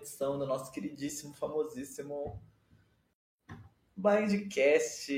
edição 0.00 0.38
do 0.38 0.46
nosso 0.46 0.72
queridíssimo, 0.72 1.34
famosíssimo 1.34 2.40
Blindcast. 3.94 5.12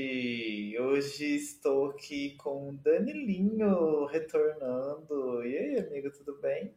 Hoje 0.77 1.35
estou 1.35 1.91
aqui 1.91 2.35
com 2.35 2.69
o 2.69 2.73
Danilinho 2.73 4.05
retornando. 4.07 5.41
E 5.45 5.57
aí, 5.57 5.79
amigo, 5.79 6.11
tudo 6.11 6.37
bem? 6.41 6.75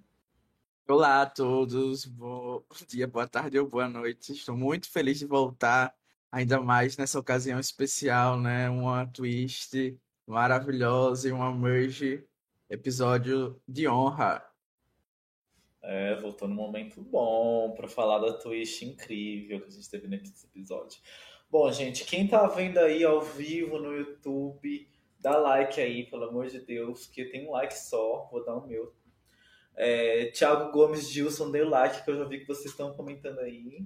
Olá 0.89 1.23
a 1.23 1.27
todos, 1.27 2.05
bom 2.05 2.63
dia, 2.87 3.09
boa 3.09 3.27
tarde 3.27 3.59
ou 3.59 3.67
boa 3.67 3.89
noite. 3.89 4.33
Estou 4.33 4.57
muito 4.57 4.89
feliz 4.89 5.19
de 5.19 5.27
voltar, 5.27 5.93
ainda 6.31 6.61
mais 6.61 6.97
nessa 6.97 7.19
ocasião 7.19 7.59
especial, 7.59 8.39
né? 8.39 8.71
Uma 8.71 9.05
twist 9.05 9.99
maravilhosa 10.25 11.29
e 11.29 11.33
uma 11.33 11.53
merge 11.53 12.25
episódio 12.71 13.61
de 13.67 13.89
honra. 13.89 14.47
É, 15.89 16.17
voltou 16.17 16.49
num 16.49 16.55
momento 16.55 17.01
bom 17.01 17.73
para 17.77 17.87
falar 17.87 18.19
da 18.19 18.33
twist 18.33 18.85
incrível 18.85 19.61
que 19.61 19.69
a 19.69 19.71
gente 19.71 19.89
teve 19.89 20.09
nesse 20.09 20.47
episódio. 20.47 21.01
Bom, 21.49 21.71
gente, 21.71 22.05
quem 22.05 22.27
tá 22.27 22.47
vendo 22.49 22.79
aí 22.79 23.05
ao 23.05 23.21
vivo 23.21 23.79
no 23.79 23.97
YouTube, 23.97 24.89
dá 25.21 25.39
like 25.39 25.81
aí, 25.81 26.05
pelo 26.05 26.25
amor 26.25 26.49
de 26.49 26.59
Deus, 26.59 27.07
que 27.07 27.25
tem 27.27 27.47
um 27.47 27.53
like 27.53 27.73
só, 27.73 28.29
vou 28.33 28.45
dar 28.45 28.57
o 28.57 28.67
meu 28.67 28.93
é, 29.77 30.31
Thiago 30.33 30.73
Gomes 30.73 31.11
Gilson, 31.11 31.51
dê 31.51 31.63
like, 31.63 32.03
que 32.03 32.11
eu 32.11 32.17
já 32.17 32.25
vi 32.25 32.41
que 32.41 32.47
vocês 32.47 32.71
estão 32.71 32.95
comentando 32.95 33.41
aí. 33.41 33.85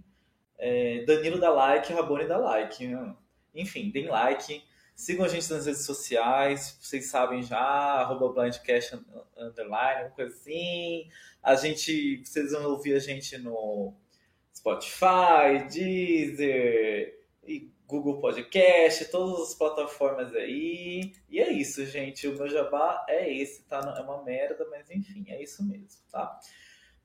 É, 0.57 1.05
Danilo 1.05 1.41
dá 1.41 1.51
like, 1.51 1.93
Rabone 1.93 2.29
dá 2.29 2.39
like. 2.39 2.87
Né? 2.87 3.17
Enfim, 3.55 3.91
deem 3.91 4.07
like. 4.07 4.63
Sigam 5.01 5.25
a 5.25 5.29
gente 5.29 5.51
nas 5.51 5.65
redes 5.65 5.87
sociais, 5.87 6.77
vocês 6.79 7.07
sabem 7.07 7.43
já, 7.43 7.59
arroba 7.59 8.35
blindcast 8.35 9.01
underline, 9.35 10.03
uma 10.03 10.11
coisa 10.11 10.31
assim. 10.31 11.09
A 11.43 11.55
gente, 11.55 12.23
vocês 12.23 12.53
vão 12.53 12.71
ouvir 12.71 12.93
a 12.93 12.99
gente 12.99 13.39
no 13.39 13.95
Spotify, 14.55 15.67
Deezer 15.71 17.19
e 17.43 17.73
Google 17.87 18.21
Podcast, 18.21 19.07
todas 19.07 19.41
as 19.41 19.55
plataformas 19.55 20.35
aí. 20.35 21.15
E 21.31 21.41
é 21.41 21.51
isso, 21.51 21.87
gente. 21.87 22.29
O 22.29 22.37
meu 22.37 22.47
jabá 22.47 23.07
é 23.09 23.35
esse, 23.35 23.63
tá? 23.63 23.95
É 23.97 24.03
uma 24.03 24.23
merda, 24.23 24.67
mas 24.71 24.91
enfim, 24.91 25.25
é 25.29 25.43
isso 25.43 25.67
mesmo, 25.67 25.89
tá? 26.13 26.39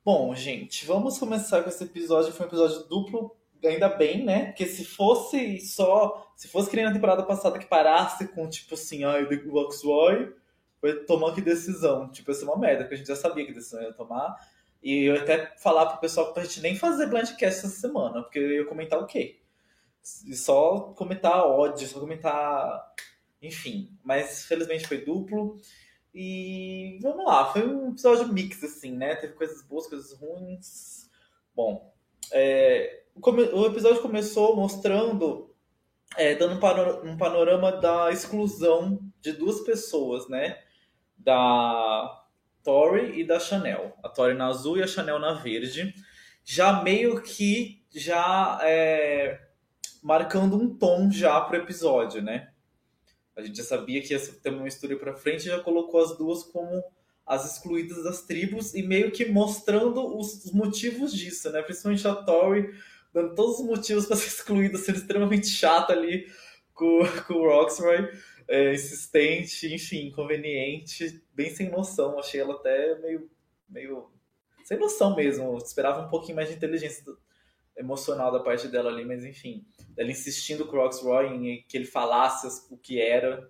Bom, 0.03 0.35
gente, 0.35 0.85
vamos 0.85 1.17
começar 1.17 1.63
com 1.63 1.69
esse 1.69 1.85
episódio. 1.85 2.33
Foi 2.33 2.45
um 2.45 2.49
episódio 2.49 2.83
duplo, 2.89 3.37
ainda 3.63 3.87
bem, 3.87 4.25
né? 4.25 4.47
Porque 4.47 4.65
se 4.65 4.83
fosse 4.83 5.61
só. 5.61 6.24
Se 6.35 6.47
fosse 6.47 6.69
que 6.69 6.75
nem 6.75 6.85
na 6.85 6.93
temporada 6.93 7.23
passada 7.23 7.57
que 7.57 7.65
parasse 7.65 8.27
com, 8.29 8.47
tipo 8.49 8.73
assim, 8.75 9.03
ai, 9.03 9.23
o 9.23 9.51
Roxroy 9.51 10.33
vai 10.81 10.93
tomar 10.93 11.33
que 11.33 11.41
decisão. 11.41 12.11
Tipo, 12.11 12.31
ia 12.31 12.35
ser 12.35 12.45
uma 12.45 12.57
merda, 12.57 12.83
porque 12.83 12.95
a 12.95 12.97
gente 12.97 13.07
já 13.07 13.15
sabia 13.15 13.45
que 13.45 13.53
decisão 13.53 13.81
ia 13.81 13.93
tomar. 13.93 14.35
E 14.83 15.05
eu 15.05 15.15
até 15.15 15.55
falar 15.57 15.87
pro 15.87 15.99
pessoal 15.99 16.33
pra 16.33 16.43
gente 16.43 16.61
nem 16.61 16.75
fazer 16.75 17.07
Blindcast 17.07 17.65
essa 17.65 17.67
semana, 17.69 18.21
porque 18.21 18.39
eu 18.39 18.51
ia 18.51 18.65
comentar 18.65 18.99
o 18.99 19.07
quê? 19.07 19.39
só 20.35 20.93
comentar 20.95 21.45
ódio, 21.47 21.87
só 21.87 21.99
comentar. 21.99 22.93
Enfim. 23.41 23.97
Mas 24.03 24.45
felizmente 24.45 24.87
foi 24.87 25.03
duplo. 25.03 25.59
E 26.13 26.97
vamos 27.01 27.25
lá, 27.25 27.51
foi 27.51 27.67
um 27.67 27.89
episódio 27.89 28.31
mix, 28.31 28.63
assim, 28.63 28.91
né? 28.91 29.15
Teve 29.15 29.33
coisas 29.33 29.61
boas, 29.63 29.87
coisas 29.87 30.13
ruins. 30.13 31.09
Bom, 31.53 31.93
é, 32.31 33.03
o 33.15 33.65
episódio 33.65 34.01
começou 34.01 34.55
mostrando, 34.55 35.53
é, 36.17 36.35
dando 36.35 36.55
um 37.03 37.17
panorama 37.17 37.71
da 37.71 38.11
exclusão 38.11 38.99
de 39.21 39.33
duas 39.33 39.61
pessoas, 39.61 40.27
né? 40.29 40.59
Da 41.17 42.23
Tori 42.63 43.19
e 43.19 43.23
da 43.23 43.39
Chanel. 43.39 43.97
A 44.03 44.09
Tori 44.09 44.33
na 44.33 44.47
azul 44.47 44.77
e 44.77 44.83
a 44.83 44.87
Chanel 44.87 45.19
na 45.19 45.33
verde. 45.33 45.93
Já 46.43 46.83
meio 46.83 47.21
que 47.21 47.83
já 47.91 48.59
é, 48.63 49.39
marcando 50.03 50.55
um 50.55 50.77
tom 50.77 51.09
já 51.09 51.39
pro 51.41 51.57
episódio, 51.57 52.21
né? 52.21 52.49
A 53.35 53.41
gente 53.41 53.57
já 53.57 53.63
sabia 53.63 54.01
que 54.01 54.13
ia 54.13 54.19
ter 54.19 54.49
uma 54.49 54.63
mistura 54.63 54.95
para 54.97 55.15
frente 55.15 55.41
e 55.41 55.49
já 55.49 55.59
colocou 55.59 56.01
as 56.01 56.17
duas 56.17 56.43
como 56.43 56.83
as 57.25 57.51
excluídas 57.51 58.03
das 58.03 58.21
tribos 58.21 58.75
e 58.75 58.83
meio 58.83 59.11
que 59.11 59.25
mostrando 59.25 60.15
os 60.15 60.51
motivos 60.51 61.11
disso, 61.11 61.49
né? 61.51 61.61
Principalmente 61.61 62.07
a 62.07 62.15
Tori 62.15 62.69
dando 63.15 63.33
todos 63.33 63.61
os 63.61 63.65
motivos 63.65 64.05
para 64.05 64.17
ser 64.17 64.27
excluída, 64.35 64.77
sendo 64.77 64.97
extremamente 64.97 65.47
chata 65.47 65.93
ali 65.93 66.27
com, 66.73 66.99
com 67.25 67.35
o 67.35 67.47
Roxroy, 67.47 68.11
é, 68.45 68.73
insistente, 68.73 69.73
enfim, 69.73 70.07
inconveniente, 70.07 71.23
bem 71.33 71.49
sem 71.49 71.69
noção. 71.69 72.19
Achei 72.19 72.41
ela 72.41 72.55
até 72.55 72.99
meio, 72.99 73.29
meio 73.69 74.11
sem 74.65 74.77
noção 74.77 75.15
mesmo. 75.15 75.57
esperava 75.57 76.05
um 76.05 76.09
pouquinho 76.09 76.35
mais 76.35 76.49
de 76.49 76.55
inteligência 76.55 77.05
emocional 77.77 78.31
da 78.31 78.41
parte 78.41 78.67
dela 78.67 78.91
ali, 78.91 79.05
mas 79.05 79.23
enfim. 79.23 79.65
Ela 79.97 80.11
insistindo 80.11 80.67
com 80.67 80.75
o 80.75 80.81
Roxroy 80.81 81.27
em 81.27 81.65
que 81.67 81.77
ele 81.77 81.85
falasse 81.85 82.47
o 82.69 82.77
que 82.77 82.99
era. 82.99 83.49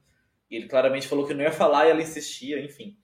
E 0.49 0.55
ele 0.55 0.67
claramente 0.67 1.07
falou 1.07 1.25
que 1.25 1.33
não 1.33 1.43
ia 1.43 1.51
falar 1.51 1.87
e 1.87 1.89
ela 1.89 2.01
insistia, 2.03 2.63
enfim. 2.63 2.95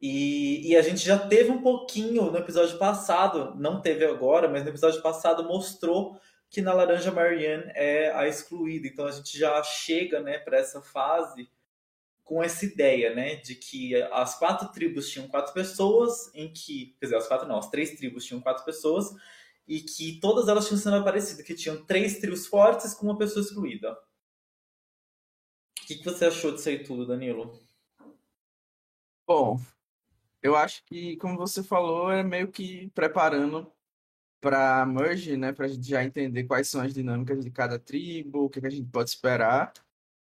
E, 0.00 0.70
e, 0.70 0.76
a 0.76 0.82
gente 0.82 1.04
já 1.04 1.18
teve 1.18 1.50
um 1.50 1.60
pouquinho 1.60 2.30
no 2.30 2.38
episódio 2.38 2.78
passado, 2.78 3.54
não 3.56 3.80
teve 3.80 4.04
agora, 4.04 4.48
mas 4.48 4.62
no 4.62 4.68
episódio 4.68 5.02
passado 5.02 5.42
mostrou 5.42 6.20
que 6.48 6.62
na 6.62 6.72
Laranja 6.72 7.10
Marianne 7.10 7.72
é 7.74 8.12
a 8.12 8.26
excluída. 8.28 8.86
Então 8.86 9.06
a 9.06 9.10
gente 9.10 9.36
já 9.36 9.60
chega 9.62 10.20
né, 10.20 10.38
para 10.38 10.58
essa 10.58 10.80
fase 10.80 11.50
com 12.22 12.42
essa 12.42 12.64
ideia, 12.66 13.14
né, 13.14 13.36
de 13.36 13.54
que 13.54 13.94
as 14.12 14.38
quatro 14.38 14.68
tribos 14.68 15.08
tinham 15.08 15.26
quatro 15.26 15.52
pessoas, 15.54 16.30
em 16.34 16.52
que, 16.52 16.94
quer 17.00 17.06
dizer, 17.06 17.16
as 17.16 17.26
quatro 17.26 17.48
não, 17.48 17.58
as 17.58 17.70
três 17.70 17.92
tribos 17.92 18.26
tinham 18.26 18.42
quatro 18.42 18.66
pessoas, 18.66 19.14
e 19.66 19.80
que 19.80 20.20
todas 20.20 20.46
elas 20.46 20.66
tinham 20.66 20.78
sido 20.78 21.02
parecidas, 21.02 21.44
que 21.44 21.54
tinham 21.54 21.82
três 21.86 22.18
trios 22.18 22.46
fortes 22.46 22.92
com 22.92 23.06
uma 23.06 23.16
pessoa 23.16 23.42
excluída. 23.42 23.92
O 23.92 25.86
que, 25.86 25.96
que 25.96 26.04
você 26.04 26.26
achou 26.26 26.52
disso 26.52 26.68
aí 26.68 26.84
tudo, 26.84 27.06
Danilo? 27.06 27.58
Bom, 29.26 29.58
eu 30.42 30.56
acho 30.56 30.84
que, 30.84 31.16
como 31.18 31.36
você 31.36 31.62
falou, 31.62 32.10
é 32.10 32.22
meio 32.22 32.48
que 32.50 32.90
preparando 32.90 33.72
para 34.40 34.86
merge, 34.86 35.36
né, 35.36 35.52
para 35.52 35.66
a 35.66 35.68
gente 35.68 35.88
já 35.88 36.04
entender 36.04 36.44
quais 36.44 36.68
são 36.68 36.80
as 36.80 36.94
dinâmicas 36.94 37.44
de 37.44 37.50
cada 37.50 37.78
tribo, 37.78 38.44
o 38.44 38.50
que, 38.50 38.60
que 38.60 38.66
a 38.66 38.70
gente 38.70 38.88
pode 38.90 39.10
esperar, 39.10 39.72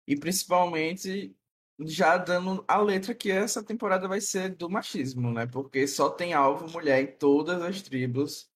e 0.07 0.17
principalmente 0.17 1.37
já 1.81 2.17
dando 2.17 2.65
a 2.67 2.79
letra 2.81 3.15
que 3.15 3.31
essa 3.31 3.63
temporada 3.63 4.09
vai 4.09 4.21
ser 4.21 4.55
do 4.57 4.71
machismo, 4.71 5.33
né, 5.33 5.47
porque 5.47 5.87
só 5.87 6.11
tem 6.11 6.35
alvo 6.35 6.71
mulher 6.71 7.03
em 7.03 7.07
todas 7.19 7.63
as 7.63 7.83
tribos 7.83 8.51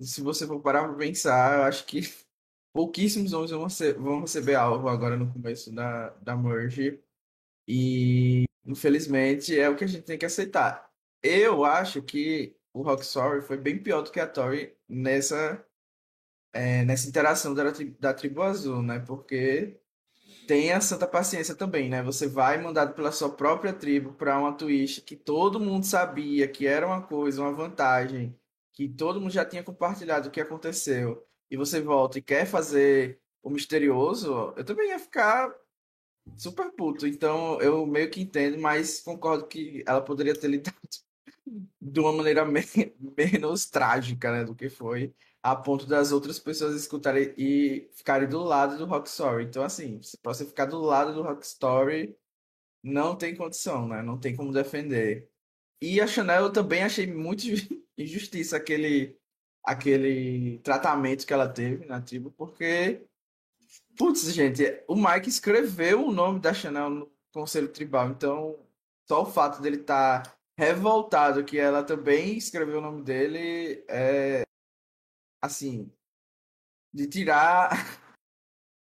se 0.00 0.20
você 0.20 0.46
for 0.46 0.60
parar 0.60 0.84
para 0.84 0.96
pensar, 0.96 1.58
eu 1.58 1.64
acho 1.64 1.84
que 1.86 2.00
pouquíssimos 2.72 3.32
homens 3.32 3.50
vão, 3.50 3.68
ser, 3.68 3.94
vão 3.94 4.20
receber 4.20 4.54
alvo 4.54 4.88
agora 4.88 5.16
no 5.16 5.32
começo 5.32 5.72
da, 5.72 6.10
da 6.10 6.36
merge. 6.36 7.00
E, 7.66 8.44
infelizmente, 8.66 9.58
é 9.58 9.68
o 9.68 9.76
que 9.76 9.84
a 9.84 9.86
gente 9.86 10.04
tem 10.04 10.18
que 10.18 10.26
aceitar. 10.26 10.90
Eu 11.24 11.64
acho 11.64 12.02
que 12.02 12.54
o 12.72 12.82
Rock 12.82 13.04
Sorry 13.04 13.40
foi 13.40 13.56
bem 13.56 13.82
pior 13.82 14.02
do 14.02 14.10
que 14.12 14.20
a 14.20 14.26
Tori 14.26 14.76
nessa, 14.86 15.64
é, 16.52 16.84
nessa 16.84 17.08
interação 17.08 17.54
da, 17.54 17.64
da 17.98 18.14
tribo 18.14 18.42
azul, 18.42 18.82
né? 18.82 18.98
Porque 19.00 19.80
tem 20.46 20.72
a 20.72 20.80
santa 20.82 21.06
paciência 21.06 21.54
também, 21.54 21.88
né? 21.88 22.02
Você 22.02 22.28
vai 22.28 22.60
mandado 22.60 22.94
pela 22.94 23.10
sua 23.12 23.30
própria 23.34 23.72
tribo 23.72 24.12
para 24.12 24.38
uma 24.38 24.52
twist 24.54 25.02
que 25.02 25.16
todo 25.16 25.60
mundo 25.60 25.86
sabia 25.86 26.46
que 26.48 26.66
era 26.66 26.86
uma 26.86 27.02
coisa, 27.02 27.42
uma 27.42 27.52
vantagem 27.52 28.38
que 28.74 28.88
todo 28.88 29.20
mundo 29.20 29.32
já 29.32 29.44
tinha 29.46 29.62
compartilhado 29.64 30.28
o 30.28 30.30
que 30.32 30.40
aconteceu, 30.40 31.24
e 31.50 31.56
você 31.56 31.80
volta 31.80 32.18
e 32.18 32.22
quer 32.22 32.44
fazer 32.46 33.20
o 33.42 33.48
misterioso, 33.50 34.52
eu 34.56 34.64
também 34.64 34.90
ia 34.90 34.98
ficar 34.98 35.54
super 36.36 36.70
puto. 36.72 37.06
Então 37.06 37.60
eu 37.60 37.86
meio 37.86 38.10
que 38.10 38.20
entendo, 38.20 38.58
mas 38.58 39.00
concordo 39.00 39.46
que 39.46 39.84
ela 39.86 40.00
poderia 40.02 40.34
ter 40.38 40.48
lidado 40.48 40.76
de 41.80 42.00
uma 42.00 42.12
maneira 42.12 42.44
me 42.46 42.62
menos 43.16 43.66
trágica, 43.66 44.32
né, 44.32 44.44
do 44.44 44.54
que 44.54 44.68
foi, 44.68 45.14
a 45.42 45.54
ponto 45.54 45.86
das 45.86 46.12
outras 46.12 46.38
pessoas 46.38 46.74
escutarem 46.74 47.34
e 47.36 47.90
ficarem 47.94 48.28
do 48.28 48.42
lado 48.42 48.78
do 48.78 48.86
Rock 48.86 49.08
Story. 49.08 49.44
Então, 49.44 49.62
assim, 49.62 50.00
para 50.22 50.32
você 50.34 50.44
ficar 50.44 50.66
do 50.66 50.80
lado 50.80 51.12
do 51.14 51.22
Rock 51.22 51.44
Story, 51.44 52.16
não 52.82 53.16
tem 53.16 53.36
condição, 53.36 53.88
né? 53.88 54.02
Não 54.02 54.18
tem 54.18 54.34
como 54.36 54.52
defender. 54.52 55.30
E 55.82 56.00
a 56.00 56.06
Chanel 56.06 56.44
eu 56.44 56.52
também 56.52 56.82
achei 56.82 57.06
muito 57.06 57.42
injustiça 57.98 58.56
aquele, 58.56 59.18
aquele 59.62 60.58
tratamento 60.60 61.26
que 61.26 61.32
ela 61.32 61.48
teve 61.48 61.84
na 61.86 62.00
tribo, 62.00 62.30
porque, 62.32 63.06
putz, 63.96 64.22
gente, 64.32 64.62
o 64.88 64.94
Mike 64.96 65.28
escreveu 65.28 66.06
o 66.06 66.12
nome 66.12 66.40
da 66.40 66.54
Chanel 66.54 66.90
no 66.90 67.12
Conselho 67.32 67.68
Tribal, 67.68 68.10
então 68.10 68.58
só 69.06 69.22
o 69.22 69.26
fato 69.26 69.60
dele 69.60 69.76
estar 69.76 70.22
tá 70.22 70.36
revoltado 70.58 71.44
que 71.44 71.58
ela 71.58 71.84
também 71.84 72.36
escreveu 72.36 72.78
o 72.78 72.82
nome 72.82 73.02
dele 73.02 73.84
é, 73.88 74.44
assim, 75.42 75.92
de 76.92 77.08
tirar 77.08 77.70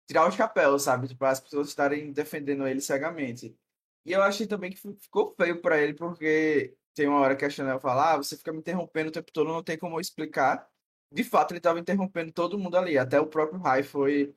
tirar 0.09 0.27
o 0.29 0.31
chapéu, 0.33 0.79
sabe? 0.79 1.09
Tipo, 1.09 1.25
as 1.25 1.41
pessoas 1.41 1.69
estarem 1.69 2.13
defendendo 2.13 2.67
ele 2.67 2.81
cegamente. 2.81 3.57
E 4.05 4.13
eu 4.13 4.23
achei 4.23 4.47
também 4.47 4.71
que 4.71 4.77
ficou 4.77 5.35
feio 5.37 5.61
para 5.63 5.81
ele, 5.81 5.95
porque 5.95 6.77
tem 6.95 7.09
uma 7.09 7.21
hora 7.21 7.37
que 7.37 7.45
a 7.45 7.51
Chanel 7.51 7.81
fala, 7.81 8.15
ah, 8.15 8.17
você 8.19 8.37
fica 8.37 8.53
me 8.53 8.59
interrompendo 8.59 9.09
o 9.09 9.13
tempo 9.13 9.33
todo, 9.33 9.49
não 9.49 9.63
tem 9.63 9.79
como 9.79 9.97
eu 9.97 10.01
explicar. 10.01 10.69
De 11.13 11.25
fato, 11.25 11.53
ele 11.53 11.59
estava 11.59 11.79
interrompendo 11.79 12.33
todo 12.33 12.59
mundo 12.59 12.77
ali, 12.77 12.99
até 12.99 13.21
o 13.21 13.27
próprio 13.27 13.61
Rai 13.61 13.83
foi 13.83 14.35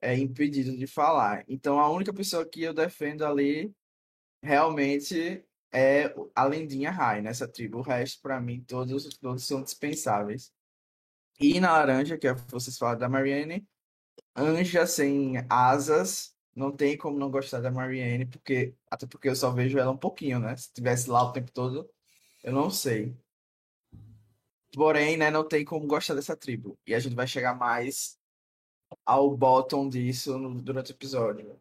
é, 0.00 0.16
impedido 0.16 0.76
de 0.76 0.86
falar. 0.86 1.44
Então, 1.48 1.80
a 1.80 1.90
única 1.90 2.12
pessoa 2.12 2.46
que 2.46 2.62
eu 2.62 2.72
defendo 2.74 3.24
ali 3.26 3.74
realmente 4.42 5.44
é 5.72 6.14
a 6.34 6.44
lendinha 6.44 6.90
Rai 6.90 7.20
nessa 7.20 7.46
tribo. 7.48 7.78
O 7.78 7.82
resto, 7.82 8.20
para 8.22 8.40
mim, 8.40 8.62
todos, 8.66 9.04
todos 9.18 9.46
são 9.46 9.62
dispensáveis. 9.62 10.52
E 11.40 11.60
na 11.60 11.72
laranja, 11.72 12.18
que 12.18 12.26
é, 12.26 12.34
vocês 12.34 12.76
falaram 12.78 12.98
da 12.98 13.08
Marianne, 13.08 13.66
anja 14.36 14.86
sem 14.86 15.36
asas, 15.48 16.34
não 16.54 16.72
tem 16.72 16.96
como 16.96 17.18
não 17.18 17.30
gostar 17.30 17.60
da 17.60 17.70
Marianne, 17.70 18.26
porque 18.26 18.74
até 18.90 19.06
porque 19.06 19.28
eu 19.28 19.36
só 19.36 19.50
vejo 19.50 19.78
ela 19.78 19.92
um 19.92 19.96
pouquinho, 19.96 20.40
né? 20.40 20.56
Se 20.56 20.72
tivesse 20.72 21.08
lá 21.10 21.22
o 21.22 21.32
tempo 21.32 21.52
todo, 21.52 21.88
eu 22.42 22.52
não 22.52 22.70
sei. 22.70 23.16
Porém, 24.74 25.16
né, 25.16 25.30
não 25.30 25.46
tem 25.46 25.64
como 25.64 25.86
gostar 25.86 26.14
dessa 26.14 26.36
tribo. 26.36 26.78
E 26.86 26.94
a 26.94 26.98
gente 26.98 27.14
vai 27.14 27.26
chegar 27.26 27.54
mais 27.54 28.18
ao 29.04 29.36
bottom 29.36 29.88
disso 29.88 30.38
no, 30.38 30.60
durante 30.60 30.92
o 30.92 30.94
episódio. 30.94 31.58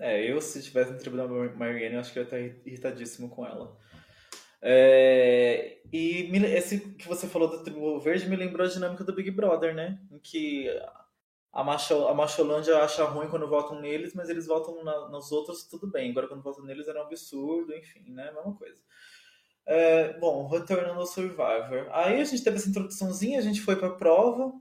É, 0.00 0.30
eu 0.30 0.40
se 0.40 0.62
tivesse 0.62 0.92
na 0.92 0.98
tribo 0.98 1.16
da 1.16 1.26
Marianne, 1.26 1.94
eu 1.94 2.00
acho 2.00 2.12
que 2.12 2.18
eu 2.18 2.22
ia 2.22 2.26
estar 2.26 2.38
irritadíssimo 2.66 3.28
com 3.28 3.44
ela. 3.44 3.76
É, 4.60 5.78
e 5.92 6.30
esse 6.46 6.80
que 6.94 7.06
você 7.06 7.26
falou 7.26 7.48
da 7.48 7.62
tribo 7.62 7.98
verde 8.00 8.28
me 8.28 8.36
lembrou 8.36 8.66
a 8.66 8.70
dinâmica 8.70 9.04
do 9.04 9.12
Big 9.12 9.30
Brother, 9.30 9.74
né? 9.74 10.00
Em 10.10 10.18
que 10.18 10.68
a, 11.52 11.64
Macho, 11.64 12.06
a 12.06 12.14
Macholândia 12.14 12.78
acha 12.78 13.04
ruim 13.04 13.28
quando 13.28 13.48
votam 13.48 13.80
neles, 13.80 14.14
mas 14.14 14.28
eles 14.28 14.46
votam 14.46 14.82
na, 14.84 15.08
nos 15.08 15.32
outros, 15.32 15.64
tudo 15.64 15.86
bem. 15.86 16.10
Agora, 16.10 16.28
quando 16.28 16.42
votam 16.42 16.64
neles, 16.64 16.88
era 16.88 17.00
um 17.00 17.06
absurdo, 17.06 17.74
enfim, 17.74 18.10
né? 18.10 18.30
Mesma 18.32 18.54
coisa. 18.54 18.80
É, 19.66 20.18
bom, 20.18 20.48
retornando 20.48 21.00
ao 21.00 21.06
Survivor. 21.06 21.88
Aí 21.90 22.20
a 22.20 22.24
gente 22.24 22.42
teve 22.42 22.56
essa 22.56 22.68
introduçãozinha, 22.68 23.38
a 23.38 23.42
gente 23.42 23.60
foi 23.60 23.76
pra 23.76 23.90
prova. 23.90 24.52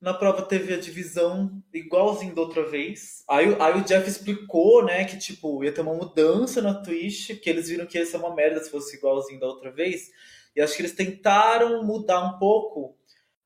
Na 0.00 0.14
prova 0.14 0.42
teve 0.42 0.72
a 0.72 0.78
divisão 0.78 1.62
igualzinho 1.74 2.34
da 2.34 2.42
outra 2.42 2.64
vez. 2.64 3.24
Aí, 3.28 3.56
aí 3.58 3.80
o 3.80 3.84
Jeff 3.84 4.08
explicou, 4.08 4.84
né, 4.84 5.04
que 5.04 5.18
tipo, 5.18 5.64
ia 5.64 5.72
ter 5.72 5.80
uma 5.80 5.94
mudança 5.94 6.62
na 6.62 6.74
Twitch, 6.74 7.40
que 7.40 7.50
eles 7.50 7.68
viram 7.68 7.86
que 7.86 7.98
ia 7.98 8.06
ser 8.06 8.18
uma 8.18 8.34
merda 8.34 8.62
se 8.62 8.70
fosse 8.70 8.96
igualzinho 8.96 9.40
da 9.40 9.46
outra 9.46 9.70
vez. 9.70 10.10
E 10.54 10.60
acho 10.60 10.76
que 10.76 10.82
eles 10.82 10.94
tentaram 10.94 11.84
mudar 11.84 12.20
um 12.20 12.38
pouco 12.38 12.96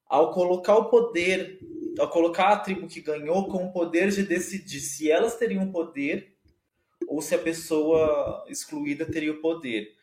ao 0.06 0.30
colocar 0.30 0.76
o 0.76 0.90
poder, 0.90 1.58
ao 1.98 2.10
colocar 2.10 2.48
a 2.48 2.58
tribo 2.58 2.86
que 2.86 3.00
ganhou 3.00 3.48
com 3.48 3.64
o 3.64 3.72
poder 3.72 4.10
de 4.10 4.22
decidir 4.22 4.80
se 4.80 5.10
elas 5.10 5.36
teriam 5.36 5.72
poder 5.72 6.36
ou 7.08 7.22
se 7.22 7.34
a 7.34 7.38
pessoa 7.38 8.44
excluída 8.48 9.06
teria 9.06 9.32
o 9.32 9.40
poder 9.40 9.96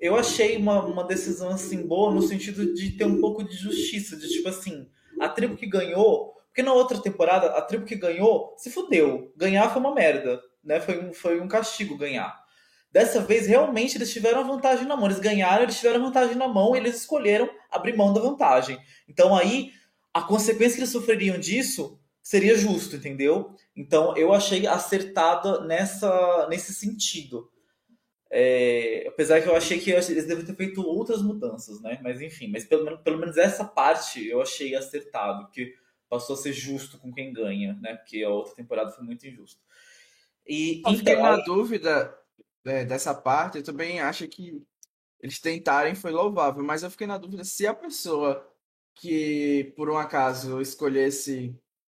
eu 0.00 0.16
achei 0.16 0.56
uma, 0.56 0.84
uma 0.84 1.04
decisão 1.04 1.50
assim 1.50 1.86
boa 1.86 2.12
no 2.12 2.22
sentido 2.22 2.74
de 2.74 2.90
ter 2.90 3.04
um 3.04 3.20
pouco 3.20 3.42
de 3.42 3.56
justiça, 3.56 4.16
de 4.16 4.28
tipo 4.28 4.48
assim, 4.48 4.88
a 5.24 5.28
tribo 5.28 5.56
que 5.56 5.66
ganhou, 5.66 6.34
porque 6.46 6.62
na 6.62 6.72
outra 6.72 6.98
temporada 6.98 7.46
a 7.56 7.62
tribo 7.62 7.86
que 7.86 7.96
ganhou 7.96 8.54
se 8.58 8.70
fudeu, 8.70 9.32
ganhar 9.36 9.70
foi 9.70 9.80
uma 9.80 9.94
merda, 9.94 10.40
né? 10.62 10.80
Foi 10.80 10.98
um, 10.98 11.12
foi 11.12 11.40
um 11.40 11.48
castigo 11.48 11.96
ganhar. 11.96 12.42
Dessa 12.90 13.20
vez 13.20 13.46
realmente 13.46 13.96
eles 13.96 14.12
tiveram 14.12 14.40
a 14.40 14.42
vantagem 14.42 14.86
na 14.86 14.94
mão, 14.94 15.06
eles 15.06 15.18
ganharam, 15.18 15.62
eles 15.62 15.78
tiveram 15.78 16.00
a 16.00 16.04
vantagem 16.04 16.36
na 16.36 16.46
mão, 16.46 16.76
e 16.76 16.78
eles 16.78 16.96
escolheram 16.96 17.48
abrir 17.70 17.96
mão 17.96 18.12
da 18.12 18.20
vantagem. 18.20 18.78
Então 19.08 19.34
aí 19.34 19.72
a 20.12 20.20
consequência 20.20 20.74
que 20.76 20.80
eles 20.80 20.92
sofreriam 20.92 21.38
disso 21.38 21.98
seria 22.22 22.56
justo, 22.56 22.96
entendeu? 22.96 23.54
Então 23.74 24.14
eu 24.16 24.32
achei 24.32 24.66
acertada 24.66 25.64
nessa 25.64 26.46
nesse 26.50 26.74
sentido. 26.74 27.50
É, 28.34 29.04
apesar 29.08 29.42
que 29.42 29.48
eu 29.48 29.54
achei 29.54 29.78
que 29.78 29.90
eles 29.90 30.26
devem 30.26 30.42
ter 30.42 30.56
feito 30.56 30.80
outras 30.80 31.20
mudanças, 31.20 31.82
né? 31.82 32.00
Mas 32.02 32.18
enfim, 32.22 32.48
mas 32.48 32.64
pelo 32.64 32.82
menos, 32.82 33.00
pelo 33.02 33.18
menos 33.18 33.36
essa 33.36 33.62
parte 33.62 34.26
eu 34.26 34.40
achei 34.40 34.74
acertado, 34.74 35.50
que 35.50 35.74
passou 36.08 36.34
a 36.34 36.38
ser 36.38 36.54
justo 36.54 36.98
com 36.98 37.12
quem 37.12 37.30
ganha, 37.30 37.74
né? 37.74 37.94
Porque 37.94 38.24
a 38.24 38.30
outra 38.30 38.54
temporada 38.54 38.90
foi 38.90 39.04
muito 39.04 39.26
injusta. 39.26 39.60
E 40.48 40.80
eu 40.86 40.94
fiquei 40.94 41.12
então, 41.12 41.24
na 41.24 41.36
dúvida 41.44 42.18
é, 42.64 42.86
dessa 42.86 43.14
parte, 43.14 43.58
eu 43.58 43.64
também 43.64 44.00
acho 44.00 44.26
que 44.26 44.62
eles 45.20 45.38
tentarem 45.38 45.94
foi 45.94 46.10
louvável, 46.10 46.64
mas 46.64 46.82
eu 46.82 46.90
fiquei 46.90 47.06
na 47.06 47.18
dúvida 47.18 47.44
se 47.44 47.66
a 47.66 47.74
pessoa 47.74 48.50
que 48.94 49.74
por 49.76 49.90
um 49.90 49.98
acaso 49.98 50.58
escolhesse 50.58 51.54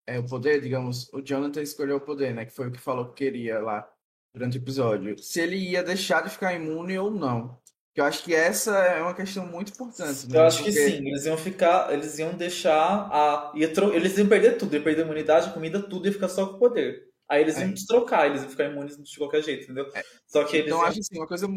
é, 0.07 0.17
o 0.17 0.25
poder, 0.25 0.61
digamos, 0.61 1.13
o 1.13 1.21
Jonathan 1.21 1.61
escolheu 1.61 1.97
o 1.97 2.01
poder, 2.01 2.33
né? 2.33 2.43
Que 2.43 2.51
foi 2.51 2.69
o 2.69 2.71
que 2.71 2.79
falou 2.79 3.09
que 3.09 3.23
queria 3.23 3.59
lá 3.59 3.87
durante 4.33 4.57
o 4.57 4.61
episódio, 4.61 5.17
se 5.19 5.39
ele 5.39 5.55
ia 5.57 5.83
deixar 5.83 6.23
de 6.23 6.29
ficar 6.29 6.53
imune 6.53 6.97
ou 6.97 7.11
não. 7.11 7.61
Que 7.93 8.01
eu 8.01 8.05
acho 8.05 8.23
que 8.23 8.33
essa 8.33 8.75
é 8.75 9.01
uma 9.01 9.13
questão 9.13 9.45
muito 9.45 9.71
importante. 9.71 10.27
Né? 10.27 10.39
Eu 10.39 10.43
acho 10.43 10.63
Porque... 10.63 10.71
que 10.71 10.79
sim, 10.79 11.07
eles 11.07 11.25
iam 11.25 11.37
ficar, 11.37 11.93
eles 11.93 12.17
iam 12.17 12.33
deixar 12.33 13.07
a. 13.11 13.51
Ia 13.55 13.71
tro... 13.71 13.93
Eles 13.93 14.17
iam 14.17 14.27
perder 14.27 14.57
tudo, 14.57 14.75
ia 14.75 14.81
perder 14.81 15.03
a 15.03 15.05
imunidade, 15.05 15.49
a 15.49 15.53
comida, 15.53 15.79
tudo, 15.79 16.07
ia 16.07 16.11
ficar 16.11 16.27
só 16.27 16.47
com 16.47 16.55
o 16.55 16.59
poder. 16.59 17.07
Aí 17.29 17.43
eles 17.43 17.55
iam 17.59 17.69
é. 17.69 17.73
trocar, 17.87 18.25
eles 18.25 18.41
iam 18.41 18.49
ficar 18.49 18.65
imunes 18.65 18.97
de 18.97 19.17
qualquer 19.17 19.43
jeito, 19.43 19.65
entendeu? 19.65 19.87
É. 19.93 20.01
Só 20.25 20.43
que 20.43 20.57
eles 20.57 20.67
então, 20.67 20.79
iam... 20.79 20.87
acho 20.87 20.99
assim, 20.99 21.17
uma 21.17 21.27
coisa 21.27 21.47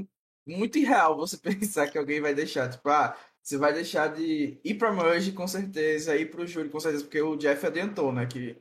muito 0.46 0.78
irreal 0.78 1.16
você 1.16 1.38
pensar 1.40 1.88
que 1.88 1.96
alguém 1.96 2.20
vai 2.20 2.34
deixar, 2.34 2.68
tipo, 2.68 2.86
ah, 2.90 3.16
você 3.42 3.56
vai 3.56 3.72
deixar 3.72 4.08
de 4.08 4.60
ir 4.62 4.74
pra 4.74 4.92
Merge 4.92 5.32
com 5.32 5.48
certeza, 5.48 6.16
ir 6.16 6.30
pro 6.30 6.46
júri 6.46 6.68
com 6.68 6.80
certeza, 6.80 7.04
porque 7.04 7.22
o 7.22 7.36
Jeff 7.36 7.64
adiantou, 7.66 8.12
né, 8.12 8.26
que 8.26 8.56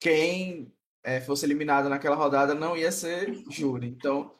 quem 0.00 0.72
é, 1.02 1.20
fosse 1.20 1.44
eliminado 1.46 1.88
naquela 1.88 2.16
rodada, 2.16 2.54
não 2.54 2.76
ia 2.76 2.92
ser 2.92 3.32
júri. 3.50 3.88
Então, 3.88 4.34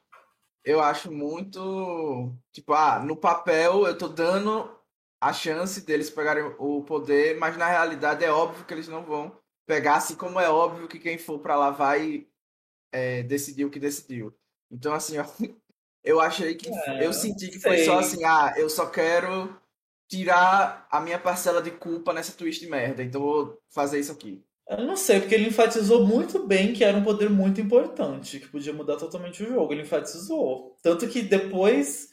eu 0.65 0.81
acho 0.81 1.11
muito. 1.11 2.35
Tipo, 2.53 2.75
ah, 2.75 3.01
no 3.01 3.17
papel 3.17 3.87
eu 3.87 3.97
tô 3.97 4.09
dando 4.09 4.71
a 5.21 5.33
chance 5.33 5.85
deles 5.85 6.11
pegarem 6.11 6.45
o 6.59 6.83
poder, 6.83 7.39
mas 7.39 7.57
na 7.57 7.69
realidade 7.69 8.25
é 8.25 8.31
óbvio 8.31 8.65
que 8.65 8.73
eles 8.73 8.89
não 8.89 9.05
vão 9.05 9.39
pegar, 9.67 9.97
assim 9.97 10.17
como 10.17 10.41
é 10.41 10.49
óbvio 10.49 10.89
que 10.89 10.99
quem 10.99 11.19
for 11.19 11.39
para 11.39 11.57
lá 11.57 11.71
vai 11.71 12.27
é, 12.93 13.23
decidir 13.23 13.65
o 13.65 13.71
que 13.71 13.79
decidiu. 13.79 14.35
Então, 14.71 14.95
assim, 14.95 15.19
ó, 15.19 15.25
eu 16.03 16.21
achei 16.21 16.55
que. 16.55 16.69
É, 16.69 17.07
eu 17.07 17.13
senti 17.13 17.49
que 17.49 17.61
sei. 17.61 17.71
foi 17.71 17.85
só 17.85 17.99
assim, 17.99 18.25
ah, 18.25 18.55
eu 18.57 18.69
só 18.69 18.87
quero 18.87 19.57
tirar 20.09 20.89
a 20.91 21.01
minha 21.01 21.19
parcela 21.19 21.63
de 21.63 21.71
culpa 21.71 22.13
nessa 22.13 22.33
twist 22.33 22.61
de 22.61 22.69
merda, 22.69 23.03
então 23.03 23.21
vou 23.21 23.63
fazer 23.71 24.01
isso 24.01 24.11
aqui. 24.11 24.45
Eu 24.71 24.85
não 24.85 24.97
sei, 24.97 25.19
porque 25.19 25.35
ele 25.35 25.49
enfatizou 25.49 26.07
muito 26.07 26.47
bem 26.47 26.73
que 26.73 26.85
era 26.85 26.97
um 26.97 27.03
poder 27.03 27.29
muito 27.29 27.61
importante, 27.61 28.39
que 28.39 28.47
podia 28.47 28.73
mudar 28.73 28.97
totalmente 28.97 29.43
o 29.43 29.47
jogo. 29.47 29.73
Ele 29.73 29.83
enfatizou. 29.83 30.77
Tanto 30.81 31.09
que 31.09 31.23
depois 31.23 32.11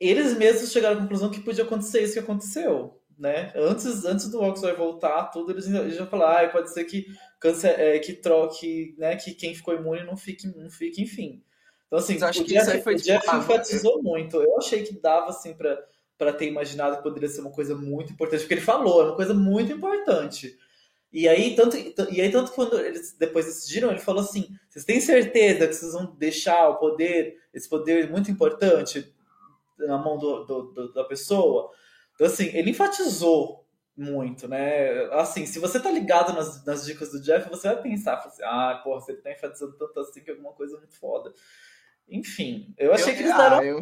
eles 0.00 0.34
mesmos 0.38 0.72
chegaram 0.72 0.96
à 0.96 1.00
conclusão 1.02 1.30
que 1.30 1.40
podia 1.40 1.64
acontecer 1.64 2.02
isso 2.02 2.14
que 2.14 2.18
aconteceu. 2.18 2.98
Né? 3.18 3.52
Antes, 3.54 4.06
antes 4.06 4.30
do 4.30 4.42
Oxford 4.42 4.76
voltar, 4.76 5.24
tudo, 5.26 5.52
eles, 5.52 5.66
já 5.94 6.06
falaram, 6.06 6.46
ah, 6.46 6.48
pode 6.50 6.72
ser 6.72 6.84
que, 6.84 7.06
câncer, 7.38 7.78
é, 7.78 7.98
que 7.98 8.14
troque, 8.14 8.94
né, 8.98 9.16
que 9.16 9.34
quem 9.34 9.54
ficou 9.54 9.74
imune 9.74 10.04
não 10.04 10.16
fique, 10.16 10.46
não 10.46 10.70
fique, 10.70 11.02
enfim. 11.02 11.42
Então, 11.86 11.98
assim, 11.98 12.16
o 12.16 12.44
Jeff, 12.44 12.82
foi, 12.82 12.94
o 12.94 12.98
Jeff 12.98 13.24
tipo, 13.24 13.36
enfatizou 13.36 14.02
muito. 14.02 14.42
Eu 14.42 14.58
achei 14.58 14.82
que 14.82 15.00
dava, 15.00 15.28
assim, 15.28 15.54
para 15.54 16.32
ter 16.32 16.46
imaginado 16.46 16.96
que 16.96 17.02
poderia 17.02 17.28
ser 17.28 17.42
uma 17.42 17.52
coisa 17.52 17.74
muito 17.74 18.12
importante, 18.12 18.40
porque 18.40 18.54
ele 18.54 18.60
falou, 18.60 19.02
é 19.02 19.04
uma 19.06 19.16
coisa 19.16 19.32
muito 19.32 19.72
importante. 19.72 20.58
E 21.12 21.28
aí, 21.28 21.54
tanto, 21.54 21.76
e 21.76 22.20
aí, 22.20 22.30
tanto 22.30 22.52
quando 22.52 22.78
eles 22.78 23.12
depois 23.12 23.46
decidiram, 23.46 23.90
ele 23.90 24.00
falou 24.00 24.22
assim: 24.22 24.48
vocês 24.68 24.84
têm 24.84 25.00
certeza 25.00 25.66
que 25.66 25.74
vocês 25.74 25.92
vão 25.92 26.14
deixar 26.16 26.68
o 26.68 26.76
poder, 26.76 27.38
esse 27.54 27.68
poder 27.68 28.10
muito 28.10 28.30
importante, 28.30 29.14
na 29.78 29.98
mão 29.98 30.18
do, 30.18 30.44
do, 30.44 30.62
do, 30.72 30.92
da 30.92 31.04
pessoa? 31.04 31.70
Então, 32.14 32.26
assim, 32.26 32.46
ele 32.54 32.70
enfatizou 32.70 33.66
muito, 33.96 34.46
né? 34.46 35.04
Assim, 35.12 35.46
se 35.46 35.58
você 35.58 35.80
tá 35.80 35.90
ligado 35.90 36.34
nas, 36.34 36.64
nas 36.64 36.84
dicas 36.84 37.10
do 37.10 37.20
Jeff, 37.20 37.48
você 37.48 37.68
vai 37.68 37.82
pensar, 37.82 38.16
assim, 38.16 38.42
ah, 38.44 38.80
porra, 38.84 39.00
você 39.00 39.14
tá 39.14 39.32
enfatizando 39.32 39.72
tanto 39.78 39.98
assim 40.00 40.22
que 40.22 40.30
é 40.30 40.34
alguma 40.34 40.52
coisa 40.52 40.76
muito 40.76 40.98
foda. 40.98 41.32
Enfim, 42.08 42.74
eu 42.76 42.92
achei 42.92 43.12
eu, 43.12 43.16
que 43.16 43.22
eles 43.22 43.36
deram. 43.36 43.58
Ah, 43.58 43.64
eu 43.64 43.80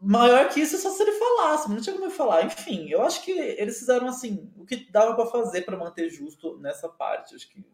maior 0.00 0.48
que 0.48 0.60
isso 0.60 0.76
é 0.76 0.78
só 0.78 0.90
se 0.90 1.02
ele 1.02 1.12
falasse, 1.12 1.68
não 1.68 1.80
tinha 1.80 1.94
como 1.94 2.06
eu 2.06 2.10
falar. 2.10 2.44
Enfim, 2.44 2.88
eu 2.88 3.02
acho 3.02 3.22
que 3.24 3.32
eles 3.32 3.78
fizeram 3.78 4.06
assim 4.06 4.50
o 4.56 4.64
que 4.64 4.90
dava 4.90 5.14
para 5.14 5.26
fazer 5.26 5.62
para 5.62 5.76
manter 5.76 6.08
justo 6.08 6.58
nessa 6.58 6.88
parte. 6.88 7.34
Acho 7.34 7.48
que 7.48 7.64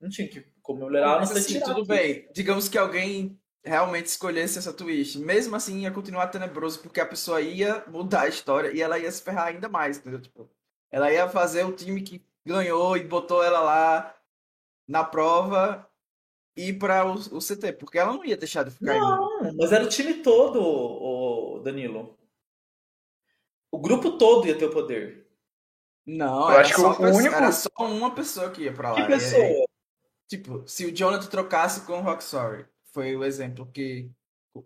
não 0.00 0.08
tinha 0.08 0.28
que 0.28 0.44
como 0.62 0.86
melhorar, 0.86 1.18
não 1.18 1.26
sei 1.26 1.38
assim, 1.38 1.60
tudo 1.60 1.80
aqui. 1.80 1.88
bem. 1.88 2.28
Digamos 2.32 2.68
que 2.68 2.78
alguém 2.78 3.38
realmente 3.64 4.06
escolhesse 4.06 4.58
essa 4.58 4.72
twist, 4.72 5.18
mesmo 5.18 5.56
assim 5.56 5.80
ia 5.80 5.90
continuar 5.90 6.26
tenebroso 6.26 6.80
porque 6.80 7.00
a 7.00 7.06
pessoa 7.06 7.40
ia 7.40 7.82
mudar 7.88 8.22
a 8.22 8.28
história 8.28 8.70
e 8.70 8.82
ela 8.82 8.98
ia 8.98 9.10
se 9.10 9.22
ferrar 9.22 9.46
ainda 9.46 9.68
mais, 9.68 9.96
entendeu? 9.96 10.20
Tipo, 10.20 10.50
ela 10.90 11.10
ia 11.10 11.26
fazer 11.28 11.64
o 11.64 11.72
time 11.72 12.02
que 12.02 12.22
ganhou 12.44 12.96
e 12.96 13.04
botou 13.04 13.42
ela 13.42 13.60
lá 13.60 14.14
na 14.86 15.02
prova 15.02 15.88
ir 16.56 16.78
para 16.78 17.06
o, 17.06 17.14
o, 17.14 17.38
CT, 17.38 17.72
porque 17.78 17.98
ela 17.98 18.12
não 18.12 18.24
ia 18.24 18.36
deixar 18.36 18.64
de 18.64 18.70
ficar 18.70 18.98
Não, 18.98 19.46
aí. 19.46 19.56
mas 19.56 19.72
era 19.72 19.84
o 19.84 19.88
time 19.88 20.14
todo, 20.14 20.60
o 20.60 21.23
Danilo. 21.64 22.18
O 23.70 23.78
grupo 23.78 24.18
todo 24.18 24.46
ia 24.46 24.56
ter 24.56 24.66
o 24.66 24.72
poder. 24.72 25.26
Não, 26.06 26.50
eu 26.50 26.58
acho 26.58 26.74
que 26.74 26.80
o 26.80 27.14
único 27.14 27.34
era 27.34 27.50
só 27.50 27.70
uma 27.78 28.14
pessoa 28.14 28.50
que 28.50 28.62
ia 28.62 28.72
para 28.72 28.92
lá. 28.92 28.96
Que 28.96 29.06
pessoa? 29.06 29.66
tipo, 30.28 30.62
se 30.66 30.84
o 30.86 30.94
Jonathan 30.94 31.26
trocasse 31.26 31.80
com 31.82 31.98
o 31.98 32.02
Rock 32.02 32.22
Sorry, 32.22 32.66
foi 32.92 33.16
o 33.16 33.24
exemplo 33.24 33.66
que 33.72 34.10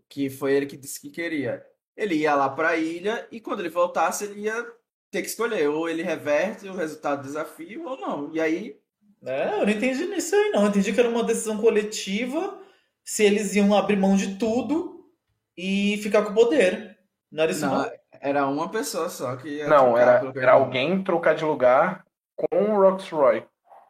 que 0.09 0.29
foi 0.29 0.53
ele 0.53 0.67
que 0.67 0.77
disse 0.77 1.01
que 1.01 1.11
queria. 1.11 1.65
Ele 1.97 2.17
ia 2.17 2.35
lá 2.35 2.49
para 2.49 2.71
a 2.71 2.77
ilha 2.77 3.27
e 3.31 3.41
quando 3.41 3.61
ele 3.61 3.69
voltasse, 3.69 4.25
ele 4.25 4.43
ia 4.43 4.67
ter 5.11 5.23
que 5.23 5.29
escolher. 5.29 5.69
Ou 5.69 5.89
ele 5.89 6.03
reverte 6.03 6.69
o 6.69 6.75
resultado 6.75 7.23
do 7.23 7.27
desafio 7.27 7.87
ou 7.87 7.97
não. 7.99 8.35
E 8.35 8.41
aí. 8.41 8.79
É, 9.25 9.55
eu 9.55 9.67
não 9.67 9.71
entendi 9.71 10.07
nisso 10.07 10.35
aí, 10.35 10.51
não. 10.51 10.63
Eu 10.63 10.69
entendi 10.69 10.93
que 10.93 11.01
era 11.01 11.09
uma 11.09 11.25
decisão 11.25 11.59
coletiva 11.59 12.61
se 13.03 13.25
eles 13.25 13.57
iam 13.57 13.75
abrir 13.75 13.97
mão 13.97 14.17
de 14.17 14.37
tudo 14.37 15.11
e 15.57 15.99
ficar 16.03 16.23
com 16.23 16.31
o 16.31 16.35
poder. 16.35 16.88
Não 17.31 17.43
era 17.43 17.53
isso, 17.53 17.67
não? 17.67 17.83
não? 17.83 17.93
Era 18.21 18.47
uma 18.47 18.71
pessoa 18.71 19.09
só 19.09 19.37
que 19.37 19.49
ia 19.49 19.69
Não, 19.69 19.97
era, 19.97 20.33
era 20.35 20.53
alguém 20.53 21.03
trocar 21.05 21.35
de 21.35 21.45
lugar 21.45 22.05
com 22.35 22.73
o 22.73 22.81
Roxroy. 22.81 23.45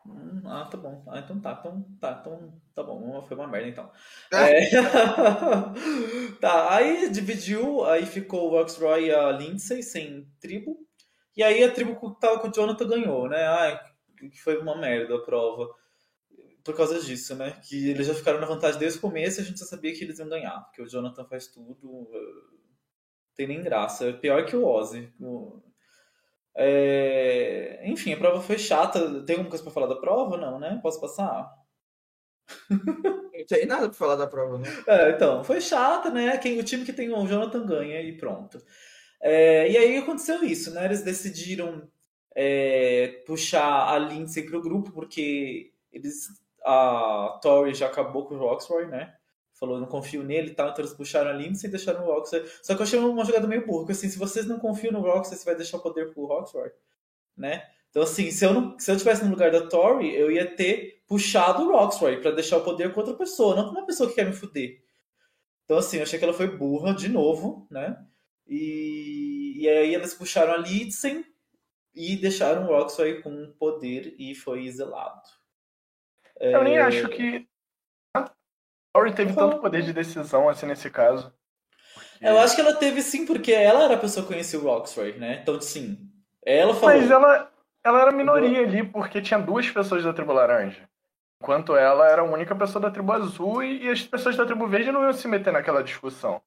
Hum, 0.07 0.43
ah, 0.45 0.67
tá 0.71 0.77
bom. 0.77 1.05
Ah, 1.09 1.19
então 1.19 1.39
tá. 1.41 1.57
Então 1.61 1.85
tá, 2.01 2.19
então 2.21 2.53
tá 2.75 2.83
bom. 2.83 3.23
Foi 3.27 3.37
uma 3.37 3.47
merda 3.47 3.69
então. 3.69 3.91
É. 4.33 4.65
É... 4.65 4.71
tá, 6.41 6.75
aí 6.75 7.11
dividiu, 7.11 7.85
aí 7.85 8.07
ficou 8.07 8.49
o 8.49 8.51
Roxroy 8.51 9.07
e 9.07 9.15
a 9.15 9.31
Lindsay 9.31 9.83
sem 9.83 10.27
tribo. 10.41 10.79
E 11.37 11.43
aí 11.43 11.63
a 11.63 11.71
tribo 11.71 11.95
que 11.95 12.21
tava 12.21 12.41
com 12.41 12.49
o 12.49 12.53
Jonathan 12.53 12.89
ganhou, 12.89 13.29
né? 13.29 13.47
Ai, 13.47 13.81
que 14.17 14.43
foi 14.43 14.59
uma 14.59 14.77
merda 14.77 15.15
a 15.15 15.21
prova. 15.21 15.69
Por 16.65 16.77
causa 16.77 17.01
disso, 17.01 17.35
né? 17.37 17.57
Que 17.63 17.91
eles 17.91 18.07
já 18.07 18.15
ficaram 18.15 18.41
na 18.41 18.47
vantagem 18.47 18.79
desde 18.79 18.99
o 18.99 19.03
começo 19.03 19.41
e 19.41 19.43
a 19.43 19.45
gente 19.45 19.61
já 19.61 19.65
sabia 19.65 19.95
que 19.95 20.03
eles 20.03 20.19
iam 20.19 20.29
ganhar. 20.29 20.61
Porque 20.65 20.83
o 20.83 20.89
Jonathan 20.89 21.25
faz 21.25 21.47
tudo 21.47 22.11
tem 23.39 23.47
nem 23.47 23.63
graça. 23.63 24.09
É 24.09 24.13
pior 24.13 24.45
que 24.45 24.57
o 24.57 24.67
Ozzy. 24.67 25.11
É... 26.57 27.81
Enfim, 27.85 28.13
a 28.13 28.17
prova 28.17 28.43
foi 28.43 28.59
chata. 28.59 29.23
Tem 29.23 29.37
alguma 29.37 29.49
coisa 29.49 29.63
pra 29.63 29.73
falar 29.73 29.87
da 29.87 29.95
prova? 29.95 30.37
Não, 30.37 30.59
né? 30.59 30.81
Posso 30.83 31.01
passar? 31.01 31.49
Não 32.69 33.47
tem 33.47 33.65
nada 33.65 33.89
pra 33.89 33.97
falar 33.97 34.17
da 34.17 34.27
prova, 34.27 34.59
né? 34.59 34.67
É, 34.89 35.11
então, 35.11 35.45
foi 35.45 35.61
chata, 35.61 36.11
né? 36.11 36.37
Quem, 36.39 36.59
o 36.59 36.65
time 36.65 36.85
que 36.85 36.93
tem 36.93 37.13
o 37.13 37.27
Jonathan 37.27 37.65
ganha 37.65 38.01
e 38.03 38.17
pronto. 38.17 38.61
É, 39.23 39.71
e 39.71 39.77
aí 39.77 39.97
aconteceu 39.99 40.43
isso, 40.43 40.75
né? 40.75 40.85
Eles 40.87 41.03
decidiram 41.03 41.89
é, 42.35 43.23
puxar 43.25 43.89
a 43.89 43.99
Lindsay 43.99 44.45
pro 44.45 44.61
grupo, 44.61 44.91
porque 44.91 45.73
eles, 45.93 46.27
a 46.65 47.39
Tori 47.41 47.73
já 47.73 47.87
acabou 47.87 48.27
com 48.27 48.35
o 48.35 48.39
Roxroy, 48.39 48.87
né? 48.87 49.15
Falou, 49.59 49.81
não 49.81 49.87
confio 49.87 50.23
nele 50.23 50.51
e 50.51 50.55
tal, 50.55 50.71
então 50.71 50.85
eles 50.85 50.95
puxaram 50.95 51.31
a 51.31 51.33
Lindsay 51.33 51.69
e 51.69 51.71
deixaram 51.71 52.05
o 52.05 52.07
Roxor. 52.07 52.45
Só 52.63 52.75
que 52.75 52.81
eu 52.81 52.85
achei 52.85 52.99
uma 52.99 53.25
jogada 53.25 53.47
meio 53.47 53.67
burra, 53.67 53.81
porque 53.81 53.93
assim, 53.93 54.09
se 54.09 54.19
vocês 54.19 54.47
não 54.47 54.59
confiam 54.59 54.93
no 54.93 55.01
Roxor, 55.01 55.37
você 55.37 55.45
vai 55.45 55.57
deixar 55.57 55.79
o 55.79 55.83
poder 55.83 56.13
pro 56.13 56.27
Roxor, 56.27 56.71
né? 57.37 57.69
Então 57.91 58.03
assim, 58.03 58.31
se 58.31 58.45
eu, 58.45 58.53
não, 58.53 58.79
se 58.79 58.91
eu 58.91 58.97
tivesse 58.97 59.25
no 59.25 59.31
lugar 59.31 59.51
da 59.51 59.67
Tori, 59.67 60.15
eu 60.15 60.31
ia 60.31 60.47
ter 60.47 61.03
puxado 61.07 61.65
o 61.65 61.73
Roxroy 61.73 62.21
para 62.21 62.31
deixar 62.31 62.59
o 62.59 62.65
poder 62.65 62.93
com 62.93 63.01
outra 63.01 63.15
pessoa, 63.15 63.57
não 63.57 63.65
com 63.65 63.71
uma 63.73 63.87
pessoa 63.87 64.09
que 64.09 64.15
quer 64.15 64.27
me 64.27 64.33
fuder. 64.33 64.83
Então 65.65 65.79
assim, 65.79 65.97
eu 65.97 66.03
achei 66.03 66.19
que 66.19 66.25
ela 66.25 66.35
foi 66.35 66.47
burra 66.47 66.95
de 66.95 67.09
novo, 67.09 67.67
né? 67.71 67.99
E, 68.47 69.55
e 69.57 69.69
aí 69.69 69.95
eles 69.95 70.15
puxaram 70.15 70.53
a 70.53 70.57
Lidsen 70.57 71.25
e 71.95 72.17
deixaram 72.17 72.65
o 72.65 72.67
Roxroy 72.67 73.21
com 73.23 73.53
poder 73.59 74.15
e 74.19 74.35
foi 74.35 74.67
exilado. 74.67 75.23
Eu 76.39 76.61
é... 76.61 76.65
nem 76.65 76.79
acho 76.79 77.09
que 77.09 77.49
Laurie 78.99 79.15
teve 79.15 79.33
tanto 79.33 79.59
poder 79.59 79.83
de 79.83 79.93
decisão 79.93 80.49
assim 80.49 80.67
nesse 80.67 80.91
caso. 80.91 81.33
Porque... 81.95 82.27
Eu 82.27 82.39
acho 82.41 82.55
que 82.55 82.61
ela 82.61 82.75
teve 82.75 83.01
sim, 83.01 83.25
porque 83.25 83.53
ela 83.53 83.85
era 83.85 83.95
a 83.95 83.99
pessoa 83.99 84.27
que 84.27 84.33
conhecia 84.33 84.59
o 84.59 84.63
Roxroy, 84.63 85.17
né? 85.19 85.39
Então, 85.43 85.61
sim. 85.61 85.99
Ela 86.45 86.75
falou. 86.75 86.97
Mas 86.97 87.11
ela, 87.11 87.51
ela 87.85 88.03
era 88.03 88.13
minoria 88.13 88.61
ali, 88.61 88.83
porque 88.83 89.23
tinha 89.23 89.39
duas 89.39 89.71
pessoas 89.71 90.03
da 90.03 90.13
tribo 90.13 90.33
laranja. 90.33 90.89
Enquanto 91.41 91.77
ela 91.77 92.09
era 92.09 92.23
a 92.23 92.25
única 92.25 92.55
pessoa 92.57 92.83
da 92.83 92.91
tribo 92.91 93.13
azul 93.13 93.63
e, 93.63 93.85
e 93.85 93.89
as 93.89 94.03
pessoas 94.03 94.37
da 94.37 94.45
tribo 94.45 94.67
verde 94.67 94.91
não 94.91 95.03
iam 95.03 95.13
se 95.13 95.29
meter 95.29 95.53
naquela 95.53 95.85
discussão. 95.85 96.43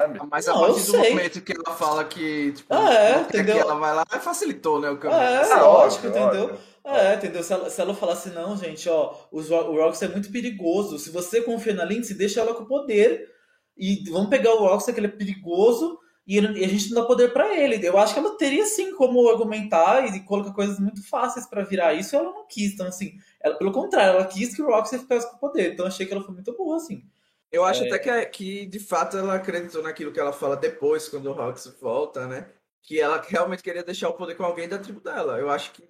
Sabe? 0.00 0.20
Mas 0.30 0.48
a 0.48 0.52
não, 0.52 0.60
partir 0.60 0.84
do 0.84 0.90
sei. 0.92 1.10
momento 1.10 1.40
que 1.40 1.52
ela 1.52 1.76
fala 1.76 2.04
que, 2.04 2.52
tipo, 2.52 2.72
ah, 2.72 2.94
é, 2.94 3.20
entendeu? 3.20 3.56
que 3.56 3.60
ela 3.60 3.74
vai 3.74 3.94
lá, 3.94 4.06
facilitou, 4.06 4.80
né, 4.80 4.88
o 4.90 4.96
caminho. 4.96 5.20
É, 5.20 5.52
ah, 5.52 5.62
lógico, 5.62 6.06
entendeu? 6.06 6.44
Óbvio. 6.44 6.58
É, 6.84 7.14
entendeu? 7.16 7.42
Se 7.42 7.52
ela, 7.52 7.68
se 7.68 7.80
ela 7.80 7.94
falasse, 7.94 8.30
não, 8.30 8.56
gente, 8.56 8.88
ó, 8.88 9.14
o, 9.32 9.40
o 9.40 9.76
Rox 9.76 10.00
é 10.00 10.08
muito 10.08 10.30
perigoso. 10.30 10.98
Se 11.00 11.10
você 11.10 11.42
confia 11.42 11.74
na 11.74 11.84
Lindsay, 11.84 12.16
deixa 12.16 12.40
ela 12.40 12.54
com 12.54 12.64
poder. 12.64 13.28
E 13.76 14.08
vamos 14.08 14.30
pegar 14.30 14.54
o 14.54 14.60
Rox, 14.60 14.84
que 14.86 14.98
ele 14.98 15.06
é 15.06 15.10
perigoso, 15.10 15.98
e, 16.26 16.38
ele, 16.38 16.60
e 16.60 16.64
a 16.64 16.68
gente 16.68 16.90
não 16.90 17.02
dá 17.02 17.06
poder 17.06 17.32
para 17.32 17.56
ele. 17.56 17.84
Eu 17.84 17.98
acho 17.98 18.14
que 18.14 18.20
ela 18.20 18.36
teria 18.36 18.64
sim 18.66 18.94
como 18.94 19.28
argumentar 19.28 20.06
e 20.06 20.20
colocar 20.20 20.52
coisas 20.52 20.78
muito 20.78 21.06
fáceis 21.06 21.44
para 21.46 21.64
virar 21.64 21.92
isso, 21.94 22.14
e 22.14 22.18
ela 22.18 22.32
não 22.32 22.46
quis. 22.46 22.72
Então, 22.72 22.86
assim, 22.86 23.14
ela, 23.40 23.56
pelo 23.56 23.72
contrário, 23.72 24.14
ela 24.14 24.26
quis 24.26 24.54
que 24.54 24.62
o 24.62 24.66
Rox 24.66 24.90
ficasse 24.90 25.30
com 25.30 25.38
poder. 25.38 25.72
Então, 25.72 25.86
achei 25.86 26.06
que 26.06 26.12
ela 26.12 26.22
foi 26.22 26.34
muito 26.34 26.56
boa, 26.56 26.76
assim. 26.76 27.02
Eu 27.50 27.64
acho 27.64 27.84
é... 27.84 27.86
até 27.86 27.98
que, 27.98 28.10
é, 28.10 28.24
que, 28.24 28.66
de 28.66 28.78
fato, 28.78 29.16
ela 29.16 29.34
acreditou 29.34 29.82
naquilo 29.82 30.12
que 30.12 30.20
ela 30.20 30.32
fala 30.32 30.56
depois, 30.56 31.08
quando 31.08 31.26
o 31.26 31.32
Rox 31.32 31.66
volta, 31.80 32.26
né? 32.26 32.52
Que 32.82 33.00
ela 33.00 33.20
realmente 33.20 33.62
queria 33.62 33.82
deixar 33.82 34.08
o 34.08 34.14
poder 34.14 34.34
com 34.34 34.44
alguém 34.44 34.68
da 34.68 34.78
tribo 34.78 35.00
dela. 35.00 35.38
Eu 35.38 35.50
acho 35.50 35.72
que 35.72 35.88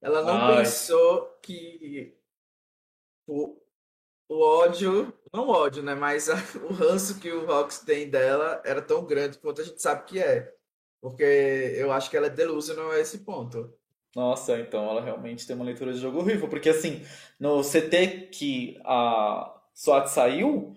ela 0.00 0.22
não 0.22 0.34
Ai. 0.34 0.58
pensou 0.58 1.38
que 1.42 2.16
o, 3.26 3.56
o 4.28 4.40
ódio, 4.42 5.12
não 5.32 5.48
o 5.48 5.50
ódio, 5.50 5.82
né? 5.82 5.94
Mas 5.94 6.28
a, 6.28 6.34
o 6.68 6.72
ranço 6.72 7.18
que 7.18 7.30
o 7.30 7.46
Rox 7.46 7.80
tem 7.80 8.08
dela 8.08 8.62
era 8.64 8.82
tão 8.82 9.04
grande 9.04 9.38
quanto 9.38 9.60
a 9.60 9.64
gente 9.64 9.80
sabe 9.80 10.04
que 10.04 10.18
é. 10.18 10.54
Porque 11.00 11.22
eu 11.22 11.90
acho 11.92 12.10
que 12.10 12.16
ela 12.16 12.26
é 12.26 12.30
delusional 12.30 12.90
a 12.90 13.00
esse 13.00 13.18
ponto. 13.18 13.74
Nossa, 14.14 14.58
então 14.58 14.90
ela 14.90 15.00
realmente 15.00 15.46
tem 15.46 15.56
uma 15.56 15.64
leitura 15.64 15.92
de 15.92 15.98
jogo 16.00 16.18
horrível. 16.18 16.48
Porque 16.48 16.68
assim, 16.68 17.02
no 17.38 17.62
CT 17.62 18.28
que 18.32 18.78
a 18.84 19.54
SWAT 19.74 20.08
saiu, 20.08 20.74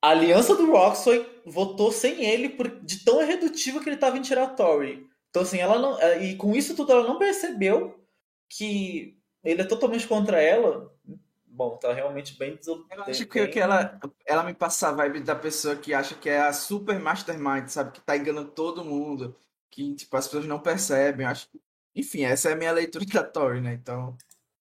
a 0.00 0.10
aliança 0.10 0.54
do 0.54 0.70
Roxoy 0.70 1.26
votou 1.44 1.90
sem 1.90 2.24
ele 2.24 2.50
por, 2.50 2.68
de 2.80 3.04
tão 3.04 3.20
irredutível 3.22 3.80
que 3.80 3.88
ele 3.88 3.96
estava 3.96 4.16
em 4.16 4.22
tirar 4.22 4.44
a 4.44 4.48
Tory. 4.48 5.08
Então, 5.30 5.42
assim, 5.42 5.58
ela 5.58 5.78
não. 5.78 6.00
E 6.20 6.36
com 6.36 6.54
isso 6.54 6.74
tudo, 6.74 6.92
ela 6.92 7.06
não 7.06 7.18
percebeu 7.18 7.98
que 8.48 9.18
ele 9.44 9.62
é 9.62 9.64
totalmente 9.64 10.06
contra 10.06 10.40
ela, 10.40 10.92
bom, 11.46 11.76
tá 11.76 11.92
realmente 11.92 12.38
bem 12.38 12.56
desolado. 12.56 12.86
Eu 12.90 13.02
acho 13.04 13.26
que, 13.26 13.46
que 13.48 13.60
ela, 13.60 14.00
ela 14.24 14.44
me 14.44 14.54
passa 14.54 14.88
a 14.88 14.92
vibe 14.92 15.20
da 15.20 15.34
pessoa 15.34 15.76
que 15.76 15.92
acha 15.92 16.14
que 16.14 16.28
é 16.28 16.40
a 16.40 16.52
super 16.52 16.98
mastermind, 16.98 17.68
sabe? 17.68 17.92
Que 17.92 18.00
tá 18.00 18.16
enganando 18.16 18.50
todo 18.50 18.84
mundo, 18.84 19.36
que 19.70 19.94
tipo, 19.94 20.16
as 20.16 20.26
pessoas 20.26 20.46
não 20.46 20.60
percebem. 20.60 21.26
Eu 21.26 21.32
acho 21.32 21.48
que... 21.50 21.60
Enfim, 21.94 22.22
essa 22.22 22.50
é 22.50 22.52
a 22.52 22.56
minha 22.56 22.72
leitura 22.72 23.04
da 23.04 23.24
Tori, 23.24 23.60
né? 23.60 23.74
Então, 23.74 24.16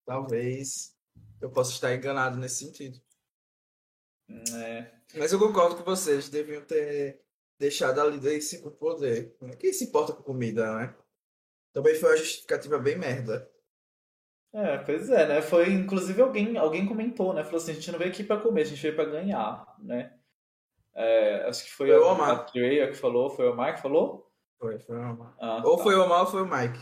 talvez 0.04 0.96
eu 1.40 1.48
possa 1.48 1.70
estar 1.72 1.94
enganado 1.94 2.36
nesse 2.36 2.64
sentido. 2.64 3.00
É. 4.54 4.99
Mas 5.14 5.32
eu 5.32 5.38
concordo 5.38 5.76
com 5.76 5.82
vocês, 5.82 6.28
deviam 6.28 6.62
ter 6.62 7.20
deixado 7.58 8.00
a 8.00 8.06
Liderice 8.06 8.62
com 8.62 8.70
poder. 8.70 9.36
Quem 9.58 9.72
se 9.72 9.84
importa 9.84 10.12
com 10.12 10.22
comida, 10.22 10.74
né? 10.76 10.94
Também 11.72 11.94
foi 11.94 12.10
uma 12.10 12.16
justificativa 12.16 12.78
bem 12.78 12.96
merda. 12.96 13.50
É, 14.52 14.78
pois 14.78 15.08
é, 15.10 15.26
né? 15.28 15.42
Foi, 15.42 15.70
inclusive, 15.70 16.20
alguém, 16.20 16.56
alguém 16.56 16.86
comentou, 16.86 17.32
né? 17.32 17.44
Falou 17.44 17.58
assim, 17.58 17.72
a 17.72 17.74
gente 17.74 17.92
não 17.92 17.98
veio 17.98 18.10
aqui 18.10 18.24
para 18.24 18.40
comer, 18.40 18.62
a 18.62 18.64
gente 18.64 18.82
veio 18.82 18.96
para 18.96 19.10
ganhar, 19.10 19.76
né? 19.78 20.16
É, 20.94 21.46
acho 21.46 21.64
que 21.64 21.70
foi, 21.70 21.88
foi 21.88 21.96
a, 21.96 22.00
o 22.00 22.12
Omar. 22.12 22.30
a 22.30 22.38
Treia 22.44 22.88
que 22.88 22.94
falou, 22.94 23.30
foi 23.30 23.46
o 23.46 23.52
Omar 23.52 23.76
que 23.76 23.82
falou? 23.82 24.28
Foi, 24.58 24.78
foi 24.80 24.96
o 24.96 25.12
Omar. 25.12 25.36
Ah, 25.40 25.62
ou 25.64 25.76
tá. 25.76 25.82
foi 25.84 25.94
o 25.94 26.04
Omar 26.04 26.20
ou 26.20 26.26
foi 26.26 26.42
o 26.42 26.46
Mike. 26.46 26.80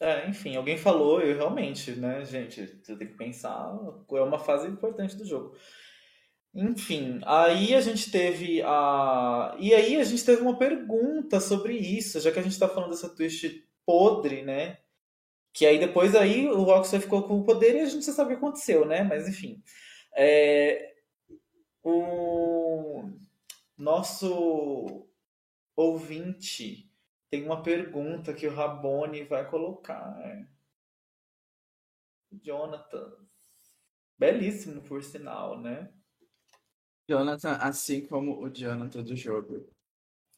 É, 0.00 0.28
enfim, 0.28 0.54
alguém 0.54 0.78
falou, 0.78 1.20
eu 1.20 1.36
realmente, 1.36 1.90
né, 1.98 2.24
gente, 2.24 2.64
você 2.80 2.96
tem 2.96 3.08
que 3.08 3.14
pensar, 3.14 3.76
é 4.12 4.20
uma 4.20 4.38
fase 4.38 4.68
importante 4.68 5.16
do 5.16 5.24
jogo. 5.24 5.56
Enfim, 6.60 7.20
aí 7.24 7.72
a 7.72 7.80
gente 7.80 8.10
teve 8.10 8.60
a. 8.62 9.54
E 9.60 9.72
aí 9.72 9.94
a 9.94 10.02
gente 10.02 10.24
teve 10.24 10.42
uma 10.42 10.58
pergunta 10.58 11.38
sobre 11.38 11.76
isso, 11.76 12.18
já 12.18 12.32
que 12.32 12.38
a 12.40 12.42
gente 12.42 12.58
tá 12.58 12.68
falando 12.68 12.90
dessa 12.90 13.08
twist 13.08 13.64
podre, 13.86 14.42
né? 14.42 14.78
Que 15.52 15.64
aí 15.66 15.78
depois 15.78 16.16
aí 16.16 16.48
o 16.48 16.64
Roxas 16.64 17.04
ficou 17.04 17.22
com 17.28 17.38
o 17.38 17.44
poder 17.44 17.76
e 17.76 17.80
a 17.82 17.84
gente 17.84 18.04
já 18.04 18.12
sabe 18.12 18.34
o 18.34 18.36
que 18.36 18.44
aconteceu, 18.44 18.84
né? 18.84 19.04
Mas 19.04 19.28
enfim. 19.28 19.62
É... 20.16 20.96
O 21.80 23.08
nosso 23.76 25.06
ouvinte 25.76 26.90
tem 27.30 27.44
uma 27.44 27.62
pergunta 27.62 28.34
que 28.34 28.48
o 28.48 28.54
Rabone 28.54 29.22
vai 29.22 29.48
colocar. 29.48 30.20
É. 30.24 30.44
Jonathan. 32.42 33.12
Belíssimo, 34.18 34.82
por 34.82 35.04
sinal, 35.04 35.60
né? 35.60 35.92
Jonathan, 37.08 37.52
assim 37.52 38.02
como 38.06 38.44
o 38.44 38.50
Jonathan 38.50 39.02
do 39.02 39.16
jogo. 39.16 39.66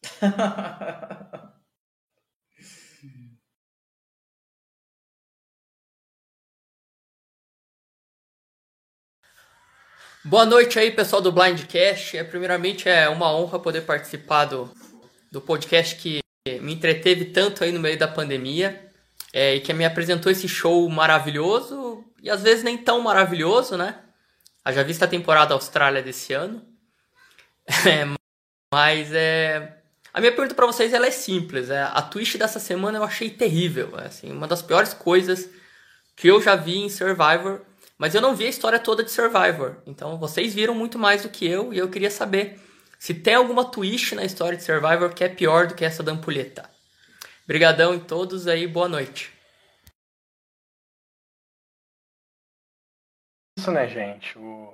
Boa 10.25 10.47
noite 10.47 10.79
aí, 10.79 10.93
pessoal 10.93 11.21
do 11.21 11.33
Blindcast. 11.33 12.17
É, 12.17 12.23
primeiramente, 12.23 12.89
é 12.89 13.09
uma 13.09 13.35
honra 13.35 13.59
poder 13.59 13.81
participar 13.81 14.45
do, 14.45 14.71
do 15.33 15.41
podcast 15.41 15.97
que 15.97 16.21
me 16.61 16.75
entreteve 16.75 17.25
tanto 17.25 17.65
aí 17.65 17.73
no 17.73 17.81
meio 17.81 17.99
da 17.99 18.07
pandemia 18.07 18.93
é, 19.33 19.57
e 19.57 19.61
que 19.61 19.73
me 19.73 19.85
apresentou 19.85 20.31
esse 20.31 20.47
show 20.47 20.89
maravilhoso 20.89 22.05
e 22.23 22.31
às 22.31 22.43
vezes 22.43 22.62
nem 22.62 22.79
tão 22.79 23.00
maravilhoso, 23.00 23.77
né? 23.77 23.99
Haja 24.71 24.85
vista 24.85 25.05
a 25.05 25.09
temporada 25.09 25.53
Austrália 25.53 26.03
desse 26.03 26.33
ano. 26.33 26.62
É, 27.87 28.05
mas 28.73 29.12
é. 29.12 29.77
A 30.12 30.21
minha 30.21 30.33
pergunta 30.33 30.55
para 30.55 30.67
vocês 30.67 30.93
ela 30.93 31.07
é 31.07 31.11
simples. 31.11 31.71
É, 31.71 31.83
a 31.83 32.03
twist 32.03 32.37
dessa 32.39 32.59
semana 32.59 32.99
eu 32.99 33.05
achei 33.05 33.31
terrível. 33.31 33.93
É, 33.99 34.07
assim, 34.07 34.31
uma 34.31 34.47
das 34.47 34.62
piores 34.62 34.93
coisas 34.95 35.49
que 36.17 36.29
eu 36.29 36.41
já 36.41 36.55
vi 36.57 36.79
em 36.79 36.89
Survivor. 36.89 37.62
Mas 37.99 38.15
eu 38.15 38.21
não 38.21 38.35
vi 38.35 38.47
a 38.47 38.49
história 38.49 38.79
toda 38.79 39.03
de 39.03 39.11
Survivor. 39.11 39.77
Então 39.87 40.19
vocês 40.19 40.55
viram 40.55 40.75
muito 40.75 40.99
mais 40.99 41.23
do 41.23 41.29
que 41.29 41.47
eu 41.47 41.73
e 41.73 41.79
eu 41.79 41.89
queria 41.89 42.11
saber 42.11 42.61
se 42.99 43.12
tem 43.12 43.35
alguma 43.35 43.65
twist 43.65 44.15
na 44.15 44.25
história 44.25 44.57
de 44.57 44.65
Survivor 44.65 45.12
que 45.12 45.25
é 45.25 45.29
pior 45.29 45.67
do 45.67 45.75
que 45.75 45.85
essa 45.85 46.03
da 46.03 46.12
ampulheta. 46.12 46.69
Obrigadão 47.45 47.95
em 47.95 48.00
todos 48.00 48.47
aí, 48.47 48.67
boa 48.67 48.89
noite. 48.89 49.33
Isso, 53.61 53.71
né, 53.71 53.87
gente? 53.87 54.38
O, 54.38 54.73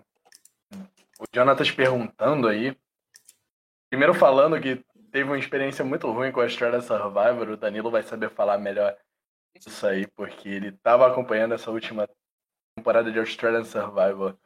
o 1.19 1.25
Jonatas 1.35 1.73
perguntando 1.73 2.47
aí. 2.47 2.78
Primeiro 3.90 4.14
falando 4.14 4.61
que 4.61 4.76
teve 5.11 5.25
uma 5.25 5.37
experiência 5.37 5.85
muito 5.85 6.09
ruim 6.12 6.31
com 6.31 6.38
a 6.38 6.45
Australia 6.45 6.81
Survivor. 6.81 7.49
O 7.49 7.57
Danilo 7.57 7.90
vai 7.90 8.05
saber 8.05 8.31
falar 8.31 8.59
melhor 8.59 8.97
isso 9.57 9.85
aí, 9.88 10.07
porque 10.14 10.49
ele 10.49 10.69
estava 10.69 11.05
acompanhando 11.05 11.55
essa 11.55 11.69
última 11.69 12.09
temporada 12.76 13.11
de 13.11 13.19
Australian 13.19 13.64
Survivor 13.64 14.38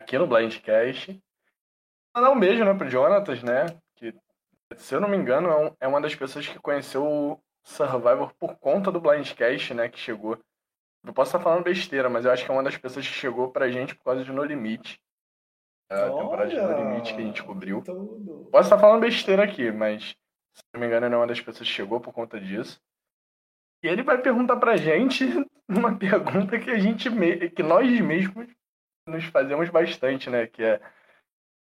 aqui 0.00 0.16
no 0.16 0.26
Blindcast. 0.26 1.22
Mandar 2.16 2.30
um 2.30 2.40
beijo, 2.40 2.64
né, 2.64 2.72
pro 2.72 2.88
Jonatas, 2.88 3.42
né? 3.42 3.66
Que, 3.96 4.14
se 4.78 4.94
eu 4.94 5.00
não 5.02 5.10
me 5.10 5.18
engano, 5.18 5.50
é, 5.50 5.76
é 5.80 5.86
uma 5.86 6.00
das 6.00 6.14
pessoas 6.14 6.48
que 6.48 6.58
conheceu 6.58 7.06
o 7.06 7.38
Survivor 7.62 8.32
por 8.38 8.56
conta 8.56 8.90
do 8.90 8.98
Blindcast, 8.98 9.74
né? 9.74 9.90
Que 9.90 9.98
chegou. 9.98 10.42
Eu 11.04 11.12
posso 11.12 11.28
estar 11.28 11.40
falando 11.40 11.64
besteira, 11.64 12.08
mas 12.08 12.24
eu 12.24 12.30
acho 12.32 12.44
que 12.44 12.50
é 12.50 12.54
uma 12.54 12.62
das 12.62 12.76
pessoas 12.76 13.06
que 13.06 13.12
chegou 13.12 13.50
pra 13.50 13.70
gente 13.70 13.94
por 13.94 14.04
causa 14.04 14.24
de 14.24 14.32
No 14.32 14.42
Limite. 14.42 15.00
A 15.90 16.10
temporada 16.10 16.48
de 16.48 16.60
No 16.60 16.76
Limite 16.78 17.14
que 17.14 17.20
a 17.20 17.24
gente 17.24 17.42
cobriu. 17.42 17.82
Tudo. 17.82 18.48
Posso 18.50 18.66
estar 18.66 18.78
falando 18.78 19.02
besteira 19.02 19.44
aqui, 19.44 19.70
mas 19.70 20.16
se 20.54 20.62
não 20.72 20.80
me 20.80 20.86
engano, 20.86 21.06
ele 21.06 21.14
é 21.14 21.18
uma 21.18 21.26
das 21.26 21.40
pessoas 21.40 21.68
que 21.68 21.74
chegou 21.74 22.00
por 22.00 22.12
conta 22.12 22.40
disso. 22.40 22.80
E 23.82 23.88
ele 23.88 24.02
vai 24.02 24.20
perguntar 24.20 24.56
pra 24.56 24.76
gente 24.76 25.24
uma 25.68 25.96
pergunta 25.98 26.58
que 26.58 26.70
a 26.70 26.78
gente 26.78 27.10
que 27.50 27.62
nós 27.62 27.88
mesmos 28.00 28.48
nos 29.06 29.24
fazemos 29.26 29.68
bastante, 29.68 30.30
né? 30.30 30.46
Que 30.46 30.62
é 30.62 30.80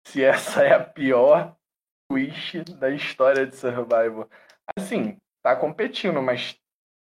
se 0.07 0.25
essa 0.25 0.65
é 0.65 0.73
a 0.73 0.83
pior 0.83 1.57
twist 2.11 2.65
da 2.79 2.91
história 2.91 3.47
de 3.47 3.55
Survival. 3.55 4.29
Assim, 4.77 5.17
tá 5.41 5.55
competindo, 5.55 6.21
mas 6.21 6.59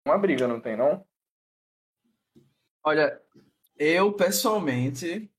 uma 0.07 0.19
briga, 0.19 0.47
não 0.47 0.61
tem 0.61 0.77
não? 0.77 1.07
Olha, 2.83 3.21
eu 3.77 4.13
pessoalmente 4.13 5.31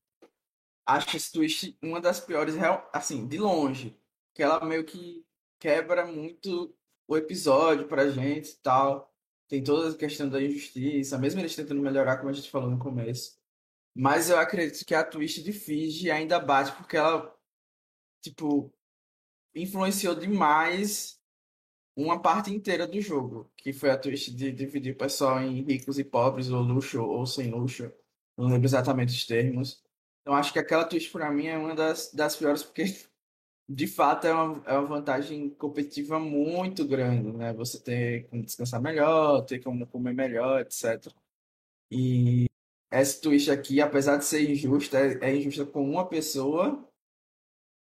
acho 0.86 1.16
esse 1.16 1.32
twist 1.32 1.76
uma 1.82 2.00
das 2.00 2.20
piores, 2.20 2.54
assim, 2.92 3.26
de 3.26 3.38
longe. 3.38 3.96
Que 4.34 4.42
ela 4.42 4.64
meio 4.64 4.84
que 4.84 5.24
quebra 5.58 6.06
muito 6.06 6.74
o 7.06 7.16
episódio 7.16 7.86
pra 7.86 8.10
gente 8.10 8.50
e 8.50 8.56
tal. 8.56 9.12
Tem 9.48 9.62
toda 9.62 9.90
a 9.94 9.98
questão 9.98 10.28
da 10.28 10.42
injustiça, 10.42 11.18
mesmo 11.18 11.40
eles 11.40 11.54
tentando 11.54 11.82
melhorar, 11.82 12.16
como 12.16 12.30
a 12.30 12.32
gente 12.32 12.50
falou 12.50 12.70
no 12.70 12.78
começo. 12.78 13.38
Mas 13.94 14.30
eu 14.30 14.38
acredito 14.38 14.84
que 14.86 14.94
a 14.94 15.04
twist 15.04 15.42
de 15.42 15.52
Fiji 15.52 16.10
ainda 16.10 16.40
bate 16.40 16.72
porque 16.72 16.96
ela, 16.96 17.36
tipo, 18.22 18.72
influenciou 19.54 20.14
demais 20.14 21.21
uma 21.96 22.20
parte 22.20 22.50
inteira 22.52 22.86
do 22.86 23.00
jogo, 23.00 23.50
que 23.56 23.72
foi 23.72 23.90
a 23.90 23.98
twist 23.98 24.34
de 24.34 24.50
dividir 24.52 24.94
o 24.94 24.98
pessoal 24.98 25.40
em 25.42 25.62
ricos 25.62 25.98
e 25.98 26.04
pobres, 26.04 26.50
ou 26.50 26.62
luxo 26.62 27.02
ou 27.02 27.26
sem 27.26 27.50
luxo. 27.50 27.92
Não 28.36 28.46
lembro 28.48 28.66
exatamente 28.66 29.12
os 29.14 29.26
termos. 29.26 29.82
Então 30.22 30.34
acho 30.34 30.52
que 30.52 30.58
aquela 30.58 30.84
twist 30.84 31.10
pra 31.10 31.30
mim 31.30 31.46
é 31.46 31.58
uma 31.58 31.74
das, 31.74 32.12
das 32.12 32.36
piores, 32.36 32.62
porque 32.62 32.84
de 33.68 33.86
fato 33.86 34.26
é 34.26 34.32
uma, 34.32 34.62
é 34.66 34.78
uma 34.78 34.86
vantagem 34.86 35.50
competitiva 35.50 36.18
muito 36.18 36.86
grande, 36.86 37.32
né? 37.32 37.52
Você 37.54 37.80
ter 37.80 38.28
como 38.28 38.42
descansar 38.42 38.80
melhor, 38.80 39.42
ter 39.42 39.60
como 39.60 39.86
comer 39.86 40.14
melhor, 40.14 40.60
etc. 40.60 41.12
E 41.90 42.46
essa 42.90 43.20
twist 43.20 43.50
aqui, 43.50 43.80
apesar 43.80 44.16
de 44.16 44.24
ser 44.24 44.50
injusta, 44.50 44.98
é, 44.98 45.30
é 45.30 45.36
injusta 45.36 45.66
com 45.66 45.82
uma 45.88 46.06
pessoa, 46.08 46.86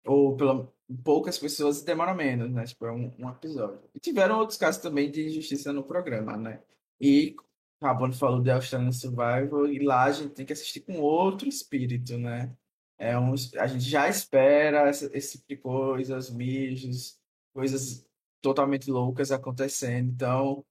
ou 0.05 0.37
pela, 0.37 0.73
poucas 0.97 1.39
pessoas 1.39 1.81
e 1.81 1.85
demora 1.85 2.15
menos, 2.15 2.51
né? 2.53 2.65
Tipo, 2.65 2.87
é 2.87 2.93
um, 2.93 3.13
um 3.19 3.29
episódio. 3.31 3.81
E 3.95 4.01
tiveram 4.01 4.39
outros 4.39 4.59
casos 4.59 4.81
também 4.81 5.11
de 5.11 5.27
injustiça 5.27 5.73
no 5.73 5.85
programa, 5.85 6.37
né? 6.37 6.63
E 7.01 7.37
Rabone 7.83 8.15
falou 8.15 8.41
de 8.43 8.51
Australian 8.51 8.93
Survival, 8.93 9.67
e 9.69 9.79
lá 9.85 10.05
a 10.05 10.13
gente 10.13 10.35
tem 10.35 10.47
que 10.47 10.53
assistir 10.53 10.81
com 10.81 10.99
outro 11.01 11.49
espírito, 11.49 12.17
né? 12.19 12.57
É 12.99 13.17
um, 13.19 13.33
a 13.59 13.67
gente 13.67 13.85
já 13.85 14.09
espera 14.09 14.89
essa- 14.89 15.09
esse 15.17 15.39
tipo 15.39 15.49
de 15.49 15.57
coisas, 15.59 16.31
mijos, 16.31 17.17
coisas 17.55 18.05
totalmente 18.43 18.91
loucas 18.91 19.31
acontecendo. 19.31 20.11
Então, 20.11 20.65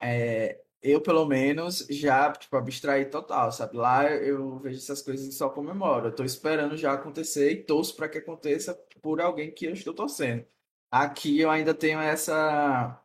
é, 0.00 0.60
eu, 0.82 1.00
pelo 1.00 1.26
menos, 1.26 1.86
já, 1.90 2.32
tipo, 2.32 2.56
abstraí 2.56 3.06
total, 3.06 3.50
sabe? 3.52 3.76
Lá 3.76 4.04
eu 4.10 4.58
vejo 4.58 4.78
essas 4.78 5.02
coisas 5.02 5.26
e 5.26 5.32
só 5.32 5.48
comemoro. 5.50 6.08
Eu 6.08 6.14
tô 6.14 6.24
esperando 6.24 6.76
já 6.76 6.92
acontecer 6.92 7.50
e 7.52 7.64
torço 7.64 7.96
para 7.96 8.08
que 8.08 8.18
aconteça 8.18 8.74
por 9.02 9.20
alguém 9.20 9.50
que 9.52 9.66
eu 9.66 9.72
estou 9.72 9.94
torcendo. 9.94 10.46
Aqui 10.90 11.40
eu 11.40 11.50
ainda 11.50 11.74
tenho 11.74 12.00
essa, 12.00 13.00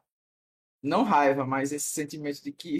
não 0.82 1.04
raiva, 1.04 1.46
mas 1.46 1.72
esse 1.72 1.88
sentimento 1.88 2.44
de 2.44 2.52
que 2.52 2.80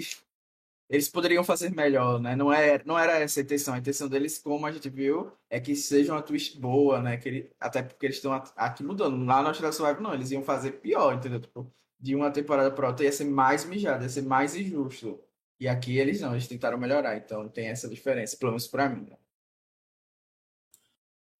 eles 0.88 1.08
poderiam 1.08 1.42
fazer 1.42 1.70
melhor, 1.70 2.20
né? 2.20 2.36
Não 2.36 2.52
é, 2.52 2.82
não 2.84 2.98
era 2.98 3.18
essa 3.18 3.40
a 3.40 3.42
intenção. 3.42 3.74
A 3.74 3.78
intenção 3.78 4.08
deles, 4.08 4.38
como 4.38 4.66
a 4.66 4.72
gente 4.72 4.88
viu, 4.90 5.32
é 5.48 5.58
que 5.58 5.74
seja 5.74 6.12
uma 6.12 6.22
twist 6.22 6.58
boa, 6.60 7.00
né? 7.02 7.16
Que 7.16 7.28
ele, 7.28 7.50
até 7.58 7.82
porque 7.82 8.06
eles 8.06 8.16
estão 8.16 8.32
aqui 8.56 8.84
mudando. 8.84 9.24
Lá 9.24 9.40
no 9.42 9.48
Australia 9.48 9.72
Survival, 9.72 10.02
não, 10.02 10.14
eles 10.14 10.30
iam 10.30 10.42
fazer 10.44 10.72
pior, 10.72 11.14
entendeu? 11.14 11.40
Tipo, 11.40 11.72
de 12.04 12.14
uma 12.14 12.30
temporada 12.30 12.70
para 12.70 12.88
outra 12.88 13.06
ia 13.06 13.10
ser 13.12 13.24
mais 13.24 13.64
mijado, 13.64 14.02
ia 14.02 14.08
ser 14.10 14.20
mais 14.22 14.54
injusto. 14.54 15.24
E 15.58 15.66
aqui 15.66 15.96
eles 15.96 16.20
não, 16.20 16.32
eles 16.32 16.46
tentaram 16.46 16.76
melhorar. 16.76 17.16
Então 17.16 17.48
tem 17.48 17.68
essa 17.68 17.88
diferença, 17.88 18.36
pelo 18.36 18.52
menos 18.52 18.66
pra 18.66 18.90
mim. 18.90 19.06
né? 19.08 19.16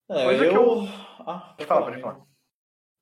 É, 0.08 0.24
Coisa 0.24 0.44
eu... 0.46 0.50
que 0.50 0.56
eu- 0.56 0.82
Ah, 1.26 1.54
Pode 1.56 1.66
falar, 1.66 1.82
pode 1.90 2.00
falar. 2.00 2.26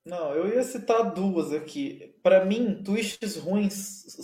Não, 0.04 0.34
eu 0.34 0.48
ia 0.48 0.62
citar 0.64 1.14
duas 1.14 1.52
aqui. 1.52 2.16
Pra 2.20 2.44
mim, 2.44 2.82
twists 2.82 3.36
ruins 3.36 3.74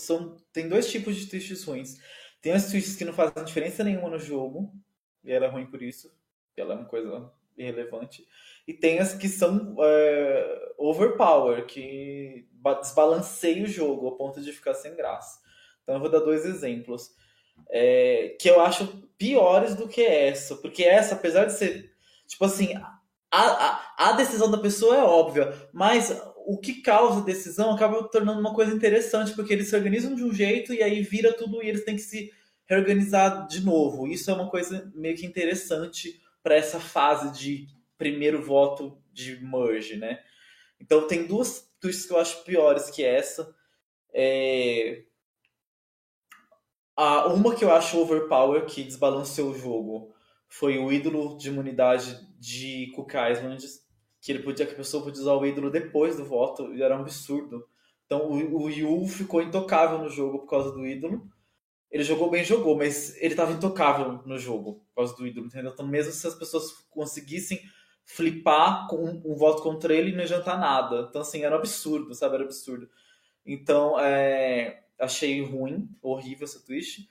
são. 0.04 0.36
Tem 0.52 0.68
dois 0.68 0.90
tipos 0.90 1.14
de 1.14 1.28
twists 1.28 1.62
ruins. 1.62 1.96
Tem 2.40 2.52
as 2.52 2.68
twists 2.70 2.96
que 2.96 3.04
não 3.04 3.12
fazem 3.12 3.44
diferença 3.44 3.84
nenhuma 3.84 4.10
no 4.10 4.18
jogo, 4.18 4.72
e 5.22 5.30
ela 5.32 5.46
é 5.46 5.48
ruim 5.48 5.66
por 5.66 5.80
isso, 5.82 6.12
ela 6.56 6.74
é 6.74 6.76
uma 6.76 6.86
coisa 6.86 7.32
irrelevante. 7.56 8.26
E 8.66 8.72
tem 8.74 8.98
as 8.98 9.12
que 9.14 9.28
são 9.28 9.76
é, 9.80 10.72
overpower, 10.76 11.64
que 11.66 12.47
ba- 12.62 12.74
desbalanceiam 12.80 13.64
o 13.64 13.68
jogo 13.68 14.06
ao 14.06 14.16
ponto 14.16 14.40
de 14.40 14.52
ficar 14.52 14.74
sem 14.74 14.94
graça. 14.96 15.40
Então 15.82 15.96
eu 15.96 16.00
vou 16.00 16.10
dar 16.10 16.20
dois 16.20 16.44
exemplos. 16.44 17.10
é, 17.70 18.36
que 18.40 18.48
eu 18.48 18.60
acho 18.60 18.86
piores 19.18 19.74
do 19.74 19.88
que 19.88 20.02
essa, 20.02 20.56
porque 20.56 20.84
essa, 20.84 21.14
apesar 21.14 21.46
de 21.46 21.52
ser. 21.54 21.92
Tipo 22.26 22.44
assim, 22.44 22.74
a, 22.76 22.98
a, 23.30 23.94
a 24.10 24.12
decisão 24.12 24.50
da 24.50 24.58
pessoa 24.58 24.96
é 24.96 25.02
óbvia, 25.02 25.52
mas 25.72 26.10
o 26.46 26.58
que 26.58 26.80
causa 26.82 27.20
a 27.20 27.24
decisão 27.24 27.70
acaba 27.72 28.02
tornando 28.08 28.40
uma 28.40 28.54
coisa 28.54 28.72
interessante, 28.74 29.32
porque 29.34 29.52
eles 29.52 29.68
se 29.68 29.76
organizam 29.76 30.14
de 30.14 30.24
um 30.24 30.32
jeito 30.32 30.72
e 30.72 30.82
aí 30.82 31.02
vira 31.02 31.32
tudo 31.32 31.62
e 31.62 31.68
eles 31.68 31.84
têm 31.84 31.96
que 31.96 32.02
se 32.02 32.30
reorganizar 32.66 33.46
de 33.48 33.60
novo. 33.64 34.06
Isso 34.06 34.30
é 34.30 34.34
uma 34.34 34.48
coisa 34.50 34.90
meio 34.94 35.16
que 35.16 35.26
interessante 35.26 36.20
para 36.42 36.54
essa 36.54 36.78
fase 36.80 37.32
de 37.38 37.66
primeiro 37.96 38.42
voto 38.42 38.98
de 39.12 39.36
merge, 39.44 39.96
né? 39.96 40.20
Então 40.80 41.06
tem 41.06 41.26
duas 41.26 41.67
twists 41.80 42.06
que 42.06 42.12
eu 42.12 42.18
acho 42.18 42.44
piores 42.44 42.90
que 42.90 43.04
essa. 43.04 43.54
É... 44.12 45.04
Uma 47.32 47.54
que 47.54 47.64
eu 47.64 47.70
acho 47.70 48.00
overpower, 48.00 48.66
que 48.66 48.82
desbalanceou 48.82 49.50
o 49.50 49.58
jogo, 49.58 50.12
foi 50.48 50.78
o 50.78 50.92
ídolo 50.92 51.36
de 51.36 51.48
imunidade 51.48 52.18
de 52.38 52.90
Cook 52.96 53.12
Islands, 53.14 53.86
que 54.20 54.32
ele 54.32 54.42
podia 54.42 54.66
que 54.66 54.72
a 54.72 54.76
pessoa 54.76 55.04
podia 55.04 55.20
usar 55.20 55.34
o 55.34 55.46
ídolo 55.46 55.70
depois 55.70 56.16
do 56.16 56.24
voto, 56.24 56.74
e 56.74 56.82
era 56.82 56.96
um 56.96 57.00
absurdo. 57.02 57.68
Então 58.06 58.30
o, 58.30 58.62
o 58.62 58.70
Yu 58.70 59.06
ficou 59.06 59.42
intocável 59.42 59.98
no 59.98 60.08
jogo 60.08 60.40
por 60.40 60.48
causa 60.48 60.72
do 60.72 60.84
ídolo. 60.84 61.30
Ele 61.90 62.02
jogou 62.02 62.30
bem, 62.30 62.44
jogou, 62.44 62.76
mas 62.76 63.16
ele 63.16 63.34
estava 63.34 63.52
intocável 63.52 64.20
no 64.26 64.38
jogo 64.38 64.80
por 64.86 64.94
causa 64.96 65.14
do 65.14 65.26
ídolo, 65.26 65.46
entendeu? 65.46 65.72
Então 65.72 65.86
mesmo 65.86 66.12
se 66.12 66.26
as 66.26 66.34
pessoas 66.34 66.72
conseguissem 66.90 67.62
flipar 68.08 68.88
com 68.88 68.96
um, 68.96 69.22
um 69.32 69.36
voto 69.36 69.62
contra 69.62 69.94
ele, 69.94 70.12
não 70.12 70.18
ia 70.18 70.24
adiantar 70.24 70.58
nada. 70.58 71.06
Então 71.08 71.20
assim, 71.20 71.42
era 71.42 71.54
um 71.54 71.58
absurdo, 71.58 72.14
sabe? 72.14 72.36
Era 72.36 72.44
absurdo. 72.44 72.88
Então, 73.44 73.98
é, 74.00 74.82
achei 74.98 75.42
ruim, 75.44 75.88
horrível 76.02 76.44
essa 76.44 76.64
twist. 76.64 77.08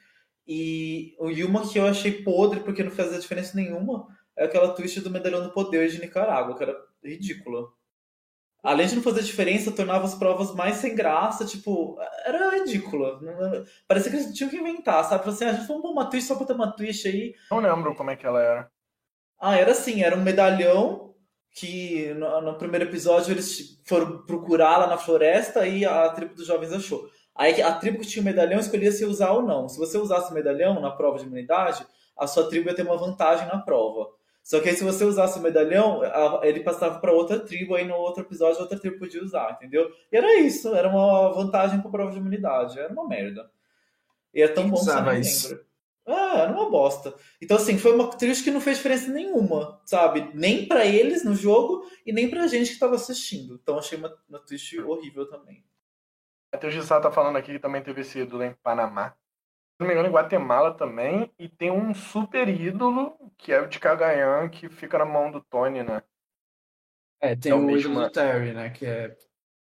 E, 0.48 1.16
e 1.20 1.44
uma 1.44 1.68
que 1.68 1.78
eu 1.78 1.86
achei 1.86 2.24
podre, 2.24 2.62
porque 2.62 2.84
não 2.84 2.92
fazia 2.92 3.20
diferença 3.20 3.56
nenhuma, 3.56 4.08
é 4.36 4.46
aquela 4.46 4.74
twist 4.74 5.00
do 5.02 5.10
medalhão 5.10 5.44
do 5.44 5.52
poder 5.52 5.90
de 5.90 6.00
Nicarágua, 6.00 6.56
que 6.56 6.64
era 6.64 6.76
ridícula. 7.04 7.68
Além 8.64 8.88
de 8.88 8.96
não 8.96 9.04
fazer 9.04 9.24
diferença, 9.24 9.72
tornava 9.72 10.06
as 10.06 10.16
provas 10.16 10.54
mais 10.56 10.78
sem 10.78 10.96
graça, 10.96 11.46
tipo, 11.46 11.98
era 12.26 12.58
ridícula. 12.58 13.20
Não 13.22 13.66
Parecia 13.88 14.12
que 14.12 14.18
eles 14.18 14.34
tinham 14.34 14.50
que 14.50 14.58
inventar, 14.58 15.04
sabe? 15.06 15.30
Assim, 15.30 15.46
ah, 15.46 15.52
a 15.52 15.54
gente 15.54 15.68
vamos 15.68 15.90
uma 15.90 16.10
twist 16.10 16.28
só 16.28 16.36
pra 16.36 16.46
ter 16.46 16.54
uma 16.54 16.72
twist 16.72 17.08
aí. 17.08 17.36
Não 17.52 17.60
lembro 17.60 17.96
como 17.96 18.10
é 18.10 18.16
que 18.16 18.26
ela 18.26 18.42
era. 18.42 18.72
Ah, 19.40 19.56
era 19.56 19.72
assim, 19.72 20.04
era 20.04 20.16
um 20.16 20.24
medalhão 20.24 21.14
que 21.52 22.14
no, 22.14 22.42
no, 22.42 22.58
primeiro 22.58 22.86
episódio 22.86 23.34
eles 23.34 23.82
foram 23.84 24.24
procurar 24.26 24.78
lá 24.78 24.88
na 24.88 24.98
floresta 24.98 25.66
e 25.66 25.86
a 25.86 26.10
tribo 26.10 26.36
dos 26.36 26.46
jovens 26.46 26.72
achou. 26.72 27.10
Aí 27.36 27.62
a 27.62 27.74
tribo 27.74 28.00
que 28.00 28.08
tinha 28.08 28.22
o 28.22 28.26
medalhão 28.26 28.60
escolhia 28.60 28.92
se 28.92 29.06
usar 29.06 29.32
ou 29.32 29.42
não. 29.42 29.68
Se 29.68 29.78
você 29.78 29.98
usasse 29.98 30.32
o 30.32 30.34
medalhão 30.34 30.80
na 30.80 30.92
prova 30.92 31.18
de 31.18 31.26
imunidade, 31.26 31.86
a 32.18 32.26
sua 32.28 32.48
tribo 32.48 32.70
ia 32.70 32.76
ter 32.76 32.84
uma 32.84 32.98
vantagem 32.98 33.48
na 33.48 33.60
prova. 33.60 34.08
Só 34.44 34.60
que 34.60 34.70
aí 34.70 34.76
se 34.76 34.84
você 34.84 35.04
usasse 35.04 35.38
o 35.38 35.42
medalhão, 35.42 36.02
ele 36.42 36.62
passava 36.62 37.00
para 37.00 37.12
outra 37.12 37.40
tribo, 37.40 37.76
aí 37.76 37.86
no 37.86 37.96
outro 37.96 38.24
episódio 38.24 38.62
outra 38.62 38.80
tribo 38.80 38.98
podia 38.98 39.22
usar, 39.22 39.52
entendeu? 39.52 39.92
E 40.12 40.16
era 40.16 40.40
isso, 40.40 40.74
era 40.74 40.88
uma 40.88 41.34
vantagem 41.34 41.82
para 41.82 41.92
prova 41.92 42.12
de 42.12 42.18
imunidade, 42.18 42.80
era 42.80 42.94
uma 42.94 43.08
merda. 43.08 43.50
E 44.34 44.42
é 44.42 44.48
tão 44.48 44.64
Quem 44.64 44.72
bom 44.72 44.78
que 44.78 44.86
você 44.86 44.94
não 44.94 45.06
lembra. 45.06 45.67
Ah, 46.08 46.40
era 46.40 46.52
uma 46.54 46.70
bosta. 46.70 47.14
Então, 47.42 47.58
assim, 47.58 47.78
foi 47.78 47.94
uma 47.94 48.10
trilha 48.10 48.42
que 48.42 48.50
não 48.50 48.62
fez 48.62 48.78
diferença 48.78 49.12
nenhuma, 49.12 49.82
sabe? 49.86 50.32
Nem 50.34 50.66
para 50.66 50.86
eles 50.86 51.26
no 51.26 51.36
jogo 51.36 51.86
e 52.06 52.14
nem 52.14 52.30
pra 52.30 52.48
gente 52.48 52.74
que 52.74 52.80
tava 52.80 52.96
assistindo. 52.96 53.56
Então, 53.62 53.78
achei 53.78 53.98
uma, 53.98 54.18
uma 54.30 54.40
twist 54.40 54.80
horrível 54.80 55.30
também. 55.30 55.66
Até 56.52 56.68
o 56.68 56.72
Gissá 56.72 57.02
tá 57.02 57.12
falando 57.12 57.36
aqui 57.36 57.52
que 57.52 57.60
também 57.60 57.84
teve 57.84 58.02
esse 58.02 58.20
ídolo 58.20 58.44
em 58.44 58.54
Panamá. 58.64 59.10
Se 59.10 59.82
não 59.82 59.88
me 59.88 59.94
engano, 59.94 60.08
em 60.08 60.12
Guatemala 60.12 60.74
também. 60.74 61.30
E 61.38 61.50
tem 61.50 61.70
um 61.70 61.94
super 61.94 62.48
ídolo, 62.48 63.18
que 63.38 63.52
é 63.52 63.60
o 63.60 63.68
de 63.68 63.78
Cagayan, 63.78 64.48
que 64.48 64.70
fica 64.70 64.98
na 64.98 65.06
mão 65.06 65.30
do 65.30 65.42
Tony, 65.42 65.84
né? 65.84 66.02
É, 67.20 67.36
tem 67.36 67.52
é 67.52 67.56
o, 67.56 67.66
o 67.66 67.72
ídolo 67.72 68.00
do 68.00 68.12
Terry, 68.12 68.54
né? 68.54 68.70
Que 68.70 68.86
é 68.86 69.10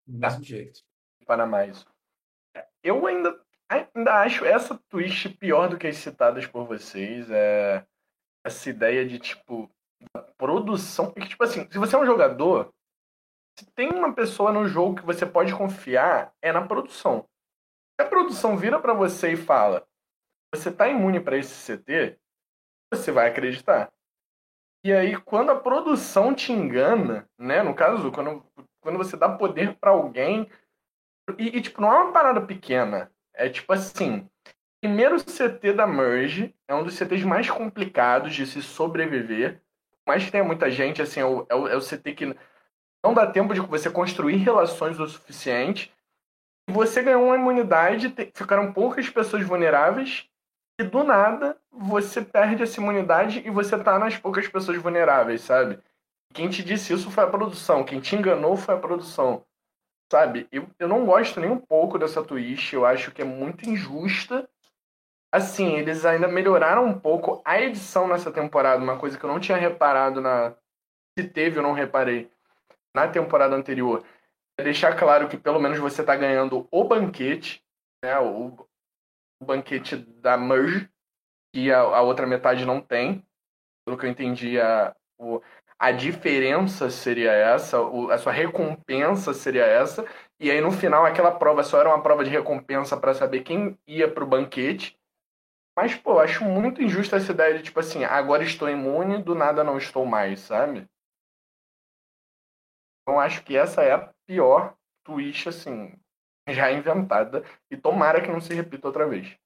do 0.06 0.18
mesmo 0.18 0.40
ah, 0.40 0.44
jeito. 0.44 0.80
Panamá, 1.26 1.64
isso. 1.64 1.86
Eu 2.82 3.06
ainda 3.06 3.38
Ainda 3.70 4.22
acho 4.22 4.44
essa 4.44 4.78
twist 4.88 5.28
pior 5.36 5.68
do 5.68 5.76
que 5.76 5.86
as 5.86 5.96
citadas 5.96 6.46
por 6.46 6.64
vocês. 6.64 7.30
É 7.30 7.86
essa 8.44 8.70
ideia 8.70 9.06
de, 9.06 9.18
tipo, 9.18 9.70
da 10.14 10.22
produção. 10.22 11.10
Porque, 11.10 11.28
tipo 11.28 11.44
assim, 11.44 11.68
se 11.70 11.78
você 11.78 11.94
é 11.94 11.98
um 11.98 12.06
jogador, 12.06 12.72
se 13.58 13.66
tem 13.72 13.90
uma 13.90 14.14
pessoa 14.14 14.52
no 14.52 14.66
jogo 14.66 14.96
que 14.96 15.06
você 15.06 15.26
pode 15.26 15.54
confiar, 15.54 16.32
é 16.40 16.52
na 16.52 16.66
produção. 16.66 17.28
Se 18.00 18.06
a 18.06 18.08
produção 18.08 18.56
vira 18.56 18.80
para 18.80 18.94
você 18.94 19.32
e 19.32 19.36
fala: 19.36 19.86
você 20.54 20.72
tá 20.72 20.88
imune 20.88 21.20
para 21.20 21.36
esse 21.36 21.76
CT, 21.76 22.18
você 22.92 23.12
vai 23.12 23.28
acreditar. 23.28 23.92
E 24.84 24.92
aí, 24.92 25.20
quando 25.20 25.50
a 25.50 25.60
produção 25.60 26.34
te 26.34 26.52
engana, 26.52 27.28
né? 27.36 27.62
No 27.62 27.74
caso, 27.74 28.12
quando, 28.12 28.44
quando 28.80 28.96
você 28.96 29.16
dá 29.16 29.28
poder 29.28 29.76
para 29.76 29.90
alguém. 29.90 30.48
E, 31.36 31.58
e, 31.58 31.60
tipo, 31.60 31.80
não 31.80 31.92
é 31.92 32.04
uma 32.04 32.12
parada 32.12 32.40
pequena. 32.40 33.12
É 33.38 33.48
tipo 33.48 33.72
assim, 33.72 34.28
primeiro 34.82 35.16
CT 35.22 35.72
da 35.72 35.86
Merge 35.86 36.54
é 36.66 36.74
um 36.74 36.82
dos 36.82 36.94
CTs 36.94 37.24
mais 37.24 37.48
complicados 37.48 38.34
de 38.34 38.44
se 38.44 38.60
sobreviver. 38.60 39.62
Mas 40.06 40.30
tem 40.30 40.42
muita 40.42 40.70
gente, 40.70 41.00
assim, 41.00 41.20
é 41.20 41.24
o, 41.24 41.46
é 41.48 41.54
o, 41.54 41.68
é 41.68 41.76
o 41.76 41.80
CT 41.80 42.12
que 42.14 42.36
não 43.04 43.14
dá 43.14 43.26
tempo 43.26 43.54
de 43.54 43.60
você 43.60 43.88
construir 43.88 44.36
relações 44.36 44.98
o 44.98 45.06
suficiente. 45.06 45.94
Você 46.68 47.02
ganhou 47.02 47.26
uma 47.26 47.36
imunidade, 47.36 48.12
ficaram 48.34 48.72
poucas 48.72 49.08
pessoas 49.08 49.44
vulneráveis, 49.44 50.28
e 50.80 50.84
do 50.84 51.02
nada 51.02 51.56
você 51.70 52.22
perde 52.22 52.62
essa 52.62 52.80
imunidade 52.80 53.42
e 53.44 53.50
você 53.50 53.78
tá 53.78 53.98
nas 53.98 54.16
poucas 54.16 54.46
pessoas 54.48 54.78
vulneráveis, 54.78 55.42
sabe? 55.42 55.78
Quem 56.32 56.48
te 56.48 56.62
disse 56.62 56.92
isso 56.92 57.10
foi 57.10 57.24
a 57.24 57.28
produção, 57.28 57.84
quem 57.84 58.00
te 58.00 58.14
enganou 58.14 58.56
foi 58.56 58.74
a 58.74 58.78
produção. 58.78 59.44
Sabe, 60.10 60.48
eu, 60.50 60.66
eu 60.78 60.88
não 60.88 61.04
gosto 61.04 61.38
nem 61.38 61.50
um 61.50 61.58
pouco 61.58 61.98
dessa 61.98 62.24
twist, 62.24 62.74
eu 62.74 62.86
acho 62.86 63.12
que 63.12 63.20
é 63.20 63.24
muito 63.24 63.68
injusta. 63.68 64.48
Assim, 65.30 65.76
eles 65.76 66.06
ainda 66.06 66.26
melhoraram 66.26 66.86
um 66.86 66.98
pouco 66.98 67.42
a 67.44 67.60
edição 67.60 68.08
nessa 68.08 68.32
temporada, 68.32 68.82
uma 68.82 68.98
coisa 68.98 69.18
que 69.18 69.24
eu 69.24 69.28
não 69.28 69.38
tinha 69.38 69.58
reparado 69.58 70.20
na. 70.22 70.54
Se 71.18 71.28
teve, 71.28 71.58
eu 71.58 71.62
não 71.62 71.72
reparei 71.72 72.30
na 72.94 73.06
temporada 73.06 73.54
anterior. 73.54 74.02
É 74.58 74.64
deixar 74.64 74.96
claro 74.96 75.28
que 75.28 75.36
pelo 75.36 75.60
menos 75.60 75.78
você 75.78 76.02
tá 76.02 76.16
ganhando 76.16 76.66
o 76.70 76.84
banquete, 76.84 77.62
né? 78.02 78.18
O, 78.18 78.66
o 79.40 79.44
banquete 79.44 79.96
da 79.96 80.38
Merge, 80.38 80.88
que 81.52 81.70
a, 81.70 81.80
a 81.80 82.00
outra 82.00 82.26
metade 82.26 82.64
não 82.64 82.80
tem. 82.80 83.22
Pelo 83.84 83.98
que 83.98 84.06
eu 84.06 84.10
entendi, 84.10 84.58
a, 84.58 84.96
o, 85.18 85.42
a 85.78 85.92
diferença 85.92 86.90
seria 86.90 87.30
essa, 87.30 87.78
a 88.10 88.18
sua 88.18 88.32
recompensa 88.32 89.32
seria 89.32 89.64
essa, 89.64 90.04
e 90.40 90.50
aí 90.50 90.60
no 90.60 90.72
final 90.72 91.06
aquela 91.06 91.30
prova 91.30 91.62
só 91.62 91.78
era 91.78 91.88
uma 91.88 92.02
prova 92.02 92.24
de 92.24 92.30
recompensa 92.30 92.96
para 92.96 93.14
saber 93.14 93.42
quem 93.42 93.78
ia 93.86 94.12
pro 94.12 94.26
banquete. 94.26 94.98
Mas, 95.76 95.94
pô, 95.94 96.18
acho 96.18 96.44
muito 96.44 96.82
injusta 96.82 97.16
essa 97.16 97.30
ideia 97.30 97.56
de, 97.56 97.62
tipo 97.62 97.78
assim, 97.78 98.02
agora 98.04 98.42
estou 98.42 98.68
imune, 98.68 99.22
do 99.22 99.36
nada 99.36 99.62
não 99.62 99.78
estou 99.78 100.04
mais, 100.04 100.40
sabe? 100.40 100.88
Então 103.02 103.20
acho 103.20 103.44
que 103.44 103.56
essa 103.56 103.82
é 103.82 103.92
a 103.92 104.12
pior 104.26 104.76
twist, 105.04 105.48
assim, 105.48 105.96
já 106.48 106.72
inventada, 106.72 107.44
e 107.70 107.76
tomara 107.76 108.20
que 108.20 108.28
não 108.28 108.40
se 108.40 108.52
repita 108.52 108.88
outra 108.88 109.08
vez. 109.08 109.38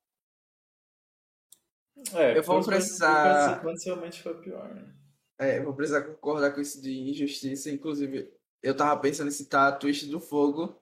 É, 2.15 2.39
eu 2.39 2.43
vou 2.43 2.65
precisar. 2.65 3.61
Consequentemente 3.61 4.23
foi 4.23 4.41
pior, 4.41 4.67
né? 4.75 5.02
É, 5.43 5.61
vou 5.61 5.75
precisar 5.75 6.03
concordar 6.03 6.53
com 6.53 6.61
isso 6.61 6.81
de 6.81 7.11
injustiça. 7.11 7.71
Inclusive, 7.71 8.33
eu 8.63 8.77
tava 8.77 8.99
pensando 9.01 9.29
em 9.29 9.33
citar 9.33 9.73
a 9.73 9.77
Twist 9.77 10.07
do 10.07 10.21
Fogo, 10.21 10.81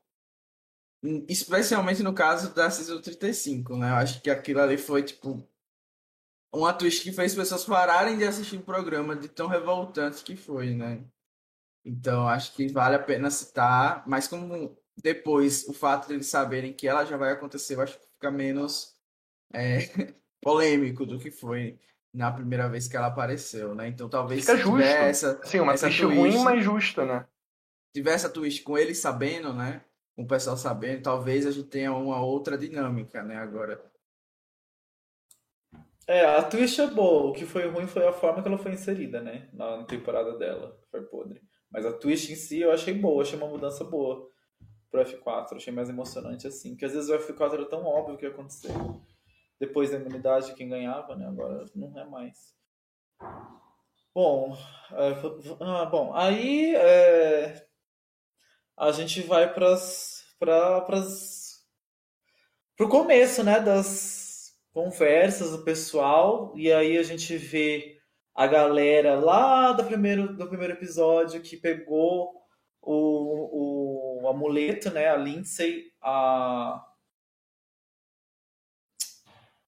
especialmente 1.29 2.03
no 2.03 2.13
caso 2.13 2.55
da 2.55 2.71
Season 2.71 3.01
35, 3.01 3.77
né? 3.77 3.91
Eu 3.91 3.95
acho 3.95 4.21
que 4.21 4.29
aquilo 4.29 4.61
ali 4.61 4.77
foi, 4.77 5.03
tipo, 5.03 5.43
uma 6.53 6.75
twist 6.75 7.03
que 7.03 7.13
fez 7.13 7.35
pessoas 7.35 7.65
pararem 7.65 8.19
de 8.19 8.25
assistir 8.25 8.57
o 8.57 8.63
programa 8.63 9.17
de 9.17 9.29
tão 9.29 9.47
revoltante 9.47 10.23
que 10.23 10.37
foi, 10.37 10.75
né? 10.75 11.03
Então, 11.85 12.29
acho 12.29 12.53
que 12.55 12.69
vale 12.69 12.97
a 12.97 13.03
pena 13.03 13.31
citar, 13.31 14.07
mas 14.07 14.29
como 14.29 14.77
depois 15.03 15.67
o 15.67 15.73
fato 15.73 16.09
de 16.09 16.15
eles 16.15 16.27
saberem 16.27 16.75
que 16.75 16.87
ela 16.87 17.07
já 17.07 17.17
vai 17.17 17.33
acontecer, 17.33 17.77
eu 17.77 17.81
acho 17.81 17.99
que 17.99 18.07
fica 18.15 18.31
menos 18.31 18.95
é, 19.55 19.79
polêmico 20.43 21.07
do 21.07 21.19
que 21.19 21.31
foi 21.31 21.79
na 22.13 22.31
primeira 22.31 22.69
vez 22.69 22.89
que 22.89 22.97
ela 22.97 23.07
apareceu, 23.07 23.75
né? 23.75 23.89
Então 23.89 24.09
talvez 24.09 24.41
Fica 24.41 24.57
justo. 24.57 24.81
essa, 24.81 25.41
Sim, 25.45 25.61
uma 25.61 25.73
essa 25.73 25.87
twist, 25.87 26.03
twist 26.03 26.19
ruim, 26.19 26.45
mas 26.45 26.65
justa, 26.65 27.05
né? 27.05 27.27
Tivesse 27.95 28.27
a 28.27 28.31
twist 28.31 28.63
com 28.63 28.77
ele 28.77 28.95
sabendo, 28.95 29.53
né? 29.53 29.83
Com 30.17 30.23
o 30.23 30.27
pessoal 30.27 30.57
sabendo, 30.57 31.03
talvez 31.03 31.47
a 31.47 31.51
gente 31.51 31.69
tenha 31.69 31.93
uma 31.93 32.21
outra 32.21 32.59
dinâmica, 32.59 33.23
né? 33.23 33.37
Agora. 33.37 33.83
É, 36.07 36.25
a 36.25 36.43
twist 36.43 36.81
é 36.81 36.89
boa. 36.89 37.31
O 37.31 37.33
que 37.33 37.47
foi 37.47 37.69
ruim 37.69 37.87
foi 37.87 38.07
a 38.07 38.13
forma 38.13 38.43
que 38.43 38.49
ela 38.49 38.59
foi 38.59 38.73
inserida, 38.73 39.21
né? 39.21 39.49
Na 39.53 39.85
temporada 39.85 40.37
dela. 40.37 40.77
Foi 40.91 41.03
podre. 41.03 41.41
Mas 41.71 41.87
a 41.87 41.93
twist 41.93 42.33
em 42.33 42.37
si 42.37 42.61
eu 42.61 42.73
achei 42.73 42.93
boa, 42.93 43.23
achei 43.23 43.39
uma 43.39 43.47
mudança 43.47 43.85
boa 43.85 44.29
pro 44.91 45.05
F4. 45.05 45.55
Achei 45.55 45.73
mais 45.73 45.89
emocionante 45.89 46.49
assim. 46.49 46.71
Porque 46.71 46.85
às 46.85 46.93
vezes 46.93 47.09
o 47.09 47.17
F4 47.17 47.55
era 47.55 47.69
tão 47.69 47.85
óbvio 47.85 48.17
o 48.17 48.19
que 48.19 48.25
ia 48.25 48.33
acontecer 48.33 48.73
depois 49.61 49.91
da 49.91 49.99
imunidade 49.99 50.55
quem 50.55 50.71
ganhava, 50.71 51.15
né? 51.15 51.29
Agora 51.29 51.67
não 51.77 52.01
é 52.01 52.05
mais. 52.07 52.55
Bom, 54.15 54.57
é, 54.93 55.11
ah, 55.61 55.85
bom 55.85 56.13
aí 56.15 56.75
é, 56.75 57.65
a 58.77 58.91
gente 58.91 59.21
vai 59.21 59.53
para 59.53 59.77
o 62.81 62.89
começo, 62.89 63.45
né? 63.45 63.61
Das 63.61 64.57
conversas 64.73 65.51
do 65.53 65.63
pessoal 65.63 66.55
e 66.57 66.73
aí 66.73 66.97
a 66.97 67.03
gente 67.03 67.37
vê 67.37 68.01
a 68.35 68.47
galera 68.47 69.21
lá 69.21 69.73
do 69.73 69.85
primeiro, 69.85 70.35
do 70.35 70.49
primeiro 70.49 70.73
episódio 70.73 71.43
que 71.43 71.57
pegou 71.57 72.33
o, 72.81 74.23
o 74.23 74.29
amuleto, 74.29 74.91
né? 74.91 75.09
A 75.09 75.17
Lindsay, 75.17 75.93
a 76.01 76.90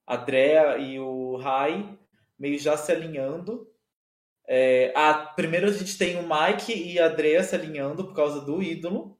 a 0.06 0.16
Drea 0.16 0.78
e 0.78 0.98
o 0.98 1.36
Rai 1.36 1.98
meio 2.38 2.58
já 2.58 2.76
se 2.76 2.90
alinhando. 2.90 3.70
É, 4.46 4.92
a, 4.96 5.14
primeiro 5.14 5.68
a 5.68 5.72
gente 5.72 5.96
tem 5.96 6.16
o 6.16 6.28
Mike 6.28 6.72
e 6.72 6.98
a 6.98 7.08
Drea 7.08 7.42
se 7.42 7.54
alinhando 7.54 8.04
por 8.04 8.14
causa 8.14 8.40
do 8.40 8.62
ídolo. 8.62 9.18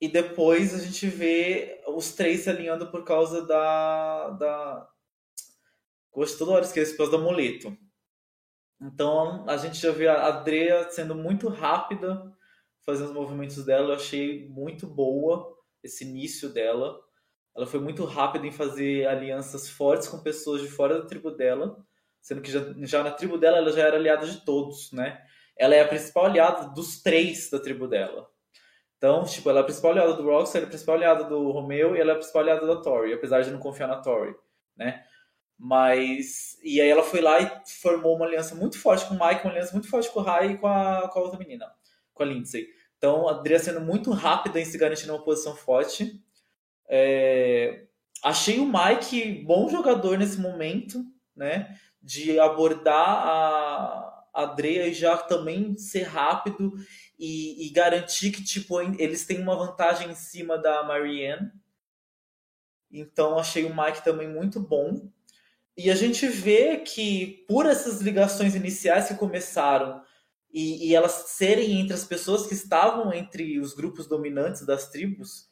E 0.00 0.08
depois 0.08 0.74
a 0.74 0.78
gente 0.78 1.06
vê 1.06 1.82
os 1.86 2.12
três 2.12 2.40
se 2.40 2.50
alinhando 2.50 2.90
por 2.90 3.04
causa 3.04 3.46
da. 3.46 4.30
da... 4.30 4.88
Gosto 6.12 6.38
toda 6.38 6.52
hora 6.52 6.64
esqueço 6.64 6.92
por 6.92 6.98
causa 6.98 7.12
do 7.12 7.18
amuleto. 7.18 7.76
Então 8.80 9.44
a 9.48 9.56
gente 9.58 9.78
já 9.78 9.92
vê 9.92 10.08
a 10.08 10.30
Drea 10.30 10.90
sendo 10.90 11.14
muito 11.14 11.48
rápida 11.48 12.34
fazendo 12.84 13.08
os 13.08 13.14
movimentos 13.14 13.64
dela. 13.64 13.90
Eu 13.90 13.96
achei 13.96 14.48
muito 14.48 14.86
boa 14.86 15.54
esse 15.82 16.04
início 16.04 16.48
dela. 16.48 16.98
Ela 17.60 17.66
foi 17.66 17.78
muito 17.78 18.06
rápida 18.06 18.46
em 18.46 18.50
fazer 18.50 19.06
alianças 19.06 19.68
fortes 19.68 20.08
com 20.08 20.18
pessoas 20.22 20.62
de 20.62 20.68
fora 20.68 20.98
da 20.98 21.06
tribo 21.06 21.30
dela, 21.30 21.76
sendo 22.18 22.40
que 22.40 22.50
já, 22.50 22.60
já 22.78 23.02
na 23.02 23.10
tribo 23.10 23.36
dela 23.36 23.58
ela 23.58 23.70
já 23.70 23.86
era 23.86 23.96
aliada 23.96 24.26
de 24.26 24.42
todos, 24.46 24.90
né? 24.92 25.22
Ela 25.58 25.74
é 25.74 25.82
a 25.82 25.86
principal 25.86 26.24
aliada 26.24 26.68
dos 26.70 27.02
três 27.02 27.50
da 27.50 27.58
tribo 27.58 27.86
dela. 27.86 28.26
Então, 28.96 29.24
tipo, 29.24 29.50
ela 29.50 29.58
é 29.58 29.60
a 29.60 29.64
principal 29.64 29.90
aliada 29.90 30.14
do 30.14 30.22
Roxy, 30.22 30.56
ela 30.56 30.64
é 30.64 30.68
a 30.68 30.70
principal 30.70 30.94
aliada 30.94 31.24
do 31.24 31.50
Romeo 31.50 31.94
e 31.94 32.00
ela 32.00 32.12
é 32.12 32.14
a 32.14 32.16
principal 32.16 32.40
aliada 32.40 32.66
da 32.66 32.76
Tori, 32.76 33.12
apesar 33.12 33.42
de 33.42 33.50
não 33.50 33.58
confiar 33.58 33.88
na 33.88 34.00
Tori, 34.00 34.34
né? 34.74 35.04
Mas. 35.58 36.58
E 36.62 36.80
aí 36.80 36.88
ela 36.88 37.02
foi 37.02 37.20
lá 37.20 37.42
e 37.42 37.50
formou 37.82 38.16
uma 38.16 38.24
aliança 38.24 38.54
muito 38.54 38.78
forte 38.78 39.04
com 39.04 39.12
o 39.12 39.18
Mike, 39.18 39.44
uma 39.44 39.50
aliança 39.50 39.74
muito 39.74 39.90
forte 39.90 40.10
com 40.10 40.20
o 40.20 40.22
Rai 40.22 40.52
e 40.52 40.56
com 40.56 40.66
a, 40.66 41.10
com 41.12 41.18
a 41.18 41.22
outra 41.22 41.38
menina, 41.38 41.70
com 42.14 42.22
a 42.22 42.26
Lindsay. 42.26 42.68
Então 42.96 43.28
a 43.28 43.32
Adria 43.32 43.58
sendo 43.58 43.82
muito 43.82 44.10
rápida 44.12 44.58
em 44.58 44.64
se 44.64 44.78
garantir 44.78 45.06
numa 45.06 45.22
posição 45.22 45.54
forte. 45.54 46.18
É... 46.90 47.86
Achei 48.22 48.58
o 48.58 48.66
Mike 48.66 49.44
bom 49.44 49.68
jogador 49.68 50.18
nesse 50.18 50.38
momento, 50.38 51.04
né? 51.34 51.78
De 52.02 52.38
abordar 52.40 52.98
a, 52.98 54.26
a 54.34 54.42
Adria 54.42 54.88
e 54.88 54.92
já 54.92 55.16
também 55.16 55.78
ser 55.78 56.02
rápido 56.02 56.72
e, 57.18 57.66
e, 57.66 57.70
garantir 57.70 58.30
que 58.32 58.42
tipo 58.42 58.80
eles 58.80 59.24
têm 59.24 59.40
uma 59.40 59.56
vantagem 59.56 60.10
em 60.10 60.14
cima 60.14 60.58
da 60.58 60.82
Marianne. 60.82 61.50
Então 62.90 63.38
achei 63.38 63.64
o 63.64 63.74
Mike 63.74 64.02
também 64.02 64.28
muito 64.28 64.58
bom. 64.58 65.08
E 65.76 65.90
a 65.90 65.94
gente 65.94 66.26
vê 66.26 66.78
que, 66.78 67.44
por 67.48 67.64
essas 67.64 68.00
ligações 68.00 68.54
iniciais 68.54 69.08
que 69.08 69.14
começaram 69.14 70.02
e, 70.52 70.88
e, 70.88 70.94
elas 70.94 71.12
serem 71.28 71.80
entre 71.80 71.94
as 71.94 72.04
pessoas 72.04 72.46
que 72.46 72.54
estavam 72.54 73.14
entre 73.14 73.58
os 73.60 73.72
grupos 73.72 74.06
dominantes 74.06 74.66
das 74.66 74.90
tribos, 74.90 75.49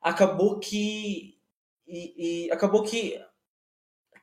acabou 0.00 0.58
que. 0.58 1.38
E, 1.86 2.46
e 2.46 2.52
acabou 2.52 2.82
que 2.84 3.20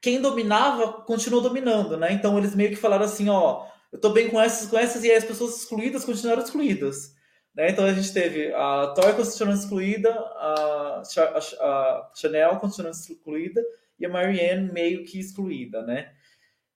quem 0.01 0.21
dominava 0.21 1.01
continuou 1.03 1.41
dominando, 1.41 1.97
né? 1.97 2.13
Então 2.13 2.37
eles 2.37 2.55
meio 2.55 2.69
que 2.69 2.75
falaram 2.75 3.05
assim: 3.05 3.29
ó, 3.29 3.65
eu 3.91 3.99
tô 3.99 4.09
bem 4.09 4.29
com 4.29 4.39
essas, 4.39 4.69
com 4.69 4.77
essas, 4.77 5.03
e 5.03 5.11
as 5.11 5.23
pessoas 5.23 5.57
excluídas 5.57 6.05
continuaram 6.05 6.41
excluídas. 6.41 7.15
Né? 7.55 7.71
Então 7.71 7.85
a 7.85 7.93
gente 7.93 8.13
teve 8.13 8.53
a 8.53 8.93
Thor 8.95 9.15
continuando 9.15 9.59
excluída, 9.59 10.11
a, 10.11 11.01
a, 11.01 11.37
a 11.37 12.11
Chanel 12.15 12.57
continuando 12.57 12.95
excluída, 12.95 13.63
e 13.99 14.05
a 14.05 14.09
Marianne 14.09 14.71
meio 14.71 15.03
que 15.05 15.19
excluída, 15.19 15.81
né? 15.81 16.11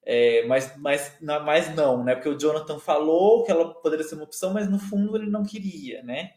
É, 0.03 0.43
mas, 0.47 0.75
mas, 0.77 1.17
mas 1.21 1.75
não, 1.75 2.03
né? 2.03 2.15
Porque 2.15 2.29
o 2.29 2.37
Jonathan 2.37 2.79
falou 2.79 3.43
que 3.43 3.51
ela 3.51 3.71
poderia 3.75 4.03
ser 4.03 4.15
uma 4.15 4.23
opção, 4.23 4.51
mas 4.51 4.67
no 4.67 4.79
fundo 4.79 5.15
ele 5.15 5.29
não 5.29 5.43
queria, 5.43 6.01
né? 6.01 6.31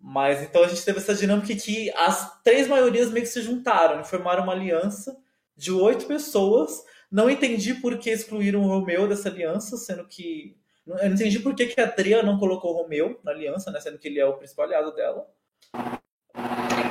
Mas 0.00 0.42
então 0.42 0.62
a 0.62 0.68
gente 0.68 0.84
teve 0.84 0.98
essa 0.98 1.14
dinâmica 1.14 1.54
que 1.54 1.90
as 1.90 2.40
três 2.42 2.68
maiorias 2.68 3.10
meio 3.10 3.24
que 3.24 3.32
se 3.32 3.42
juntaram 3.42 4.00
e 4.00 4.04
formaram 4.04 4.44
uma 4.44 4.52
aliança 4.52 5.16
de 5.56 5.72
oito 5.72 6.06
pessoas. 6.06 6.84
Não 7.10 7.28
entendi 7.28 7.74
por 7.74 7.98
que 7.98 8.10
excluíram 8.10 8.62
o 8.62 8.68
Romeu 8.68 9.08
dessa 9.08 9.28
aliança, 9.28 9.76
sendo 9.76 10.06
que. 10.06 10.56
Eu 10.86 10.96
não 10.96 11.14
entendi 11.14 11.38
por 11.40 11.54
que, 11.54 11.66
que 11.66 11.80
a 11.80 11.84
Adria 11.84 12.22
não 12.22 12.38
colocou 12.38 12.72
o 12.72 12.82
Romeu 12.82 13.20
na 13.22 13.32
aliança, 13.32 13.70
né? 13.70 13.80
Sendo 13.80 13.98
que 13.98 14.08
ele 14.08 14.20
é 14.20 14.24
o 14.24 14.38
principal 14.38 14.64
aliado 14.64 14.94
dela. 14.94 15.26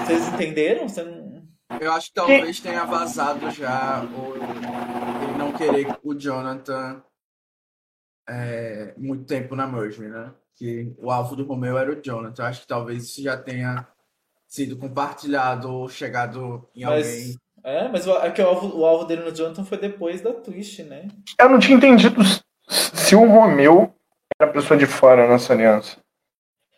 Vocês 0.05 0.27
entenderam? 0.27 0.87
Você 0.87 1.03
não... 1.03 1.47
Eu 1.81 1.91
acho 1.91 2.09
que 2.09 2.13
talvez 2.13 2.59
tenha 2.59 2.85
vazado 2.85 3.49
já 3.51 4.03
ele 5.23 5.37
não 5.37 5.51
querer 5.51 5.97
o 6.03 6.13
Jonathan 6.13 7.03
é, 8.27 8.93
muito 8.97 9.25
tempo 9.25 9.55
na 9.55 9.67
merge, 9.67 10.07
né? 10.07 10.33
Que 10.57 10.91
o 10.97 11.11
alvo 11.11 11.35
do 11.35 11.45
Romeu 11.45 11.77
era 11.77 11.91
o 11.91 12.01
Jonathan. 12.01 12.43
Acho 12.43 12.61
que 12.61 12.67
talvez 12.67 13.03
isso 13.03 13.21
já 13.21 13.37
tenha 13.37 13.87
sido 14.47 14.77
compartilhado 14.77 15.71
ou 15.71 15.87
chegado 15.87 16.67
em 16.75 16.83
mas, 16.83 17.07
alguém. 17.07 17.35
É, 17.63 17.87
mas 17.87 18.07
o, 18.07 18.17
é 18.17 18.31
que 18.31 18.41
o, 18.41 18.47
alvo, 18.47 18.79
o 18.79 18.85
alvo 18.85 19.05
dele 19.05 19.23
no 19.23 19.35
Jonathan 19.35 19.63
foi 19.63 19.77
depois 19.77 20.21
da 20.21 20.33
Twist, 20.33 20.83
né? 20.83 21.07
Eu 21.39 21.49
não 21.49 21.59
tinha 21.59 21.77
entendido 21.77 22.21
se 22.67 23.15
o 23.15 23.27
Romeu 23.27 23.93
era 24.39 24.49
a 24.49 24.53
pessoa 24.53 24.77
de 24.77 24.85
fora 24.85 25.27
nessa 25.27 25.53
aliança. 25.53 25.97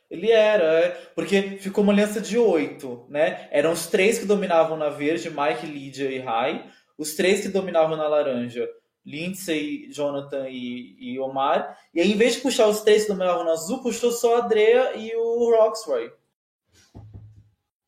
Ele 0.10 0.32
era, 0.32 0.64
é, 0.64 0.90
porque 1.14 1.60
ficou 1.60 1.84
uma 1.84 1.94
aliança 1.94 2.20
de 2.20 2.38
oito, 2.38 3.06
né? 3.10 3.48
Eram 3.52 3.72
os 3.72 3.86
três 3.86 4.18
que 4.18 4.26
dominavam 4.26 4.76
na 4.76 4.90
verde, 4.90 5.30
Mike, 5.30 5.68
Lydia 5.68 6.10
e 6.10 6.20
Rai. 6.20 6.66
Os 6.98 7.14
três 7.14 7.42
que 7.42 7.50
dominavam 7.50 7.96
na 7.96 8.08
laranja, 8.08 8.68
Lindsay, 9.06 9.92
Jonathan 9.92 10.48
e, 10.50 10.96
e, 11.00 11.20
Omar. 11.20 11.78
E 11.94 12.02
aí, 12.02 12.12
em 12.12 12.18
vez 12.18 12.36
de 12.36 12.42
puxar 12.42 12.68
os 12.68 12.82
três 12.82 13.04
que 13.04 13.10
dominavam 13.10 13.44
no 13.44 13.52
azul, 13.52 13.82
puxou 13.82 14.12
só 14.12 14.38
a 14.38 14.42
Drea 14.42 14.96
e 14.96 15.16
o 15.16 15.52
Roxroy. 15.56 16.12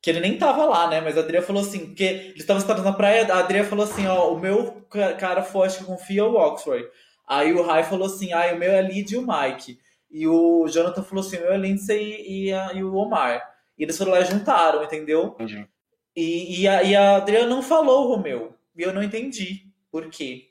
Que 0.01 0.09
ele 0.09 0.19
nem 0.19 0.37
tava 0.37 0.65
lá, 0.65 0.87
né? 0.87 0.99
Mas 0.99 1.17
a 1.17 1.21
Adria 1.21 1.43
falou 1.43 1.61
assim, 1.61 1.87
porque 1.87 2.03
eles 2.03 2.37
estavam 2.37 2.59
sentados 2.59 2.83
na 2.83 2.93
praia, 2.93 3.31
a 3.31 3.39
Adria 3.39 3.63
falou 3.63 3.85
assim, 3.85 4.07
ó, 4.07 4.33
o 4.33 4.39
meu 4.39 4.85
cara 5.19 5.43
forte 5.43 5.77
que 5.77 5.83
confia 5.83 6.21
é 6.21 6.23
o 6.23 6.31
Roxroy. 6.31 6.83
Aí 7.27 7.53
o 7.53 7.61
Rai 7.61 7.83
falou 7.83 8.07
assim, 8.07 8.33
ah, 8.33 8.51
o 8.53 8.57
meu 8.57 8.71
é 8.71 8.81
Lid 8.81 9.11
e 9.13 9.17
o 9.17 9.25
Mike. 9.25 9.77
E 10.11 10.27
o 10.27 10.67
Jonathan 10.67 11.03
falou 11.03 11.23
assim: 11.23 11.39
meu 11.39 11.53
é 11.53 11.57
Lindsay 11.57 12.21
e, 12.27 12.53
a, 12.53 12.73
e 12.73 12.83
o 12.83 12.93
Omar. 12.95 13.41
E 13.77 13.83
eles 13.83 13.97
foram 13.97 14.11
lá 14.11 14.19
e 14.19 14.25
juntaram, 14.25 14.83
entendeu? 14.83 15.35
Entendi. 15.35 15.65
E, 16.13 16.61
e, 16.61 16.67
a, 16.67 16.83
e 16.83 16.95
a 16.95 17.15
Adriana 17.15 17.47
não 17.47 17.63
falou 17.63 18.05
o 18.05 18.15
Romeu. 18.15 18.53
E 18.77 18.81
eu 18.81 18.93
não 18.93 19.01
entendi 19.01 19.65
por 19.89 20.09
quê. 20.09 20.50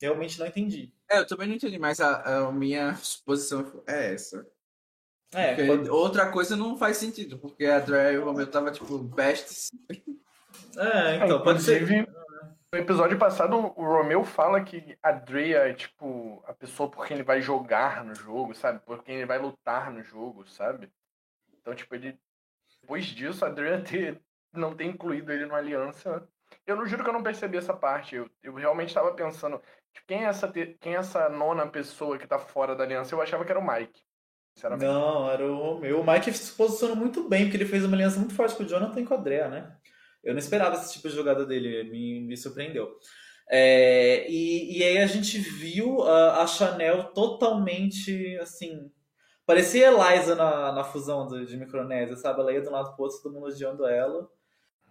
Realmente 0.00 0.38
não 0.38 0.46
entendi. 0.46 0.92
É, 1.10 1.18
eu 1.18 1.26
também 1.26 1.48
não 1.48 1.54
entendi, 1.54 1.78
mas 1.78 2.00
a, 2.00 2.46
a 2.46 2.52
minha 2.52 2.94
suposição 2.96 3.82
é 3.86 4.14
essa. 4.14 4.46
É, 5.32 5.66
quando... 5.66 5.88
Outra 5.88 6.30
coisa 6.30 6.56
não 6.56 6.76
faz 6.76 6.96
sentido, 6.96 7.38
porque 7.38 7.66
a 7.66 8.12
e 8.12 8.18
o 8.18 8.24
Romeu 8.24 8.46
tava 8.46 8.70
tipo 8.70 8.98
best. 8.98 9.70
É, 10.76 11.16
então, 11.16 11.38
é, 11.38 11.42
pode 11.42 11.62
ser. 11.62 12.06
No 12.72 12.78
episódio 12.78 13.18
passado, 13.18 13.56
o 13.56 13.84
Romeu 13.84 14.24
fala 14.24 14.62
que 14.62 14.98
a 15.02 15.12
Drea 15.12 15.68
é, 15.68 15.72
tipo, 15.72 16.42
a 16.46 16.52
pessoa 16.52 16.90
por 16.90 17.06
quem 17.06 17.16
ele 17.16 17.24
vai 17.24 17.40
jogar 17.40 18.04
no 18.04 18.14
jogo, 18.14 18.54
sabe? 18.54 18.80
Por 18.80 19.02
quem 19.02 19.16
ele 19.16 19.26
vai 19.26 19.38
lutar 19.38 19.90
no 19.90 20.02
jogo, 20.02 20.46
sabe? 20.48 20.90
Então, 21.60 21.74
tipo, 21.74 21.94
ele. 21.94 22.18
Depois 22.82 23.04
disso, 23.06 23.44
a 23.44 23.48
Drea 23.48 23.82
ter, 23.82 24.20
não 24.52 24.74
ter 24.76 24.84
incluído 24.84 25.32
ele 25.32 25.46
numa 25.46 25.58
aliança. 25.58 26.26
Eu 26.66 26.76
não 26.76 26.86
juro 26.86 27.02
que 27.02 27.08
eu 27.08 27.14
não 27.14 27.22
percebi 27.22 27.56
essa 27.56 27.74
parte. 27.74 28.14
Eu, 28.14 28.30
eu 28.42 28.54
realmente 28.54 28.88
estava 28.88 29.12
pensando, 29.12 29.60
quem 30.06 30.24
é, 30.24 30.28
essa, 30.28 30.52
quem 30.80 30.94
é 30.94 30.98
essa 30.98 31.28
nona 31.28 31.66
pessoa 31.66 32.18
que 32.18 32.26
tá 32.26 32.38
fora 32.38 32.74
da 32.74 32.84
aliança? 32.84 33.14
Eu 33.14 33.22
achava 33.22 33.44
que 33.44 33.50
era 33.50 33.60
o 33.60 33.66
Mike. 33.66 34.00
Não, 34.78 35.30
era 35.30 35.44
o 35.44 35.56
Romeu. 35.56 36.00
O 36.00 36.06
Mike 36.06 36.32
se 36.32 36.52
posicionou 36.52 36.96
muito 36.96 37.28
bem, 37.28 37.44
porque 37.44 37.56
ele 37.58 37.66
fez 37.66 37.84
uma 37.84 37.94
aliança 37.94 38.18
muito 38.18 38.34
forte 38.34 38.54
com 38.56 38.62
o 38.62 38.66
Jonathan 38.66 39.00
e 39.00 39.04
com 39.04 39.14
a 39.14 39.18
Drea, 39.18 39.48
né? 39.48 39.76
Eu 40.24 40.32
não 40.32 40.38
esperava 40.38 40.76
esse 40.76 40.94
tipo 40.94 41.08
de 41.08 41.14
jogada 41.14 41.44
dele, 41.44 41.84
me, 41.90 42.26
me 42.26 42.36
surpreendeu. 42.36 42.96
É, 43.48 44.28
e, 44.28 44.78
e 44.78 44.82
aí 44.82 44.98
a 44.98 45.06
gente 45.06 45.38
viu 45.38 46.02
a, 46.02 46.42
a, 46.42 46.46
Chanel 46.46 47.12
totalmente 47.12 48.36
assim. 48.40 48.90
Parecia 49.44 49.88
Eliza 49.88 50.34
na, 50.34 50.72
na 50.72 50.82
fusão 50.82 51.26
do, 51.28 51.46
de 51.46 51.56
Micronésia, 51.56 52.16
sabe? 52.16 52.40
Ela 52.40 52.52
ia 52.52 52.60
de 52.60 52.68
um 52.68 52.72
lado 52.72 52.94
pro 52.94 53.04
outro, 53.04 53.22
todo 53.22 53.34
mundo 53.34 53.46
odiando 53.46 53.86
ela. 53.86 54.28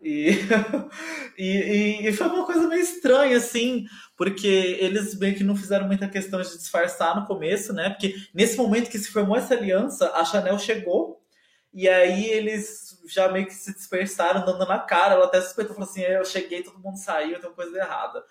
E, 1.37 1.43
e, 1.43 2.07
e, 2.07 2.13
foi 2.13 2.27
uma 2.27 2.45
coisa 2.45 2.65
meio 2.65 2.81
estranha, 2.81 3.35
assim, 3.35 3.85
porque 4.15 4.47
eles 4.79 5.19
meio 5.19 5.35
que 5.35 5.43
não 5.43 5.53
fizeram 5.53 5.85
muita 5.85 6.07
questão 6.07 6.39
de 6.41 6.57
disfarçar 6.57 7.13
no 7.19 7.27
começo, 7.27 7.73
né? 7.73 7.89
Porque 7.89 8.15
nesse 8.33 8.55
momento 8.55 8.89
que 8.89 8.97
se 8.97 9.11
formou 9.11 9.35
essa 9.35 9.53
aliança, 9.53 10.09
a 10.15 10.23
Chanel 10.23 10.57
chegou 10.57 11.21
e 11.73 11.89
aí 11.89 12.29
eles 12.29 13.01
já 13.05 13.29
meio 13.29 13.47
que 13.47 13.53
se 13.53 13.73
dispersaram, 13.73 14.45
dando 14.45 14.65
na 14.65 14.79
cara. 14.79 15.15
Ela 15.15 15.25
até 15.25 15.41
suspeitou, 15.41 15.75
falou 15.75 15.89
assim: 15.89 16.01
eu 16.03 16.23
cheguei, 16.23 16.63
todo 16.63 16.79
mundo 16.79 16.97
saiu, 16.97 17.37
tem 17.41 17.51
coisa 17.51 17.77
errada. 17.77 18.23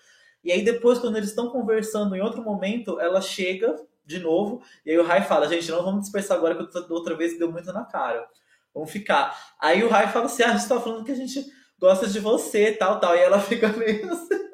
E 0.43 0.51
aí 0.51 0.63
depois, 0.63 0.97
quando 0.97 1.17
eles 1.17 1.29
estão 1.29 1.51
conversando 1.51 2.15
em 2.15 2.21
outro 2.21 2.41
momento, 2.41 2.99
ela 2.99 3.21
chega 3.21 3.75
de 4.05 4.19
novo, 4.19 4.61
e 4.85 4.91
aí 4.91 4.97
o 4.99 5.03
Rai 5.03 5.23
fala, 5.23 5.47
gente, 5.47 5.69
não 5.71 5.83
vamos 5.83 6.01
dispersar 6.01 6.37
agora, 6.37 6.55
que 6.55 6.93
outra 6.93 7.15
vez 7.15 7.37
deu 7.37 7.51
muito 7.51 7.71
na 7.73 7.83
cara. 7.83 8.27
Vamos 8.75 8.91
ficar. 8.91 9.35
Aí 9.59 9.83
o 9.83 9.89
Rai 9.89 10.07
fala 10.11 10.25
assim, 10.25 10.43
ah, 10.43 10.49
a 10.51 10.57
gente 10.57 10.67
tá 10.67 10.79
falando 10.79 11.05
que 11.05 11.11
a 11.13 11.15
gente 11.15 11.43
gosta 11.79 12.05
de 12.07 12.19
você, 12.19 12.73
tal, 12.73 12.99
tal. 12.99 13.15
E 13.15 13.19
ela 13.19 13.39
fica 13.41 13.69
meio 13.69 14.11
assim... 14.11 14.45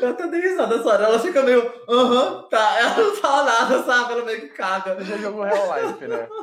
Eu 0.00 0.08
até 0.08 0.26
dei 0.26 0.40
risada 0.40 0.76
nessa 0.76 0.88
hora. 0.88 1.04
Ela 1.04 1.18
fica 1.18 1.42
meio, 1.42 1.60
aham, 1.88 2.32
uh 2.32 2.42
-huh, 2.42 2.48
tá. 2.48 2.78
Ela 2.80 2.96
não 2.96 3.16
fala 3.16 3.44
nada, 3.44 3.82
sabe? 3.82 4.12
Ela 4.12 4.24
meio 4.24 4.40
que 4.40 4.48
caga. 4.48 4.94
Você 4.94 5.04
já 5.04 5.16
jogou 5.18 5.44
Real 5.44 5.66
Life, 5.78 6.06
né? 6.06 6.28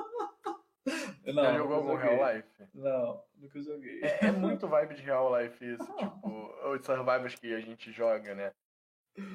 Não, 1.26 1.44
Já 1.44 1.58
jogou 1.58 1.76
algum 1.76 1.96
Real 1.96 2.34
Life? 2.34 2.48
Não, 2.74 3.24
nunca 3.36 3.62
joguei. 3.62 4.02
É, 4.02 4.28
é, 4.28 4.32
muito 4.32 4.68
vibe 4.68 4.96
de 4.96 5.02
Real 5.04 5.40
Life 5.40 5.74
isso. 5.74 5.86
tipo, 5.98 6.54
os 6.72 6.86
survivors 6.86 7.36
que 7.36 7.54
a 7.54 7.60
gente 7.60 7.92
joga, 7.92 8.34
né? 8.34 8.52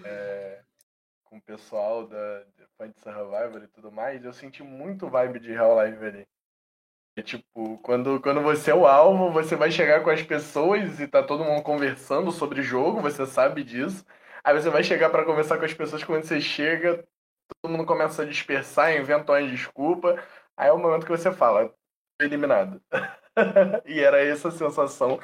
É, 0.04 0.62
com 1.24 1.36
o 1.36 1.42
pessoal 1.42 2.06
da 2.06 2.44
fã 2.76 2.88
de 2.88 2.98
Survivor 3.00 3.62
e 3.62 3.68
tudo 3.68 3.92
mais, 3.92 4.24
eu 4.24 4.32
senti 4.32 4.62
muito 4.62 5.08
vibe 5.08 5.38
de 5.38 5.52
Real 5.52 5.84
Life 5.84 6.04
ali. 6.04 6.26
É 7.16 7.22
tipo, 7.22 7.78
quando, 7.78 8.20
quando 8.20 8.40
você 8.42 8.72
é 8.72 8.74
o 8.74 8.86
alvo, 8.86 9.30
você 9.30 9.54
vai 9.54 9.70
chegar 9.70 10.02
com 10.02 10.10
as 10.10 10.22
pessoas 10.22 10.98
e 10.98 11.06
tá 11.06 11.22
todo 11.22 11.44
mundo 11.44 11.62
conversando 11.62 12.32
sobre 12.32 12.60
jogo, 12.60 13.00
você 13.00 13.24
sabe 13.24 13.62
disso. 13.62 14.04
Aí 14.42 14.52
você 14.60 14.68
vai 14.68 14.82
chegar 14.82 15.10
para 15.10 15.24
conversar 15.24 15.58
com 15.58 15.64
as 15.64 15.72
pessoas, 15.72 16.02
quando 16.02 16.24
você 16.24 16.40
chega, 16.40 17.06
todo 17.62 17.70
mundo 17.70 17.86
começa 17.86 18.22
a 18.22 18.26
dispersar, 18.26 18.96
inventa 18.96 19.32
uma 19.32 19.48
desculpa. 19.48 20.20
Aí 20.56 20.68
é 20.68 20.72
o 20.72 20.78
momento 20.78 21.06
que 21.06 21.12
você 21.12 21.32
fala, 21.32 21.72
eliminado. 22.20 22.82
e 23.86 24.00
era 24.00 24.20
essa 24.24 24.50
sensação 24.50 25.20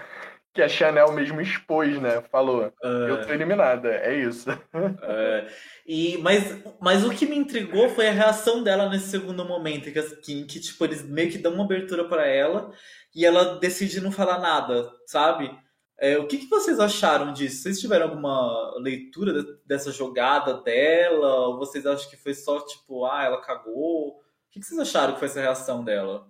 que 0.53 0.61
a 0.61 0.69
Chanel 0.69 1.13
mesmo 1.13 1.41
expôs, 1.41 2.01
né? 2.01 2.21
Falou, 2.23 2.73
uh... 2.83 2.87
eu 2.87 3.25
tô 3.25 3.33
eliminada, 3.33 3.89
é 3.89 4.15
isso. 4.17 4.51
Uh... 4.51 5.51
E, 5.87 6.19
mas, 6.19 6.63
mas 6.81 7.05
o 7.05 7.11
que 7.11 7.27
me 7.27 7.37
intrigou 7.37 7.89
foi 7.89 8.09
a 8.09 8.13
reação 8.13 8.63
dela 8.63 8.89
nesse 8.89 9.09
segundo 9.09 9.45
momento, 9.45 9.93
que, 9.93 10.03
que, 10.17 10.45
que 10.45 10.61
tipo, 10.61 10.85
eles 10.85 11.03
meio 11.03 11.31
que 11.31 11.39
dão 11.39 11.55
uma 11.55 11.65
abertura 11.65 12.09
para 12.09 12.27
ela 12.27 12.73
e 13.15 13.25
ela 13.25 13.59
decide 13.59 14.01
não 14.01 14.13
falar 14.13 14.39
nada, 14.39 14.91
sabe? 15.07 15.51
É, 15.99 16.17
o 16.19 16.27
que, 16.27 16.39
que, 16.39 16.49
vocês 16.49 16.81
acharam 16.81 17.33
disso? 17.33 17.63
Vocês 17.63 17.79
tiveram 17.79 18.07
alguma 18.09 18.75
leitura 18.79 19.45
dessa 19.67 19.93
jogada 19.93 20.55
dela? 20.63 21.49
Ou 21.49 21.59
vocês 21.59 21.85
acham 21.85 22.09
que 22.09 22.17
foi 22.17 22.33
só 22.35 22.59
tipo, 22.65 23.05
ah, 23.05 23.23
ela 23.25 23.41
cagou? 23.43 24.17
O 24.17 24.23
que, 24.51 24.61
que 24.61 24.67
vocês 24.67 24.81
acharam 24.81 25.13
que 25.13 25.19
foi 25.19 25.29
essa 25.29 25.41
reação 25.41 25.85
dela? 25.85 26.27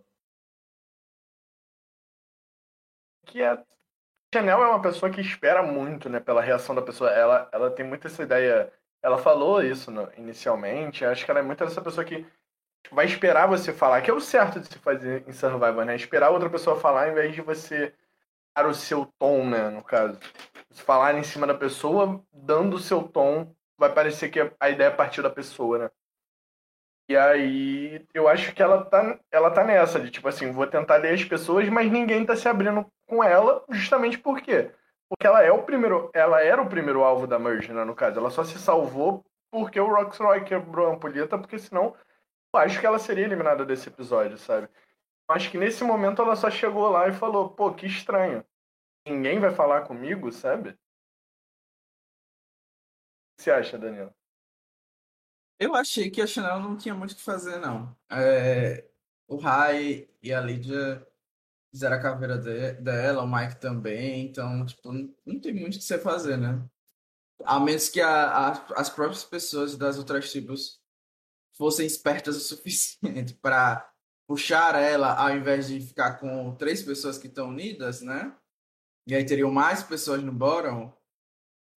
Que 3.26 3.42
a 3.42 3.62
Chanel 4.32 4.62
é 4.62 4.68
uma 4.68 4.80
pessoa 4.80 5.10
que 5.10 5.20
espera 5.20 5.62
muito, 5.62 6.08
né, 6.08 6.20
pela 6.20 6.40
reação 6.40 6.74
da 6.74 6.82
pessoa. 6.82 7.10
Ela, 7.10 7.48
ela 7.52 7.70
tem 7.70 7.84
muito 7.84 8.06
essa 8.06 8.22
ideia. 8.22 8.72
Ela 9.02 9.18
falou 9.18 9.62
isso 9.62 9.90
no, 9.90 10.08
inicialmente. 10.16 11.04
Acho 11.04 11.24
que 11.24 11.30
ela 11.30 11.40
é 11.40 11.42
muito 11.42 11.64
essa 11.64 11.82
pessoa 11.82 12.04
que 12.04 12.24
vai 12.92 13.06
esperar 13.06 13.48
você 13.48 13.72
falar, 13.72 14.02
que 14.02 14.10
é 14.10 14.14
o 14.14 14.20
certo 14.20 14.60
de 14.60 14.68
se 14.68 14.78
fazer 14.78 15.24
em 15.28 15.32
Survivor, 15.32 15.84
né? 15.84 15.96
Esperar 15.96 16.30
outra 16.30 16.48
pessoa 16.48 16.78
falar 16.78 17.08
em 17.08 17.14
vez 17.14 17.34
de 17.34 17.40
você 17.40 17.92
dar 18.56 18.66
o 18.66 18.74
seu 18.74 19.06
tom, 19.18 19.46
né, 19.48 19.68
no 19.70 19.82
caso. 19.82 20.18
Se 20.70 20.82
falar 20.82 21.14
em 21.16 21.22
cima 21.22 21.46
da 21.46 21.54
pessoa, 21.54 22.22
dando 22.32 22.76
o 22.76 22.80
seu 22.80 23.02
tom, 23.02 23.54
vai 23.78 23.92
parecer 23.92 24.28
que 24.30 24.40
a 24.60 24.70
ideia 24.70 24.90
partiu 24.90 25.22
da 25.22 25.30
pessoa, 25.30 25.78
né? 25.78 25.90
E 27.10 27.16
aí, 27.16 28.06
eu 28.14 28.28
acho 28.28 28.54
que 28.54 28.62
ela 28.62 28.84
tá, 28.84 29.18
ela 29.32 29.50
tá 29.50 29.64
nessa, 29.64 29.98
de 29.98 30.12
tipo 30.12 30.28
assim, 30.28 30.52
vou 30.52 30.64
tentar 30.64 30.98
ler 30.98 31.12
as 31.12 31.24
pessoas, 31.24 31.68
mas 31.68 31.90
ninguém 31.90 32.24
tá 32.24 32.36
se 32.36 32.48
abrindo 32.48 32.86
com 33.04 33.24
ela, 33.24 33.64
justamente 33.68 34.16
por 34.16 34.40
quê? 34.40 34.72
Porque 35.08 35.26
ela 35.26 35.42
é 35.42 35.50
o 35.50 35.64
primeiro, 35.64 36.08
ela 36.14 36.40
era 36.40 36.62
o 36.62 36.68
primeiro 36.68 37.02
alvo 37.02 37.26
da 37.26 37.36
Merge, 37.36 37.72
né, 37.72 37.82
no 37.84 37.96
caso. 37.96 38.20
Ela 38.20 38.30
só 38.30 38.44
se 38.44 38.60
salvou 38.60 39.24
porque 39.50 39.80
o 39.80 39.92
Roxroy 39.92 40.44
quebrou 40.44 40.86
a 40.86 40.94
ampulheta, 40.94 41.36
porque 41.36 41.58
senão 41.58 41.96
eu 42.54 42.60
acho 42.60 42.78
que 42.78 42.86
ela 42.86 43.00
seria 43.00 43.24
eliminada 43.24 43.64
desse 43.64 43.88
episódio, 43.88 44.38
sabe? 44.38 44.68
Acho 45.28 45.50
que 45.50 45.58
nesse 45.58 45.82
momento 45.82 46.22
ela 46.22 46.36
só 46.36 46.48
chegou 46.48 46.88
lá 46.90 47.08
e 47.08 47.12
falou, 47.12 47.50
pô, 47.50 47.74
que 47.74 47.86
estranho. 47.86 48.44
Ninguém 49.04 49.40
vai 49.40 49.50
falar 49.50 49.82
comigo, 49.82 50.30
sabe? 50.30 50.70
O 50.70 50.72
que 53.36 53.42
você 53.42 53.50
acha, 53.50 53.76
Daniel? 53.76 54.14
Eu 55.60 55.74
achei 55.74 56.10
que 56.10 56.22
a 56.22 56.26
Chanel 56.26 56.58
não 56.58 56.74
tinha 56.74 56.94
muito 56.94 57.12
o 57.12 57.16
que 57.16 57.20
fazer, 57.22 57.58
não. 57.58 57.94
É, 58.10 58.88
o 59.28 59.36
Rai 59.36 60.08
e 60.22 60.32
a 60.32 60.40
Lídia 60.40 61.06
fizeram 61.70 61.96
a 61.96 62.00
caveira 62.00 62.38
de, 62.38 62.72
dela, 62.80 63.22
o 63.22 63.30
Mike 63.30 63.60
também, 63.60 64.24
então, 64.24 64.64
tipo, 64.64 64.90
não, 64.90 65.14
não 65.24 65.38
tem 65.38 65.52
muito 65.52 65.74
o 65.74 65.78
que 65.78 65.84
você 65.84 65.98
fazer, 65.98 66.38
né? 66.38 66.66
A 67.44 67.60
menos 67.60 67.90
que 67.90 68.00
a, 68.00 68.48
a, 68.48 68.50
as 68.80 68.88
próprias 68.88 69.22
pessoas 69.22 69.76
das 69.76 69.98
outras 69.98 70.30
tribos 70.30 70.80
fossem 71.52 71.86
espertas 71.86 72.36
o 72.36 72.40
suficiente 72.56 73.34
para 73.34 73.86
puxar 74.26 74.74
ela 74.76 75.14
ao 75.14 75.36
invés 75.36 75.68
de 75.68 75.80
ficar 75.80 76.14
com 76.14 76.54
três 76.56 76.82
pessoas 76.82 77.18
que 77.18 77.26
estão 77.26 77.50
unidas, 77.50 78.00
né? 78.00 78.34
E 79.06 79.14
aí 79.14 79.26
teriam 79.26 79.50
mais 79.50 79.82
pessoas 79.82 80.22
no 80.22 80.32
bottom. 80.32 80.90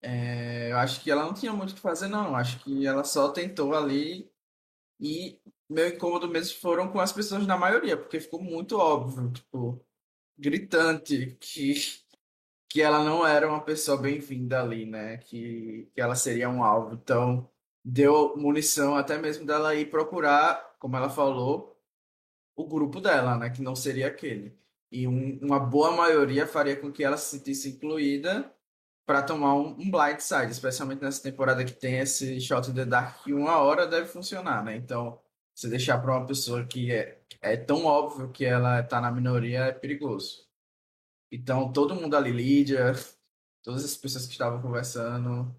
É, 0.03 0.71
eu 0.71 0.77
acho 0.77 1.01
que 1.01 1.09
ela 1.09 1.23
não 1.25 1.33
tinha 1.33 1.53
muito 1.53 1.71
o 1.71 1.75
que 1.75 1.81
fazer, 1.81 2.07
não. 2.07 2.27
Eu 2.27 2.35
acho 2.35 2.59
que 2.63 2.85
ela 2.85 3.03
só 3.03 3.31
tentou 3.31 3.73
ali 3.73 4.29
e 4.99 5.39
meu 5.69 5.87
incômodo 5.89 6.27
mesmo 6.29 6.59
foram 6.59 6.91
com 6.91 6.99
as 6.99 7.11
pessoas 7.13 7.47
na 7.47 7.57
maioria, 7.57 7.97
porque 7.97 8.19
ficou 8.19 8.41
muito 8.41 8.77
óbvio, 8.77 9.31
tipo, 9.31 9.85
gritante 10.37 11.37
que 11.39 11.73
que 12.69 12.81
ela 12.81 13.03
não 13.03 13.25
era 13.25 13.47
uma 13.47 13.61
pessoa 13.61 13.95
bem-vinda 14.01 14.59
ali, 14.61 14.85
né? 14.85 15.17
Que, 15.17 15.87
que 15.93 16.01
ela 16.01 16.15
seria 16.15 16.49
um 16.49 16.63
alvo. 16.63 16.95
Então, 16.95 17.47
deu 17.85 18.35
munição 18.37 18.95
até 18.95 19.17
mesmo 19.17 19.45
dela 19.45 19.75
ir 19.75 19.91
procurar, 19.91 20.75
como 20.79 20.97
ela 20.97 21.09
falou, 21.09 21.79
o 22.55 22.65
grupo 22.67 23.01
dela, 23.01 23.37
né? 23.37 23.49
Que 23.51 23.61
não 23.61 23.75
seria 23.75 24.07
aquele. 24.07 24.57
E 24.91 25.07
um, 25.07 25.39
uma 25.41 25.59
boa 25.59 25.91
maioria 25.95 26.47
faria 26.47 26.75
com 26.75 26.91
que 26.91 27.03
ela 27.03 27.17
se 27.17 27.37
sentisse 27.37 27.69
incluída 27.69 28.51
para 29.05 29.21
tomar 29.21 29.55
um, 29.55 29.69
um 29.71 29.91
blindside, 29.91 30.51
especialmente 30.51 31.01
nessa 31.01 31.21
temporada 31.21 31.63
que 31.65 31.73
tem 31.73 31.99
esse 31.99 32.39
shot 32.39 32.69
in 32.69 32.73
the 32.73 32.85
dark 32.85 33.23
que 33.23 33.33
uma 33.33 33.57
hora 33.57 33.85
deve 33.87 34.07
funcionar, 34.07 34.63
né? 34.63 34.75
Então, 34.75 35.19
você 35.53 35.69
deixar 35.69 35.99
para 35.99 36.17
uma 36.17 36.25
pessoa 36.25 36.65
que 36.65 36.91
é, 36.91 37.21
é 37.41 37.57
tão 37.57 37.85
óbvio 37.85 38.31
que 38.31 38.45
ela 38.45 38.79
está 38.79 39.01
na 39.01 39.11
minoria 39.11 39.65
é 39.65 39.71
perigoso. 39.71 40.47
Então, 41.31 41.71
todo 41.71 41.95
mundo 41.95 42.15
ali, 42.15 42.31
Lídia, 42.31 42.93
todas 43.61 43.83
as 43.83 43.97
pessoas 43.97 44.25
que 44.25 44.33
estavam 44.33 44.61
conversando, 44.61 45.53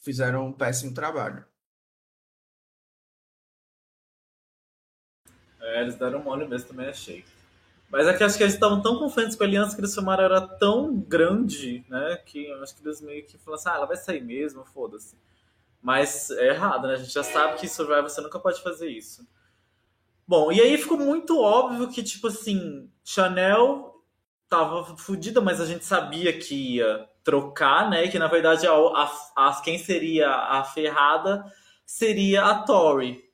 fizeram 0.00 0.46
um 0.46 0.52
péssimo 0.52 0.94
trabalho. 0.94 1.44
É, 5.60 5.82
eles 5.82 5.96
deram 5.96 6.22
mole 6.22 6.46
mesmo, 6.46 6.68
também 6.68 6.88
achei. 6.88 7.24
Mas 7.90 8.06
é 8.06 8.14
que 8.14 8.24
acho 8.24 8.36
que 8.36 8.42
eles 8.42 8.54
estavam 8.54 8.82
tão 8.82 8.98
confiantes 8.98 9.36
com 9.36 9.44
a 9.44 9.46
aliança 9.46 9.74
que 9.74 9.80
eles 9.80 9.94
chamaram 9.94 10.24
era 10.24 10.40
tão 10.40 10.94
grande, 10.96 11.84
né? 11.88 12.16
Que 12.26 12.46
eu 12.46 12.62
acho 12.62 12.74
que 12.74 12.82
eles 12.86 13.00
meio 13.00 13.24
que 13.24 13.38
falaram 13.38 13.60
assim, 13.60 13.68
ah, 13.68 13.74
ela 13.76 13.86
vai 13.86 13.96
sair 13.96 14.20
mesmo, 14.20 14.64
foda-se. 14.64 15.16
Mas 15.80 16.30
é 16.30 16.48
errado, 16.48 16.88
né? 16.88 16.94
A 16.94 16.96
gente 16.96 17.12
já 17.12 17.22
sabe 17.22 17.58
que 17.58 17.68
Survivor 17.68 18.02
você 18.02 18.20
nunca 18.20 18.40
pode 18.40 18.60
fazer 18.62 18.88
isso. 18.88 19.26
Bom, 20.26 20.50
e 20.50 20.60
aí 20.60 20.76
ficou 20.76 20.98
muito 20.98 21.40
óbvio 21.40 21.88
que, 21.88 22.02
tipo 22.02 22.26
assim, 22.26 22.90
Chanel 23.04 24.02
tava 24.48 24.96
fodida, 24.96 25.40
mas 25.40 25.60
a 25.60 25.66
gente 25.66 25.84
sabia 25.84 26.36
que 26.36 26.76
ia 26.76 27.08
trocar, 27.22 27.88
né? 27.90 28.08
Que 28.08 28.18
na 28.18 28.28
verdade 28.28 28.66
a, 28.66 28.72
a, 28.72 29.10
a, 29.36 29.60
quem 29.62 29.78
seria 29.78 30.28
a 30.30 30.64
ferrada 30.64 31.44
seria 31.84 32.44
a 32.44 32.62
Tori. 32.62 33.24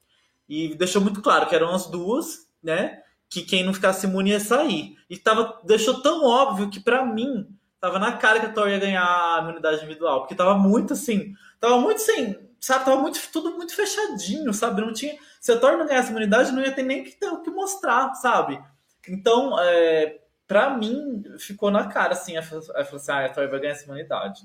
E 0.49 0.75
deixou 0.75 1.01
muito 1.01 1.23
claro 1.23 1.47
que 1.47 1.55
eram 1.55 1.75
as 1.75 1.87
duas, 1.87 2.51
né? 2.63 3.02
Que 3.33 3.43
quem 3.43 3.65
não 3.65 3.73
ficasse 3.73 4.07
imune 4.07 4.31
ia 4.31 4.41
sair. 4.41 4.97
E 5.09 5.17
tava, 5.17 5.59
deixou 5.65 6.03
tão 6.03 6.25
óbvio 6.25 6.69
que 6.69 6.81
para 6.81 7.05
mim 7.05 7.49
tava 7.81 7.99
na 7.99 8.13
cara 8.13 8.39
que 8.39 8.47
a 8.47 8.53
Tori 8.53 8.73
ia 8.73 8.79
ganhar 8.79 9.03
a 9.05 9.41
imunidade 9.41 9.79
individual. 9.79 10.21
Porque 10.21 10.35
tava 10.35 10.55
muito 10.57 10.93
assim. 10.93 11.33
Tava 11.59 11.79
muito 11.79 11.97
assim. 11.97 12.37
Sabe, 12.61 12.85
tava 12.85 13.01
muito, 13.01 13.19
tudo 13.33 13.53
muito 13.57 13.75
fechadinho, 13.75 14.53
sabe? 14.53 14.83
Não 14.83 14.93
tinha. 14.93 15.17
Se 15.41 15.51
a 15.51 15.59
Tori 15.59 15.77
não 15.77 15.87
ganhasse 15.87 16.11
imunidade, 16.11 16.53
não 16.53 16.63
ia 16.63 16.73
ter 16.73 16.83
nem 16.83 17.03
que 17.03 17.13
ter 17.13 17.29
o 17.29 17.43
que 17.43 17.51
mostrar, 17.51 18.15
sabe? 18.15 18.63
Então, 19.09 19.59
é, 19.59 20.21
para 20.47 20.77
mim, 20.77 21.25
ficou 21.39 21.71
na 21.71 21.89
cara, 21.89 22.13
assim, 22.13 22.37
a 22.37 22.43
falou 22.43 22.63
assim, 22.79 23.11
ah, 23.11 23.25
a 23.25 23.29
Tori 23.31 23.49
vai 23.49 23.59
ganhar 23.59 23.73
essa 23.73 23.85
imunidade. 23.85 24.43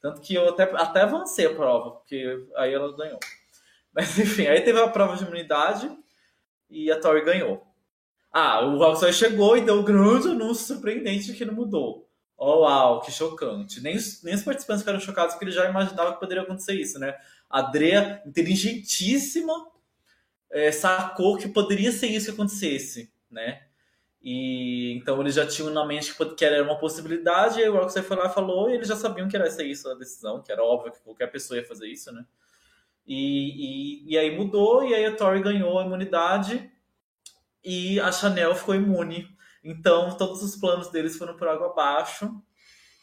Tanto 0.00 0.20
que 0.20 0.34
eu 0.34 0.50
até, 0.50 0.64
até 0.64 1.00
avancei 1.00 1.46
a 1.46 1.54
prova, 1.54 1.92
porque 1.92 2.46
aí 2.56 2.72
ela 2.72 2.94
ganhou. 2.96 3.18
Mas 3.92 4.16
enfim, 4.18 4.46
aí 4.46 4.60
teve 4.60 4.80
a 4.80 4.88
prova 4.88 5.16
de 5.16 5.24
imunidade 5.24 5.90
e 6.70 6.90
a 6.92 7.00
Tori 7.00 7.24
ganhou. 7.24 7.66
Ah, 8.32 8.64
o 8.64 8.78
Rockstar 8.78 9.12
chegou 9.12 9.56
e 9.56 9.62
deu 9.62 9.80
um 9.80 9.84
grande 9.84 10.28
anúncio 10.28 10.66
surpreendente 10.66 11.32
que 11.32 11.44
não 11.44 11.54
mudou. 11.54 12.08
Oh, 12.36 12.60
uau, 12.60 13.00
que 13.00 13.10
chocante. 13.10 13.80
Nem 13.80 13.96
os, 13.96 14.22
nem 14.22 14.34
os 14.34 14.44
participantes 14.44 14.82
ficaram 14.82 15.00
chocados 15.00 15.34
porque 15.34 15.46
eles 15.46 15.54
já 15.54 15.68
imaginavam 15.68 16.12
que 16.12 16.20
poderia 16.20 16.42
acontecer 16.44 16.74
isso, 16.74 16.98
né? 16.98 17.16
A 17.50 17.62
Drea, 17.62 18.22
inteligentíssima, 18.24 19.52
é, 20.50 20.70
sacou 20.70 21.36
que 21.36 21.48
poderia 21.48 21.90
ser 21.90 22.06
isso 22.06 22.26
que 22.26 22.32
acontecesse, 22.32 23.12
né? 23.30 23.62
E 24.22 24.92
então 24.96 25.20
eles 25.20 25.34
já 25.34 25.46
tinham 25.46 25.70
na 25.70 25.84
mente 25.86 26.14
que 26.36 26.44
era 26.44 26.62
uma 26.62 26.78
possibilidade, 26.78 27.60
e 27.60 27.68
o 27.68 27.72
Rockstar 27.72 28.02
foi 28.04 28.16
lá 28.16 28.26
e 28.26 28.34
falou, 28.34 28.68
e 28.68 28.74
eles 28.74 28.88
já 28.88 28.96
sabiam 28.96 29.28
que 29.28 29.36
era 29.36 29.46
essa 29.46 29.62
isso 29.62 29.88
a 29.88 29.94
decisão, 29.94 30.42
que 30.42 30.52
era 30.52 30.62
óbvio 30.62 30.92
que 30.92 31.00
qualquer 31.00 31.28
pessoa 31.28 31.58
ia 31.58 31.64
fazer 31.64 31.88
isso, 31.88 32.12
né? 32.12 32.24
E, 33.06 34.04
e, 34.04 34.12
e 34.12 34.18
aí 34.18 34.36
mudou, 34.36 34.84
e 34.84 34.94
aí 34.94 35.06
a 35.06 35.16
Tori 35.16 35.40
ganhou 35.42 35.78
a 35.78 35.84
imunidade 35.84 36.70
e 37.64 38.00
a 38.00 38.10
Chanel 38.12 38.54
ficou 38.54 38.74
imune. 38.74 39.28
Então 39.62 40.16
todos 40.16 40.42
os 40.42 40.56
planos 40.56 40.88
deles 40.88 41.16
foram 41.16 41.36
por 41.36 41.48
água 41.48 41.70
abaixo, 41.70 42.42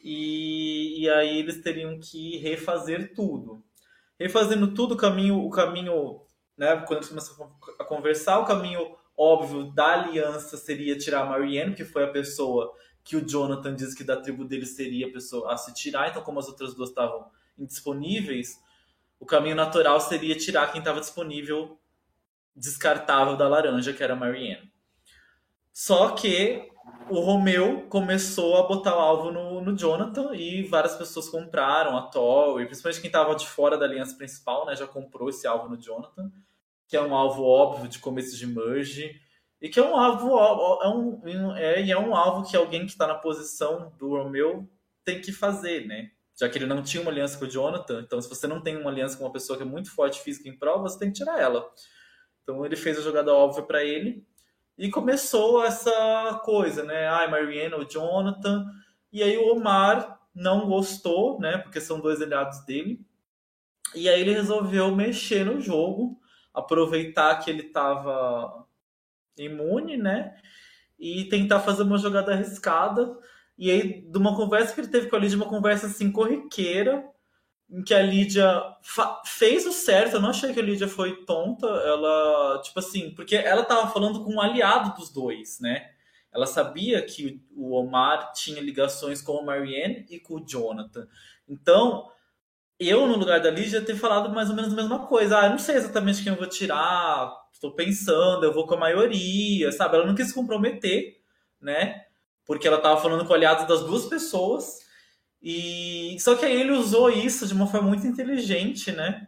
e, 0.04 1.02
e 1.02 1.10
aí 1.10 1.40
eles 1.40 1.62
teriam 1.62 2.00
que 2.00 2.38
refazer 2.38 3.14
tudo. 3.16 3.64
Refazendo 4.20 4.74
tudo, 4.74 4.94
o 4.94 4.98
caminho, 4.98 5.40
o 5.40 5.50
caminho, 5.50 6.22
né? 6.58 6.78
Quando 6.88 7.00
eles 7.00 7.10
começaram 7.10 7.52
a 7.80 7.84
conversar, 7.84 8.40
o 8.40 8.46
caminho 8.46 8.96
óbvio 9.18 9.72
da 9.72 9.94
aliança 9.94 10.58
seria 10.58 10.98
tirar 10.98 11.22
a 11.22 11.26
Marianne, 11.26 11.76
que 11.76 11.84
foi 11.84 12.04
a 12.04 12.12
pessoa 12.12 12.72
que 13.04 13.16
o 13.16 13.26
Jonathan 13.26 13.76
disse 13.76 13.96
que 13.96 14.04
da 14.04 14.20
tribo 14.20 14.46
dele 14.46 14.66
seria 14.66 15.08
a 15.08 15.12
pessoa 15.12 15.54
a 15.54 15.58
se 15.58 15.74
tirar. 15.74 16.10
Então, 16.10 16.22
como 16.22 16.40
as 16.40 16.48
outras 16.48 16.74
duas 16.74 16.90
estavam 16.90 17.26
indisponíveis, 17.58 18.60
o 19.20 19.26
caminho 19.26 19.56
natural 19.56 20.00
seria 20.00 20.36
tirar 20.36 20.72
quem 20.72 20.80
estava 20.80 21.00
disponível, 21.00 21.80
descartável 22.56 23.36
da 23.36 23.48
laranja, 23.48 23.94
que 23.94 24.04
era 24.04 24.14
a 24.14 24.16
Marianne. 24.16 24.72
Só 25.74 26.12
que 26.12 26.70
o 27.10 27.20
Romeu 27.20 27.88
começou 27.90 28.58
a 28.58 28.68
botar 28.68 28.96
o 28.96 29.00
alvo 29.00 29.32
no, 29.32 29.62
no 29.62 29.78
Jonathan 29.78 30.34
e 30.34 30.64
várias 30.64 30.96
pessoas 30.96 31.28
compraram 31.28 31.98
a 31.98 32.04
Thor, 32.04 32.62
e 32.62 32.66
principalmente 32.66 33.02
quem 33.02 33.10
estava 33.10 33.36
de 33.36 33.48
fora 33.48 33.78
da 33.78 33.86
aliança 33.86 34.16
principal, 34.16 34.66
né, 34.66 34.76
já 34.76 34.88
comprou 34.88 35.30
esse 35.30 35.46
alvo 35.46 35.68
no 35.68 35.78
Jonathan 35.78 36.32
que 36.88 36.96
é 36.96 37.02
um 37.02 37.16
alvo 37.16 37.44
óbvio 37.44 37.88
de 37.88 38.00
começo 38.00 38.38
de 38.38 38.46
merge, 38.46 39.20
e 39.62 39.70
que 39.70 39.80
é 39.80 39.84
um 39.84 39.96
alvo 39.96 40.38
é 40.84 40.90
um, 40.90 41.56
é, 41.56 41.90
é 41.90 41.98
um 41.98 42.16
alvo 42.16 42.48
que 42.48 42.56
alguém 42.56 42.86
que 42.86 42.92
está 42.92 43.08
na 43.08 43.16
posição 43.16 43.92
do 43.98 44.10
Romeu 44.10 44.70
tem 45.04 45.22
que 45.22 45.32
fazer, 45.32 45.86
né? 45.88 46.12
Já 46.38 46.50
que 46.50 46.58
ele 46.58 46.66
não 46.66 46.84
tinha 46.84 47.02
uma 47.02 47.12
aliança 47.12 47.38
com 47.38 47.46
o 47.46 47.50
Jonathan, 47.50 48.02
então 48.02 48.22
se 48.22 48.28
você 48.28 48.46
não 48.46 48.62
tem 48.62 48.76
uma 48.76 48.90
aliança 48.90 49.18
com 49.18 49.24
uma 49.24 49.32
pessoa 49.32 49.58
que 49.58 49.64
é 49.64 49.66
muito 49.66 49.90
forte 49.92 50.20
física 50.20 50.50
em 50.50 50.58
prova, 50.58 50.84
você 50.84 51.00
tem 51.00 51.10
que 51.10 51.20
tirar 51.20 51.40
ela. 51.40 51.66
Então 52.46 52.64
ele 52.64 52.76
fez 52.76 53.00
a 53.00 53.02
jogada 53.02 53.34
óbvia 53.34 53.64
para 53.64 53.84
ele 53.84 54.24
e 54.78 54.90
começou 54.92 55.66
essa 55.66 56.40
coisa, 56.44 56.84
né? 56.84 57.08
Ai, 57.08 57.28
Marianne 57.28 57.74
ou 57.74 57.90
Jonathan. 57.90 58.66
E 59.12 59.24
aí 59.24 59.36
o 59.36 59.52
Omar 59.52 60.22
não 60.34 60.68
gostou, 60.68 61.40
né? 61.40 61.58
Porque 61.58 61.82
são 61.82 62.00
dois 62.00 62.22
aliados 62.22 62.64
dele. 62.66 63.04
E 63.96 64.08
aí 64.08 64.22
ele 64.22 64.34
resolveu 64.34 64.96
mexer 64.96 65.44
no 65.44 65.60
jogo, 65.60 66.20
aproveitar 66.54 67.40
que 67.40 67.50
ele 67.50 67.64
estava 67.64 68.68
imune, 69.38 69.98
né? 69.98 70.38
E 71.00 71.26
tentar 71.26 71.62
fazer 71.62 71.82
uma 71.82 71.98
jogada 71.98 72.34
arriscada. 72.34 73.18
E 73.58 73.72
aí, 73.72 74.02
de 74.02 74.18
uma 74.20 74.36
conversa 74.36 74.76
que 74.76 74.82
ele 74.82 74.90
teve 74.90 75.10
com 75.10 75.16
a 75.16 75.20
Lídia, 75.20 75.38
uma 75.38 75.50
conversa 75.50 75.88
assim 75.88 76.12
corriqueira, 76.12 77.10
em 77.70 77.84
que 77.84 77.94
a 77.94 78.02
Lídia 78.02 78.62
fez 79.26 79.66
o 79.66 79.72
certo. 79.72 80.16
Eu 80.16 80.22
não 80.22 80.30
achei 80.30 80.54
que 80.54 80.60
a 80.60 80.64
Lídia 80.64 80.88
foi 80.88 81.26
tonta. 81.26 81.68
Ela, 81.68 82.62
tipo 82.64 82.80
assim, 82.80 83.12
porque 83.12 83.36
ela 83.36 83.64
tava 83.64 83.92
falando 83.92 84.24
com 84.24 84.36
um 84.36 84.42
aliado 84.42 84.96
dos 84.96 85.10
dois, 85.10 85.60
né? 85.60 85.90
Ela 86.34 86.46
sabia 86.46 87.02
que 87.02 87.42
o 87.56 87.74
Omar 87.74 88.34
tinha 88.34 88.62
ligações 88.62 89.22
com 89.22 89.34
o 89.34 89.46
Marianne 89.46 90.06
e 90.10 90.20
com 90.20 90.36
o 90.36 90.46
Jonathan. 90.46 91.08
Então, 91.48 92.12
eu, 92.80 93.08
no 93.08 93.18
lugar 93.18 93.40
da 93.40 93.50
Lídia, 93.50 93.82
ter 93.82 93.96
falado 93.96 94.30
mais 94.30 94.50
ou 94.50 94.56
menos 94.56 94.74
a 94.74 94.76
mesma 94.76 95.08
coisa. 95.08 95.40
Ah, 95.40 95.46
eu 95.46 95.52
não 95.52 95.58
sei 95.58 95.76
exatamente 95.76 96.22
quem 96.22 96.34
eu 96.34 96.38
vou 96.38 96.48
tirar, 96.48 97.32
estou 97.54 97.72
pensando, 97.72 98.44
eu 98.44 98.54
vou 98.54 98.68
com 98.68 98.76
a 98.76 98.80
maioria, 98.80 99.72
sabe? 99.72 99.96
Ela 99.96 100.06
não 100.06 100.16
quis 100.16 100.28
se 100.28 100.34
comprometer, 100.34 101.22
né? 101.62 102.04
Porque 102.46 102.68
ela 102.68 102.78
estava 102.78 103.02
falando 103.02 103.26
com 103.26 103.34
aliados 103.34 103.66
das 103.66 103.82
duas 103.82 104.06
pessoas. 104.06 104.85
E 105.48 106.18
só 106.20 106.36
que 106.36 106.44
aí 106.44 106.60
ele 106.60 106.72
usou 106.72 107.08
isso 107.08 107.46
de 107.46 107.54
uma 107.54 107.68
forma 107.68 107.90
muito 107.90 108.08
inteligente, 108.08 108.92
né? 108.92 109.28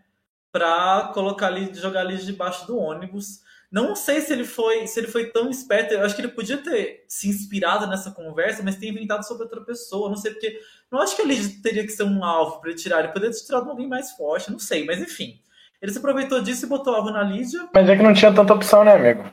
Para 0.51 1.11
colocar 1.13 1.45
ali, 1.45 1.71
jogar 1.75 1.99
ali 1.99 2.17
debaixo 2.17 2.65
do 2.65 2.75
ônibus. 2.75 3.41
Não 3.71 3.95
sei 3.95 4.21
se 4.21 4.33
ele 4.33 4.43
foi, 4.43 4.87
se 4.87 4.99
ele 4.99 5.07
foi 5.07 5.29
tão 5.29 5.47
esperto. 5.47 5.93
Eu 5.93 6.01
acho 6.01 6.15
que 6.15 6.21
ele 6.21 6.31
podia 6.31 6.57
ter 6.57 7.05
se 7.07 7.29
inspirado 7.29 7.85
nessa 7.85 8.09
conversa, 8.09 8.63
mas 8.63 8.77
ter 8.77 8.87
inventado 8.87 9.27
sobre 9.27 9.43
outra 9.43 9.61
pessoa. 9.61 10.09
Não 10.09 10.17
sei 10.17 10.31
porque. 10.31 10.59
Não 10.89 10.99
acho 10.99 11.15
que 11.15 11.21
ele 11.21 11.61
teria 11.61 11.83
que 11.83 11.91
ser 11.91 12.03
um 12.03 12.25
alvo 12.25 12.61
para 12.61 12.71
ele 12.71 12.79
tirar. 12.79 12.99
Ele 12.99 13.09
poderia 13.09 13.35
ter 13.35 13.45
tirado 13.45 13.69
alguém 13.69 13.87
mais 13.87 14.13
forte. 14.13 14.51
Não 14.51 14.57
sei, 14.57 14.85
mas 14.85 14.99
enfim. 14.99 15.39
Ele 15.79 15.91
se 15.91 15.99
aproveitou 15.99 16.41
disso 16.41 16.65
e 16.65 16.69
botou 16.69 16.95
alvo 16.95 17.11
na 17.11 17.21
Lídia. 17.21 17.69
Mas 17.75 17.87
é 17.87 17.95
que 17.95 18.01
não 18.01 18.13
tinha 18.13 18.33
tanta 18.33 18.55
opção, 18.55 18.83
né, 18.83 18.95
amigo? 18.95 19.23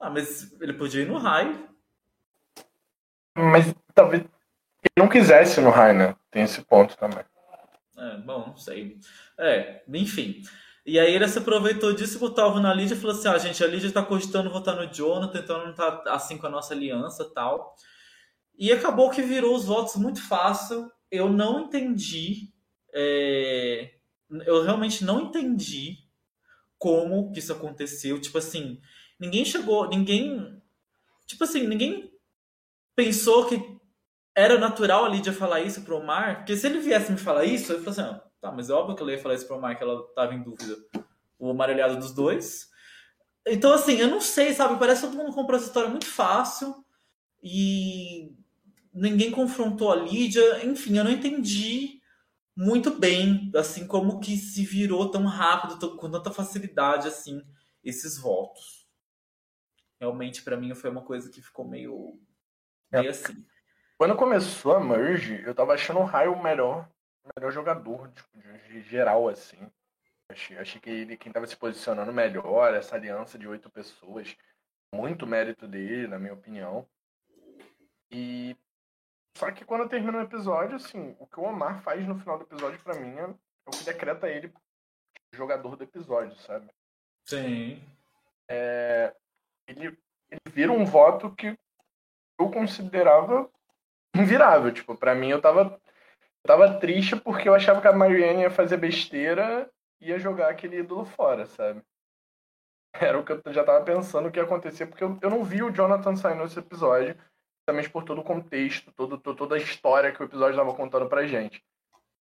Ah, 0.00 0.10
mas 0.10 0.52
ele 0.60 0.72
podia 0.72 1.02
ir 1.02 1.06
no 1.06 1.18
raio. 1.18 1.68
Mas 3.36 3.72
talvez 3.94 4.24
ele 4.82 4.92
não 4.96 5.08
quisesse 5.08 5.60
no 5.60 5.70
raio, 5.70 5.98
né? 5.98 6.16
Tem 6.30 6.42
esse 6.42 6.62
ponto 6.62 6.96
também. 6.96 7.24
É, 7.98 8.16
bom, 8.18 8.46
não 8.48 8.56
sei. 8.56 8.98
É, 9.38 9.82
enfim. 9.88 10.42
E 10.86 10.98
aí 10.98 11.14
ele 11.14 11.28
se 11.28 11.38
aproveitou 11.38 11.92
disso 11.92 12.16
e 12.16 12.20
botou 12.20 12.58
na 12.60 12.72
Lídia 12.72 12.94
e 12.94 12.98
falou 12.98 13.14
assim: 13.14 13.28
ah, 13.28 13.38
gente, 13.38 13.62
a 13.62 13.66
Lídia 13.66 13.92
tá 13.92 14.02
cogitando 14.02 14.50
votar 14.50 14.74
no 14.76 14.92
Jonathan, 14.92 15.38
então 15.38 15.66
não 15.66 15.74
tá 15.74 16.02
assim 16.06 16.38
com 16.38 16.46
a 16.46 16.50
nossa 16.50 16.72
aliança 16.72 17.30
tal. 17.34 17.74
E 18.58 18.72
acabou 18.72 19.10
que 19.10 19.22
virou 19.22 19.54
os 19.54 19.66
votos 19.66 19.96
muito 19.96 20.26
fácil. 20.26 20.90
Eu 21.10 21.28
não 21.28 21.60
entendi. 21.60 22.52
É... 22.92 23.94
Eu 24.46 24.62
realmente 24.62 25.04
não 25.04 25.20
entendi 25.22 25.98
como 26.78 27.30
que 27.32 27.38
isso 27.40 27.52
aconteceu. 27.52 28.20
Tipo 28.20 28.38
assim, 28.38 28.80
ninguém 29.18 29.44
chegou, 29.44 29.88
ninguém. 29.88 30.62
Tipo 31.26 31.44
assim, 31.44 31.66
ninguém 31.66 32.10
pensou 32.96 33.46
que 33.46 33.69
era 34.40 34.58
natural 34.58 35.04
a 35.04 35.08
Lídia 35.08 35.32
falar 35.32 35.60
isso 35.60 35.82
pro 35.82 35.98
Omar. 35.98 36.38
Porque 36.38 36.56
se 36.56 36.66
ele 36.66 36.80
viesse 36.80 37.12
me 37.12 37.18
falar 37.18 37.44
isso, 37.44 37.72
eu 37.72 37.82
falei 37.82 37.90
assim: 37.90 38.02
ah, 38.02 38.30
Tá, 38.40 38.50
mas 38.50 38.70
é 38.70 38.72
óbvio 38.72 38.96
que 38.96 39.02
eu 39.02 39.10
ia 39.10 39.18
falar 39.18 39.34
isso 39.34 39.46
pro 39.46 39.56
Omar, 39.56 39.76
que 39.76 39.82
ela 39.82 40.02
tava 40.14 40.34
em 40.34 40.42
dúvida. 40.42 40.74
O 41.38 41.48
Omar 41.48 41.68
é 41.68 41.74
aliado 41.74 41.98
dos 41.98 42.12
dois. 42.12 42.70
Então, 43.46 43.72
assim, 43.72 43.96
eu 43.96 44.08
não 44.08 44.20
sei, 44.20 44.54
sabe? 44.54 44.78
Parece 44.78 45.02
que 45.02 45.08
todo 45.08 45.18
mundo 45.18 45.34
comprou 45.34 45.58
essa 45.58 45.66
história 45.66 45.90
muito 45.90 46.06
fácil 46.06 46.84
e 47.42 48.34
ninguém 48.94 49.30
confrontou 49.30 49.92
a 49.92 49.96
Lídia. 49.96 50.64
Enfim, 50.64 50.96
eu 50.96 51.04
não 51.04 51.10
entendi 51.10 52.00
muito 52.56 52.98
bem, 52.98 53.50
assim, 53.54 53.86
como 53.86 54.20
que 54.20 54.36
se 54.36 54.64
virou 54.64 55.10
tão 55.10 55.24
rápido, 55.26 55.96
com 55.96 56.10
tanta 56.10 56.30
facilidade, 56.30 57.08
assim, 57.08 57.42
esses 57.84 58.16
votos. 58.16 58.88
Realmente, 60.00 60.42
para 60.42 60.56
mim, 60.56 60.74
foi 60.74 60.90
uma 60.90 61.02
coisa 61.02 61.28
que 61.30 61.42
ficou 61.42 61.68
meio, 61.68 62.18
meio 62.90 63.06
é. 63.06 63.10
assim. 63.10 63.44
Quando 64.00 64.16
começou 64.16 64.74
a 64.74 64.80
Merge, 64.80 65.42
eu 65.44 65.54
tava 65.54 65.74
achando 65.74 66.00
o 66.00 66.04
Raio 66.04 66.34
melhor 66.42 66.88
melhor 67.36 67.52
jogador 67.52 68.10
tipo, 68.10 68.28
de, 68.66 68.80
geral, 68.80 69.28
assim. 69.28 69.70
Achei, 70.26 70.56
achei 70.56 70.80
que 70.80 70.88
ele, 70.88 71.18
quem 71.18 71.28
estava 71.28 71.46
se 71.46 71.54
posicionando 71.54 72.10
melhor, 72.10 72.72
essa 72.72 72.96
aliança 72.96 73.38
de 73.38 73.46
oito 73.46 73.68
pessoas, 73.68 74.34
muito 74.94 75.26
mérito 75.26 75.68
dele, 75.68 76.08
na 76.08 76.18
minha 76.18 76.32
opinião. 76.32 76.88
E 78.10 78.56
só 79.36 79.52
que 79.52 79.66
quando 79.66 79.86
termina 79.86 80.16
o 80.16 80.22
episódio, 80.22 80.76
assim, 80.76 81.14
o 81.18 81.26
que 81.26 81.38
o 81.38 81.42
Omar 81.42 81.82
faz 81.82 82.08
no 82.08 82.18
final 82.18 82.38
do 82.38 82.44
episódio, 82.44 82.80
para 82.82 82.98
mim, 82.98 83.14
é 83.18 83.26
o 83.26 83.70
que 83.70 83.84
decreta 83.84 84.30
ele 84.30 84.50
jogador 85.34 85.76
do 85.76 85.84
episódio, 85.84 86.34
sabe? 86.38 86.70
Sim. 87.26 87.82
É, 88.48 89.14
ele, 89.68 89.88
ele 90.30 90.40
vira 90.46 90.72
um 90.72 90.86
voto 90.86 91.34
que 91.34 91.54
eu 92.38 92.50
considerava 92.50 93.46
invirável. 94.14 94.72
Tipo, 94.72 94.96
para 94.96 95.14
mim 95.14 95.30
eu 95.30 95.40
tava 95.40 95.80
eu 96.42 96.48
tava 96.48 96.78
triste 96.78 97.16
porque 97.16 97.48
eu 97.48 97.54
achava 97.54 97.80
que 97.80 97.88
a 97.88 97.92
Marianne 97.92 98.42
ia 98.42 98.50
fazer 98.50 98.78
besteira 98.78 99.70
e 100.00 100.08
ia 100.08 100.18
jogar 100.18 100.50
aquele 100.50 100.78
ídolo 100.78 101.04
fora, 101.04 101.46
sabe? 101.46 101.82
Era 102.94 103.18
o 103.18 103.24
que 103.24 103.32
eu 103.32 103.52
já 103.52 103.62
tava 103.62 103.84
pensando 103.84 104.30
que 104.30 104.38
ia 104.38 104.44
acontecer, 104.44 104.86
porque 104.86 105.04
eu, 105.04 105.18
eu 105.20 105.30
não 105.30 105.44
vi 105.44 105.62
o 105.62 105.70
Jonathan 105.70 106.16
saindo 106.16 106.42
nesse 106.42 106.58
episódio, 106.58 107.16
também 107.66 107.88
por 107.88 108.04
todo 108.04 108.20
o 108.20 108.24
contexto, 108.24 108.90
todo, 108.92 109.18
toda 109.18 109.54
a 109.54 109.58
história 109.58 110.12
que 110.12 110.22
o 110.22 110.24
episódio 110.24 110.56
tava 110.56 110.74
contando 110.74 111.08
pra 111.08 111.26
gente. 111.26 111.62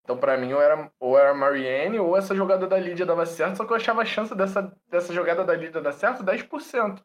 Então, 0.03 0.17
para 0.19 0.37
mim, 0.37 0.53
ou 0.53 0.61
era, 0.61 0.91
ou 0.99 1.17
era 1.17 1.31
a 1.31 1.35
Marianne 1.35 2.01
ou 2.01 2.17
essa 2.17 2.35
jogada 2.35 2.67
da 2.67 2.79
Lídia 2.79 3.07
dava 3.07 3.25
certo, 3.27 3.57
só 3.57 3.65
que 3.65 3.73
eu 3.73 3.77
achava 3.77 4.03
a 4.03 4.05
chance 4.05 4.35
dessa, 4.35 4.75
dessa 4.89 5.13
jogada 5.13 5.45
da 5.45 5.55
Lídia 5.55 5.81
dar 5.81 5.93
certo 5.93 6.25
10%. 6.25 7.01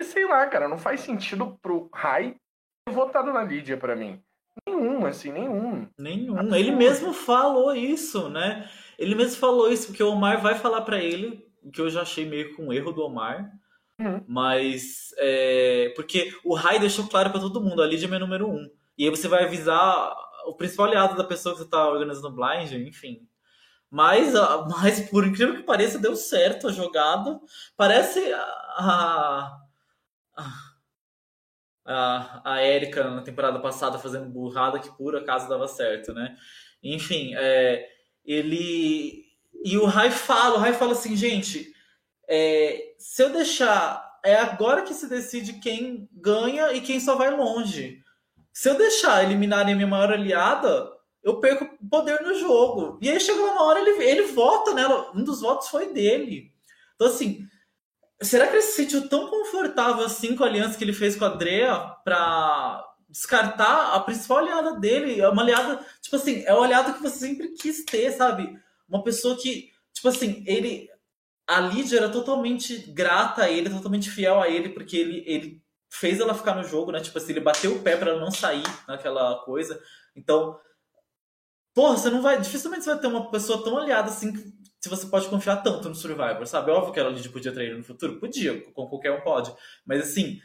E 0.00 0.04
sei 0.04 0.26
lá, 0.26 0.46
cara, 0.46 0.66
não 0.66 0.78
faz 0.78 1.00
sentido 1.00 1.56
pro 1.60 1.88
ter 1.90 2.40
votado 2.88 3.32
na 3.32 3.42
Lídia 3.42 3.76
para 3.76 3.96
mim. 3.96 4.22
Nenhum, 4.66 5.06
assim, 5.06 5.32
nenhum. 5.32 5.88
Nenhum. 5.98 6.54
Ele 6.54 6.72
mesmo 6.72 7.12
falou 7.12 7.74
isso, 7.74 8.28
né? 8.28 8.68
Ele 8.98 9.14
mesmo 9.14 9.38
falou 9.38 9.72
isso, 9.72 9.88
porque 9.88 10.02
o 10.02 10.10
Omar 10.10 10.40
vai 10.40 10.54
falar 10.54 10.82
para 10.82 10.98
ele, 10.98 11.46
que 11.72 11.80
eu 11.80 11.88
já 11.88 12.02
achei 12.02 12.26
meio 12.26 12.54
com 12.54 12.66
um 12.66 12.72
erro 12.72 12.92
do 12.92 13.02
Omar. 13.02 13.50
Uhum. 13.98 14.24
Mas. 14.26 15.14
É, 15.18 15.92
porque 15.94 16.32
o 16.44 16.54
Rai 16.54 16.78
deixou 16.78 17.06
claro 17.06 17.30
para 17.30 17.40
todo 17.40 17.60
mundo: 17.60 17.82
a 17.82 17.86
Lídia 17.86 18.06
é 18.06 18.08
meu 18.08 18.20
número 18.20 18.48
um. 18.48 18.68
E 18.96 19.04
aí 19.04 19.10
você 19.10 19.28
vai 19.28 19.44
avisar 19.44 20.14
o 20.46 20.54
principal 20.54 20.86
aliado 20.86 21.16
da 21.16 21.24
pessoa 21.24 21.54
que 21.54 21.62
você 21.62 21.68
tá 21.68 21.88
organizando 21.88 22.28
o 22.28 22.32
blind, 22.32 22.72
enfim. 22.72 23.26
Mas, 23.90 24.32
mas, 24.70 25.00
por 25.10 25.26
incrível 25.26 25.56
que 25.56 25.62
pareça, 25.62 25.98
deu 25.98 26.14
certo 26.14 26.68
a 26.68 26.72
jogada. 26.72 27.40
Parece 27.76 28.20
a, 28.32 29.58
a 30.36 30.69
a, 31.90 32.42
a 32.44 32.64
Erika 32.64 33.10
na 33.10 33.22
temporada 33.22 33.58
passada 33.58 33.98
fazendo 33.98 34.28
burrada 34.28 34.78
que 34.78 34.90
por 34.96 35.16
acaso 35.16 35.48
dava 35.48 35.66
certo, 35.66 36.14
né? 36.14 36.36
Enfim, 36.82 37.34
é, 37.36 37.86
ele. 38.24 39.24
E 39.64 39.76
o 39.76 39.84
Rai 39.84 40.10
fala, 40.10 40.56
o 40.56 40.60
Rai 40.60 40.72
fala 40.72 40.92
assim, 40.92 41.16
gente, 41.16 41.72
é, 42.28 42.94
se 42.98 43.22
eu 43.22 43.30
deixar. 43.30 44.08
É 44.22 44.36
agora 44.36 44.82
que 44.82 44.92
se 44.92 45.08
decide 45.08 45.54
quem 45.54 46.06
ganha 46.12 46.74
e 46.74 46.82
quem 46.82 47.00
só 47.00 47.16
vai 47.16 47.34
longe. 47.34 48.02
Se 48.52 48.68
eu 48.68 48.76
deixar 48.76 49.24
eliminarem 49.24 49.72
a 49.72 49.76
minha 49.76 49.88
maior 49.88 50.12
aliada, 50.12 50.90
eu 51.22 51.40
perco 51.40 51.66
poder 51.88 52.20
no 52.20 52.34
jogo. 52.34 52.98
E 53.00 53.08
aí 53.08 53.18
chegou 53.18 53.46
uma 53.46 53.62
hora, 53.62 53.80
ele, 53.80 54.04
ele 54.04 54.22
vota 54.32 54.74
nela. 54.74 55.10
Um 55.14 55.24
dos 55.24 55.40
votos 55.40 55.68
foi 55.68 55.94
dele. 55.94 56.52
Então, 56.94 57.06
assim, 57.06 57.46
Será 58.22 58.46
que 58.46 58.54
ele 58.54 58.62
se 58.62 58.76
sentiu 58.76 59.08
tão 59.08 59.28
confortável 59.28 60.04
assim 60.04 60.36
com 60.36 60.44
a 60.44 60.46
aliança 60.46 60.76
que 60.76 60.84
ele 60.84 60.92
fez 60.92 61.16
com 61.16 61.24
a 61.24 61.30
Drea 61.30 61.74
pra 62.04 62.84
descartar 63.08 63.94
a 63.94 64.00
principal 64.00 64.38
aliada 64.38 64.78
dele? 64.78 65.20
É 65.20 65.28
uma 65.28 65.42
aliada, 65.42 65.84
tipo 66.02 66.16
assim, 66.16 66.42
é 66.44 66.54
o 66.54 66.62
aliado 66.62 66.92
que 66.92 67.02
você 67.02 67.18
sempre 67.18 67.48
quis 67.52 67.84
ter, 67.84 68.12
sabe? 68.12 68.58
Uma 68.86 69.02
pessoa 69.02 69.36
que, 69.36 69.70
tipo 69.92 70.08
assim, 70.08 70.44
ele. 70.46 70.88
A 71.46 71.60
Lídia 71.60 71.96
era 71.96 72.08
totalmente 72.08 72.76
grata 72.92 73.42
a 73.42 73.50
ele, 73.50 73.70
totalmente 73.70 74.08
fiel 74.08 74.40
a 74.40 74.48
ele, 74.48 74.68
porque 74.68 74.96
ele, 74.96 75.24
ele 75.26 75.62
fez 75.88 76.20
ela 76.20 76.34
ficar 76.34 76.54
no 76.54 76.62
jogo, 76.62 76.92
né? 76.92 77.00
Tipo 77.00 77.18
assim, 77.18 77.32
ele 77.32 77.40
bateu 77.40 77.74
o 77.74 77.82
pé 77.82 77.96
para 77.96 78.10
ela 78.10 78.20
não 78.20 78.30
sair 78.30 78.62
naquela 78.86 79.36
coisa. 79.44 79.82
Então, 80.14 80.60
porra, 81.74 81.96
você 81.96 82.10
não 82.10 82.22
vai. 82.22 82.40
Dificilmente 82.40 82.84
você 82.84 82.90
vai 82.90 83.00
ter 83.00 83.06
uma 83.08 83.30
pessoa 83.30 83.64
tão 83.64 83.78
aliada 83.78 84.10
assim 84.10 84.32
se 84.80 84.88
você 84.88 85.06
pode 85.06 85.28
confiar 85.28 85.62
tanto 85.62 85.88
no 85.88 85.94
Survivor, 85.94 86.46
sabe? 86.46 86.70
Óbvio 86.70 86.92
que 86.92 87.00
ela 87.00 87.14
podia 87.30 87.52
trair 87.52 87.76
no 87.76 87.84
futuro, 87.84 88.18
podia, 88.18 88.60
com 88.72 88.88
qualquer 88.88 89.12
um 89.12 89.20
pode. 89.20 89.52
Mas 89.84 90.00
assim, 90.00 90.40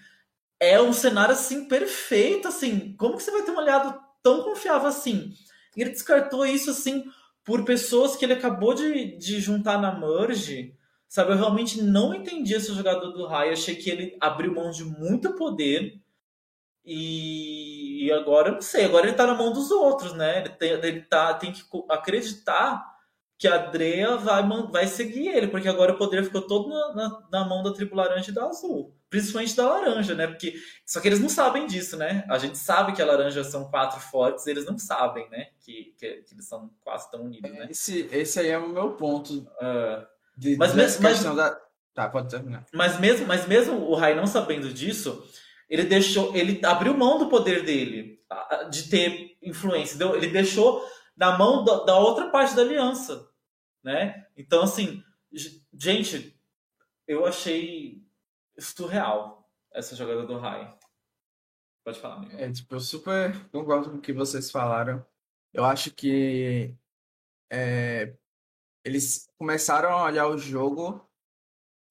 é 0.60 0.82
um 0.82 0.94
cenário 0.94 1.34
assim 1.34 1.68
perfeito, 1.68 2.48
assim. 2.48 2.96
Como 2.98 3.16
que 3.18 3.24
você 3.24 3.32
vai 3.32 3.44
ter 3.44 3.52
um 3.52 3.60
aliado 3.60 3.98
tão 4.22 4.44
confiável 4.44 4.88
assim? 4.88 5.34
E 5.76 5.82
ele 5.82 5.92
descartou 5.92 6.46
isso 6.46 6.70
assim 6.70 7.06
por 7.44 7.64
pessoas 7.64 8.16
que 8.16 8.26
ele 8.26 8.34
acabou 8.34 8.74
de, 8.74 9.18
de 9.18 9.40
juntar 9.40 9.80
na 9.80 9.98
merge. 9.98 10.76
Sabe, 11.08 11.32
eu 11.32 11.38
realmente 11.38 11.82
não 11.82 12.14
entendi 12.14 12.54
esse 12.56 12.74
jogador 12.74 13.12
do 13.12 13.26
Rai. 13.26 13.52
Achei 13.52 13.76
que 13.76 13.90
ele 13.90 14.18
abriu 14.20 14.54
mão 14.54 14.70
de 14.72 14.84
muito 14.84 15.34
poder 15.36 16.02
e 16.84 17.86
e 18.06 18.12
agora 18.12 18.50
eu 18.50 18.54
não 18.54 18.62
sei, 18.62 18.86
agora 18.86 19.08
ele 19.08 19.16
tá 19.16 19.26
na 19.26 19.34
mão 19.34 19.52
dos 19.52 19.72
outros, 19.72 20.14
né? 20.14 20.42
Ele 20.42 20.50
tem, 20.50 20.72
ele 20.72 21.02
tá, 21.02 21.34
tem 21.34 21.52
que 21.52 21.64
acreditar 21.90 22.95
que 23.46 23.48
a 23.48 23.58
Drea 23.58 24.18
vai, 24.18 24.44
vai 24.72 24.88
seguir 24.88 25.28
ele, 25.28 25.48
porque 25.48 25.68
agora 25.68 25.94
o 25.94 25.98
poder 25.98 26.24
ficou 26.24 26.42
todo 26.42 26.68
na, 26.68 26.96
na, 26.96 27.28
na, 27.32 27.46
mão 27.46 27.62
da 27.62 27.72
tribo 27.72 27.96
laranja 27.96 28.32
e 28.32 28.34
da 28.34 28.48
azul. 28.48 28.92
Principalmente 29.08 29.56
da 29.56 29.70
laranja, 29.70 30.16
né? 30.16 30.26
Porque, 30.26 30.56
só 30.84 31.00
que 31.00 31.08
eles 31.08 31.20
não 31.20 31.30
sabem 31.30 31.68
disso, 31.68 31.96
né? 31.96 32.26
A 32.28 32.40
gente 32.40 32.58
sabe 32.58 32.94
que 32.94 33.04
a 33.04 33.06
laranja 33.06 33.44
são 33.44 33.70
quatro 33.70 34.00
fortes, 34.00 34.48
eles 34.48 34.66
não 34.66 34.80
sabem, 34.80 35.30
né? 35.30 35.50
Que, 35.60 35.94
que, 35.96 36.24
que 36.24 36.34
eles 36.34 36.48
são 36.48 36.72
quase 36.84 37.10
tão 37.12 37.22
unidos, 37.22 37.52
né? 37.52 37.68
Esse, 37.70 38.10
esse 38.12 38.40
aí 38.40 38.50
é 38.50 38.58
o 38.58 38.68
meu 38.68 38.94
ponto. 38.94 39.32
Uh, 39.38 40.04
de, 40.36 40.58
mas 40.58 40.74
mesmo, 40.74 41.04
mas, 41.04 41.24
da... 41.24 41.62
Tá, 41.94 42.10
pode 42.10 42.28
terminar. 42.28 42.66
Mas 42.74 43.00
mesmo, 43.00 43.28
mas 43.28 43.48
mesmo 43.48 43.78
o 43.78 43.94
Rai 43.94 44.16
não 44.16 44.26
sabendo 44.26 44.74
disso, 44.74 45.24
ele 45.70 45.84
deixou, 45.84 46.36
ele 46.36 46.60
abriu 46.66 46.98
mão 46.98 47.20
do 47.20 47.30
poder 47.30 47.64
dele 47.64 48.20
de 48.72 48.90
ter 48.90 49.38
influência. 49.44 50.04
Ele 50.16 50.30
deixou 50.30 50.84
na 51.16 51.38
mão 51.38 51.64
da, 51.64 51.84
da 51.84 52.00
outra 52.00 52.30
parte 52.32 52.56
da 52.56 52.64
aliança, 52.64 53.30
né? 53.86 54.28
Então, 54.36 54.64
assim, 54.64 55.04
gente, 55.72 56.36
eu 57.08 57.24
achei 57.24 58.04
surreal 58.58 59.48
essa 59.72 59.96
jogada 59.96 60.26
do 60.26 60.40
Rai. 60.40 60.76
Pode 61.86 62.00
falar, 62.00 62.16
amigo. 62.16 62.36
É, 62.36 62.52
tipo, 62.52 62.74
eu 62.74 62.80
super 62.80 63.48
concordo 63.52 63.92
com 63.92 63.98
o 63.98 64.02
que 64.02 64.12
vocês 64.12 64.50
falaram. 64.50 65.06
Eu 65.54 65.64
acho 65.64 65.92
que 65.92 66.76
é, 67.52 68.18
eles 68.84 69.30
começaram 69.38 69.90
a 69.90 70.06
olhar 70.06 70.28
o 70.28 70.38
jogo 70.38 71.08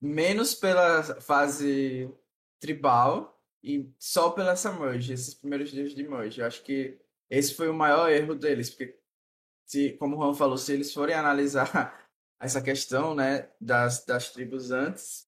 menos 0.01 0.53
pela 0.53 1.01
fase 1.21 2.13
tribal 2.59 3.41
e 3.63 3.89
só 3.97 4.31
pela 4.31 4.51
essa 4.51 4.69
merge, 4.73 5.13
esses 5.13 5.33
primeiros 5.33 5.71
dias 5.71 5.95
de 5.95 6.05
merge. 6.05 6.41
Eu 6.41 6.47
acho 6.47 6.61
que 6.61 6.99
esse 7.29 7.53
foi 7.53 7.69
o 7.69 7.73
maior 7.73 8.11
erro 8.11 8.35
deles, 8.35 8.69
porque 8.69 8.99
se, 9.65 9.93
como 9.93 10.15
o 10.15 10.19
Juan 10.19 10.33
falou, 10.33 10.57
se 10.57 10.73
eles 10.73 10.93
forem 10.93 11.15
analisar 11.15 12.07
essa 12.39 12.61
questão, 12.61 13.15
né, 13.15 13.49
das, 13.59 14.05
das 14.05 14.31
tribos 14.31 14.71
antes, 14.71 15.27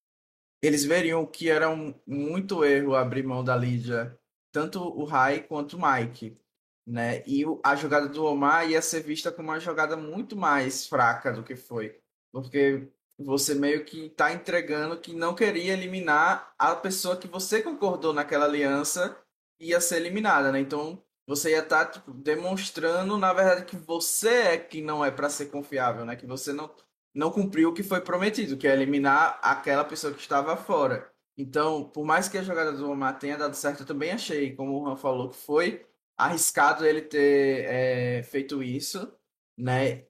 eles 0.61 0.83
veriam 0.83 1.25
que 1.25 1.49
era 1.49 1.69
um, 1.69 1.93
muito 2.05 2.63
erro 2.63 2.95
abrir 2.95 3.23
mão 3.23 3.43
da 3.43 3.55
Lídia, 3.55 4.17
tanto 4.51 4.81
o 4.81 5.03
Rai 5.03 5.41
quanto 5.43 5.77
o 5.77 5.81
Mike, 5.81 6.37
né? 6.85 7.23
E 7.27 7.43
a 7.63 7.75
jogada 7.75 8.07
do 8.07 8.25
Omar 8.25 8.69
ia 8.69 8.81
ser 8.81 9.01
vista 9.01 9.31
como 9.31 9.49
uma 9.49 9.59
jogada 9.59 9.95
muito 9.95 10.35
mais 10.35 10.87
fraca 10.87 11.31
do 11.31 11.43
que 11.43 11.55
foi, 11.55 11.99
porque 12.31 12.87
você 13.19 13.55
meio 13.55 13.83
que 13.83 14.05
está 14.05 14.31
entregando 14.31 14.99
que 14.99 15.13
não 15.13 15.35
queria 15.35 15.73
eliminar 15.73 16.53
a 16.57 16.75
pessoa 16.75 17.17
que 17.17 17.27
você 17.27 17.61
concordou 17.61 18.13
naquela 18.13 18.45
aliança 18.45 19.19
ia 19.59 19.81
ser 19.81 19.97
eliminada, 19.97 20.51
né? 20.51 20.59
Então 20.59 21.03
você 21.27 21.51
ia 21.51 21.59
estar 21.59 21.85
tá, 21.85 21.91
tipo, 21.91 22.13
demonstrando, 22.13 23.17
na 23.17 23.33
verdade, 23.33 23.65
que 23.65 23.75
você 23.75 24.29
é 24.29 24.57
que 24.57 24.81
não 24.81 25.03
é 25.03 25.11
para 25.11 25.29
ser 25.29 25.47
confiável, 25.47 26.05
né? 26.05 26.15
Que 26.15 26.25
você 26.25 26.53
não, 26.53 26.73
não 27.13 27.29
cumpriu 27.31 27.69
o 27.69 27.73
que 27.73 27.83
foi 27.83 27.99
prometido, 28.01 28.57
que 28.57 28.67
é 28.67 28.73
eliminar 28.73 29.37
aquela 29.43 29.83
pessoa 29.83 30.13
que 30.13 30.21
estava 30.21 30.55
fora. 30.55 31.11
Então, 31.37 31.83
por 31.83 32.05
mais 32.05 32.29
que 32.29 32.37
a 32.37 32.43
jogada 32.43 32.71
do 32.71 32.89
Omar 32.89 33.19
tenha 33.19 33.37
dado 33.37 33.55
certo, 33.55 33.81
eu 33.81 33.85
também 33.85 34.11
achei, 34.11 34.55
como 34.55 34.79
o 34.79 34.85
Juan 34.85 34.95
falou, 34.95 35.29
que 35.29 35.37
foi 35.37 35.85
arriscado 36.17 36.85
ele 36.85 37.01
ter 37.01 37.65
é, 37.67 38.23
feito 38.23 38.63
isso, 38.63 39.13
né? 39.57 40.05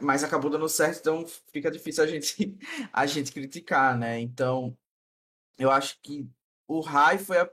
Mas 0.00 0.22
acabou 0.22 0.50
dando 0.50 0.68
certo, 0.68 1.00
então 1.00 1.26
fica 1.52 1.70
difícil 1.70 2.04
a 2.04 2.06
gente, 2.06 2.58
a 2.92 3.06
gente 3.06 3.32
criticar, 3.32 3.96
né? 3.98 4.20
Então, 4.20 4.76
eu 5.58 5.70
acho 5.70 5.98
que 6.02 6.28
o 6.66 6.80
Rai 6.80 7.18
foi 7.18 7.38
a 7.38 7.50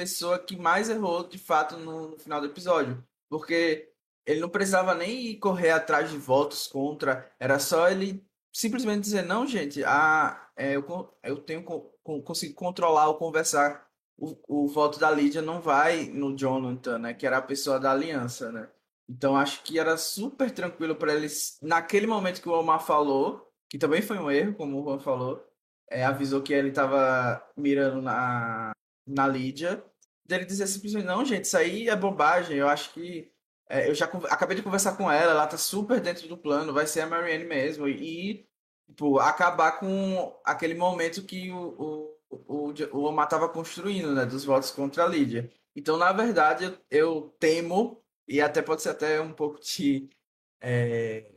pessoa 0.00 0.38
que 0.38 0.56
mais 0.56 0.88
errou 0.88 1.28
de 1.28 1.36
fato 1.36 1.76
no, 1.76 2.12
no 2.12 2.18
final 2.18 2.40
do 2.40 2.46
episódio. 2.46 3.04
Porque 3.28 3.92
ele 4.26 4.40
não 4.40 4.48
precisava 4.48 4.94
nem 4.94 5.38
correr 5.38 5.70
atrás 5.70 6.10
de 6.10 6.16
votos 6.16 6.66
contra, 6.66 7.30
era 7.38 7.58
só 7.58 7.88
ele 7.90 8.24
simplesmente 8.52 9.02
dizer: 9.02 9.22
não, 9.22 9.46
gente, 9.46 9.84
ah, 9.84 10.48
é, 10.56 10.76
eu, 10.76 11.14
eu 11.22 11.36
tenho 11.36 11.62
consigo 12.02 12.54
controlar 12.54 13.08
ou 13.08 13.16
conversar. 13.16 13.88
O, 14.18 14.64
o 14.64 14.68
voto 14.68 14.98
da 14.98 15.10
Lídia 15.10 15.40
não 15.42 15.60
vai 15.60 16.04
no 16.06 16.36
Jonathan, 16.36 16.98
né? 16.98 17.14
Que 17.14 17.26
era 17.26 17.38
a 17.38 17.42
pessoa 17.42 17.78
da 17.78 17.92
aliança, 17.92 18.50
né? 18.52 18.68
Então 19.08 19.36
acho 19.36 19.62
que 19.62 19.78
era 19.78 19.96
super 19.96 20.50
tranquilo 20.50 20.94
para 20.96 21.14
eles. 21.14 21.58
Naquele 21.62 22.06
momento 22.06 22.40
que 22.40 22.48
o 22.48 22.52
Omar 22.52 22.84
falou, 22.84 23.50
que 23.68 23.78
também 23.78 24.02
foi 24.02 24.18
um 24.18 24.30
erro, 24.30 24.54
como 24.54 24.80
o 24.80 24.84
Juan 24.84 24.98
falou, 24.98 25.44
é, 25.90 26.04
avisou 26.04 26.42
que 26.42 26.52
ele 26.52 26.68
estava 26.68 27.42
mirando 27.56 28.00
na, 28.02 28.72
na 29.06 29.26
Lídia 29.26 29.82
dele 30.30 30.44
dizer 30.44 30.66
simplesmente, 30.66 31.04
não, 31.06 31.24
gente, 31.24 31.44
isso 31.44 31.56
aí 31.56 31.88
é 31.88 31.96
bobagem, 31.96 32.56
eu 32.56 32.68
acho 32.68 32.92
que. 32.94 33.30
É, 33.68 33.88
eu 33.88 33.94
já 33.94 34.06
acabei 34.06 34.56
de 34.56 34.62
conversar 34.62 34.96
com 34.96 35.10
ela, 35.10 35.32
ela 35.32 35.46
tá 35.46 35.56
super 35.56 36.00
dentro 36.00 36.26
do 36.28 36.36
plano, 36.36 36.72
vai 36.72 36.86
ser 36.86 37.02
a 37.02 37.06
Marianne 37.06 37.44
mesmo. 37.44 37.88
E, 37.88 38.46
tipo, 38.88 39.18
acabar 39.18 39.72
com 39.78 40.34
aquele 40.44 40.74
momento 40.74 41.22
que 41.24 41.50
o, 41.52 42.16
o, 42.30 42.70
o, 42.70 42.74
o 42.92 43.04
Omar 43.04 43.28
tava 43.28 43.48
construindo, 43.48 44.12
né, 44.14 44.26
dos 44.26 44.44
votos 44.44 44.70
contra 44.70 45.04
a 45.04 45.08
Lídia. 45.08 45.52
Então, 45.76 45.96
na 45.96 46.12
verdade, 46.12 46.64
eu, 46.64 46.78
eu 46.90 47.36
temo, 47.38 48.02
e 48.26 48.40
até 48.40 48.60
pode 48.62 48.82
ser 48.82 48.90
até 48.90 49.20
um 49.20 49.32
pouco 49.32 49.60
de. 49.60 50.08
É, 50.60 51.30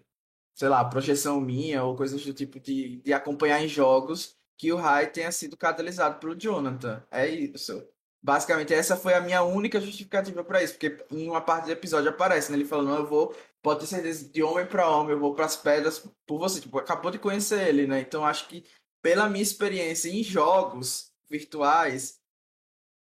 sei 0.56 0.70
lá, 0.70 0.84
projeção 0.86 1.42
minha 1.42 1.84
ou 1.84 1.96
coisas 1.96 2.24
do 2.26 2.34
tipo 2.34 2.60
de, 2.60 2.98
de 2.98 3.14
acompanhar 3.14 3.62
em 3.64 3.68
jogos 3.68 4.38
que 4.58 4.72
o 4.72 4.78
Rai 4.78 5.12
tenha 5.12 5.32
sido 5.32 5.58
catalisado 5.58 6.20
pelo 6.20 6.36
Jonathan. 6.36 7.04
É 7.12 7.28
isso. 7.28 7.86
Basicamente, 8.24 8.74
essa 8.74 8.96
foi 8.96 9.14
a 9.14 9.20
minha 9.20 9.44
única 9.44 9.82
justificativa 9.82 10.46
para 10.46 10.64
isso, 10.64 10.76
porque 10.76 11.06
em 11.12 11.30
uma 11.30 11.42
parte 11.42 11.66
do 11.66 11.72
episódio 11.72 12.10
aparece, 12.10 12.50
né? 12.50 12.58
Ele 12.58 12.66
falando, 12.66 12.88
não, 12.88 12.98
eu 13.00 13.06
vou, 13.06 13.36
pode 13.62 13.82
ter 13.82 13.88
certeza, 13.88 14.30
de 14.30 14.42
homem 14.42 14.66
para 14.66 14.90
homem, 14.90 15.12
eu 15.12 15.20
vou 15.20 15.36
para 15.36 15.44
as 15.44 15.58
pedras 15.58 16.00
por 16.26 16.40
você. 16.40 16.62
Tipo, 16.62 16.80
acabou 16.80 17.12
de 17.12 17.20
conhecer 17.20 17.68
ele, 17.68 17.86
né? 17.86 18.00
Então, 18.00 18.26
acho 18.26 18.48
que 18.48 18.64
pela 19.02 19.28
minha 19.28 19.44
experiência 19.44 20.10
em 20.10 20.24
jogos 20.24 21.12
virtuais, 21.30 22.22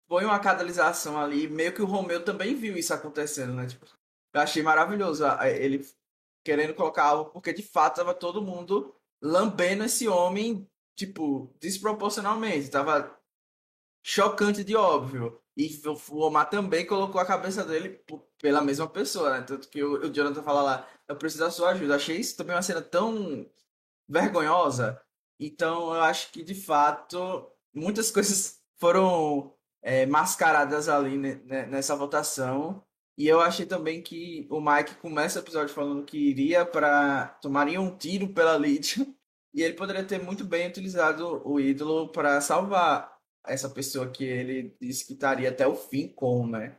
foi 0.09 0.25
uma 0.25 0.39
catalisação 0.39 1.21
ali. 1.21 1.47
Meio 1.47 1.75
que 1.75 1.83
o 1.83 1.87
Romeu 1.87 2.25
também 2.25 2.55
viu 2.55 2.77
isso 2.79 2.95
acontecendo, 2.95 3.53
né? 3.53 3.67
Tipo, 3.67 3.87
eu 4.33 4.41
achei 4.41 4.63
maravilhoso 4.63 5.23
ele 5.55 5.87
querendo 6.43 6.73
colocar 6.73 7.05
algo, 7.05 7.31
porque 7.31 7.53
de 7.53 7.63
fato 7.63 7.97
tava 7.97 8.15
todo 8.15 8.41
mundo 8.41 8.95
lambendo 9.21 9.85
esse 9.85 10.09
homem, 10.09 10.67
tipo, 10.97 11.55
desproporcionalmente. 11.61 12.71
Tava 12.71 13.20
chocante 14.03 14.65
de 14.65 14.77
óbvio. 14.77 15.41
E 15.57 15.81
o 15.87 16.17
Omar 16.19 16.49
também 16.49 16.87
colocou 16.87 17.21
a 17.21 17.27
cabeça 17.27 17.65
dele 17.65 18.01
pela 18.41 18.63
mesma 18.63 18.89
pessoa, 18.89 19.31
né? 19.39 19.43
Tanto 19.43 19.69
que 19.69 19.83
o, 19.83 20.11
Jonathan 20.13 20.43
fala 20.43 20.63
lá, 20.63 20.89
eu 21.09 21.17
preciso 21.17 21.45
da 21.45 21.51
sua 21.51 21.71
ajuda. 21.71 21.97
Achei 21.97 22.17
isso 22.17 22.37
também 22.37 22.55
uma 22.57 22.63
cena 22.63 22.81
tão 22.81 23.47
vergonhosa. 24.09 25.01
Então, 25.39 25.95
eu 25.95 26.03
acho 26.03 26.31
que, 26.33 26.43
de 26.43 26.55
fato, 26.55 27.51
muitas 27.75 28.11
coisas 28.13 28.61
foram 28.79 29.55
é, 29.83 30.07
mascaradas 30.07 30.89
ali 30.89 31.17
né, 31.19 31.67
nessa 31.67 31.97
votação. 31.97 32.83
E 33.19 33.29
eu 33.29 33.41
achei 33.41 33.67
também 33.67 34.03
que 34.03 34.47
o 34.51 34.61
Mike 34.61 34.95
começa 34.97 35.39
o 35.39 35.43
episódio 35.43 35.75
falando 35.75 36.05
que 36.05 36.17
iria 36.17 36.65
para. 36.65 37.27
tomaria 37.43 37.81
um 37.81 37.97
tiro 37.97 38.29
pela 38.29 38.57
Lydia. 38.57 39.07
E 39.53 39.65
ele 39.65 39.75
poderia 39.75 40.05
ter 40.05 40.23
muito 40.23 40.45
bem 40.45 40.69
utilizado 40.69 41.43
o 41.45 41.59
ídolo 41.59 42.13
para 42.13 42.41
salvar 42.41 43.20
essa 43.47 43.69
pessoa 43.69 44.11
que 44.11 44.25
ele 44.25 44.77
disse 44.81 45.07
que 45.07 45.15
estaria 45.15 45.49
até 45.49 45.67
o 45.67 45.75
fim 45.75 46.09
com, 46.09 46.47
né? 46.47 46.79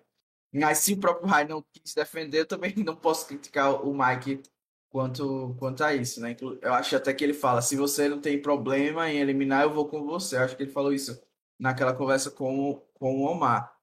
Mas 0.53 0.80
se 0.80 0.93
o 0.93 0.99
próprio 0.99 1.28
Rai 1.28 1.45
não 1.45 1.64
quis 1.72 1.93
defender, 1.93 2.39
eu 2.39 2.45
também 2.45 2.74
não 2.84 2.95
posso 2.95 3.28
criticar 3.28 3.86
o 3.86 3.93
Mike 3.93 4.43
quanto, 4.89 5.55
quanto 5.57 5.84
a 5.84 5.95
isso, 5.95 6.20
né? 6.20 6.36
Eu 6.62 6.74
acho 6.74 6.95
até 6.95 7.14
que 7.14 7.24
ele 7.24 7.34
fala, 7.34 7.62
se 7.62 7.76
você 7.76 8.09
não 8.09 8.20
tem 8.20 8.41
problema 8.41 9.09
em 9.09 9.18
eliminar, 9.20 9.64
eu 9.64 9.74
vou 9.74 9.88
com 9.88 10.05
você. 10.05 10.36
Eu 10.36 10.41
acho 10.41 10.55
que 10.55 10.64
ele 10.64 10.72
falou 10.72 10.93
isso 10.93 11.20
naquela 11.57 11.95
conversa 11.95 12.30
com, 12.30 12.82
com 12.93 13.22
o 13.22 13.26
Omar. 13.26 13.76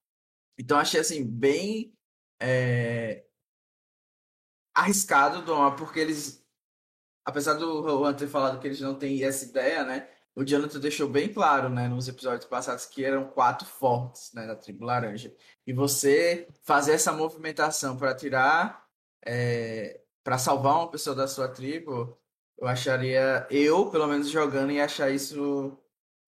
Então 0.58 0.78
achei 0.78 1.00
assim, 1.00 1.24
bem 1.24 1.94
é, 2.40 3.24
arriscado 4.74 5.42
do 5.42 5.52
Omar, 5.54 5.76
porque 5.76 5.98
eles, 5.98 6.44
apesar 7.24 7.54
do 7.54 7.82
Juan 7.82 8.14
ter 8.14 8.28
falado 8.28 8.60
que 8.60 8.66
eles 8.66 8.80
não 8.80 8.98
têm 8.98 9.24
essa 9.24 9.44
ideia, 9.44 9.84
né? 9.84 10.08
O 10.38 10.44
Jonathan 10.44 10.78
deixou 10.78 11.08
bem 11.08 11.32
claro, 11.32 11.68
né, 11.68 11.88
nos 11.88 12.06
episódios 12.06 12.44
passados, 12.44 12.86
que 12.86 13.04
eram 13.04 13.24
quatro 13.28 13.66
fortes, 13.66 14.32
né, 14.32 14.46
da 14.46 14.54
tribo 14.54 14.84
laranja. 14.84 15.34
E 15.66 15.72
você 15.72 16.46
fazer 16.62 16.92
essa 16.92 17.12
movimentação 17.12 17.96
para 17.96 18.14
tirar, 18.14 18.86
é, 19.26 20.00
para 20.22 20.38
salvar 20.38 20.76
uma 20.76 20.90
pessoa 20.92 21.16
da 21.16 21.26
sua 21.26 21.48
tribo, 21.48 22.16
eu 22.56 22.68
acharia, 22.68 23.48
eu, 23.50 23.90
pelo 23.90 24.06
menos 24.06 24.30
jogando, 24.30 24.70
ia 24.70 24.84
achar 24.84 25.10
isso 25.10 25.76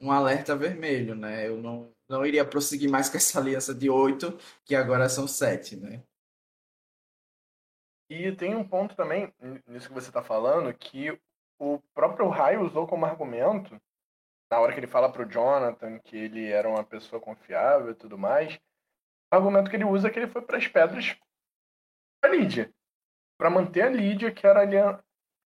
um 0.01 0.11
alerta 0.11 0.57
vermelho, 0.57 1.15
né? 1.15 1.47
Eu 1.47 1.59
não, 1.59 1.95
não 2.09 2.27
iria 2.27 2.45
prosseguir 2.45 2.91
mais 2.91 3.09
com 3.09 3.17
essa 3.17 3.39
aliança 3.39 3.73
de 3.73 3.89
oito, 3.89 4.37
que 4.65 4.75
agora 4.75 5.09
são 5.09 5.29
sete, 5.29 5.77
né? 5.77 6.03
E 8.09 8.33
tem 8.33 8.57
um 8.57 8.67
ponto 8.67 8.97
também, 8.97 9.33
nisso 9.69 9.87
que 9.87 9.95
você 9.95 10.09
está 10.09 10.21
falando, 10.21 10.75
que 10.75 11.17
o 11.61 11.79
próprio 11.95 12.29
Raio 12.29 12.63
usou 12.63 12.89
como 12.89 13.07
argumento 13.07 13.81
na 14.51 14.59
hora 14.59 14.73
que 14.73 14.81
ele 14.81 14.87
fala 14.87 15.13
pro 15.13 15.29
Jonathan 15.29 15.99
que 16.01 16.17
ele 16.17 16.51
era 16.51 16.69
uma 16.69 16.83
pessoa 16.83 17.21
confiável 17.21 17.91
e 17.91 17.95
tudo 17.95 18.19
mais, 18.19 18.59
O 19.33 19.37
argumento 19.37 19.71
que 19.71 19.77
ele 19.77 19.85
usa 19.85 20.09
é 20.09 20.11
que 20.11 20.19
ele 20.19 20.27
foi 20.27 20.43
para 20.43 20.59
as 20.59 20.67
pedras 20.67 21.17
para 22.21 22.35
Lídia. 22.35 22.73
Para 23.39 23.49
manter 23.49 23.83
a 23.83 23.89
Lídia, 23.89 24.33
que 24.33 24.47
era 24.47 24.61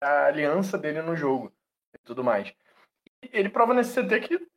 a, 0.01 0.25
aliança, 0.25 0.77
dele 0.77 1.01
no 1.01 1.15
jogo 1.15 1.51
e 1.93 1.97
tudo 1.99 2.23
mais. 2.23 2.53
E 3.23 3.29
ele 3.33 3.49
prova 3.49 3.73
nesse 3.73 4.01
CT 4.01 4.19
que 4.21 4.47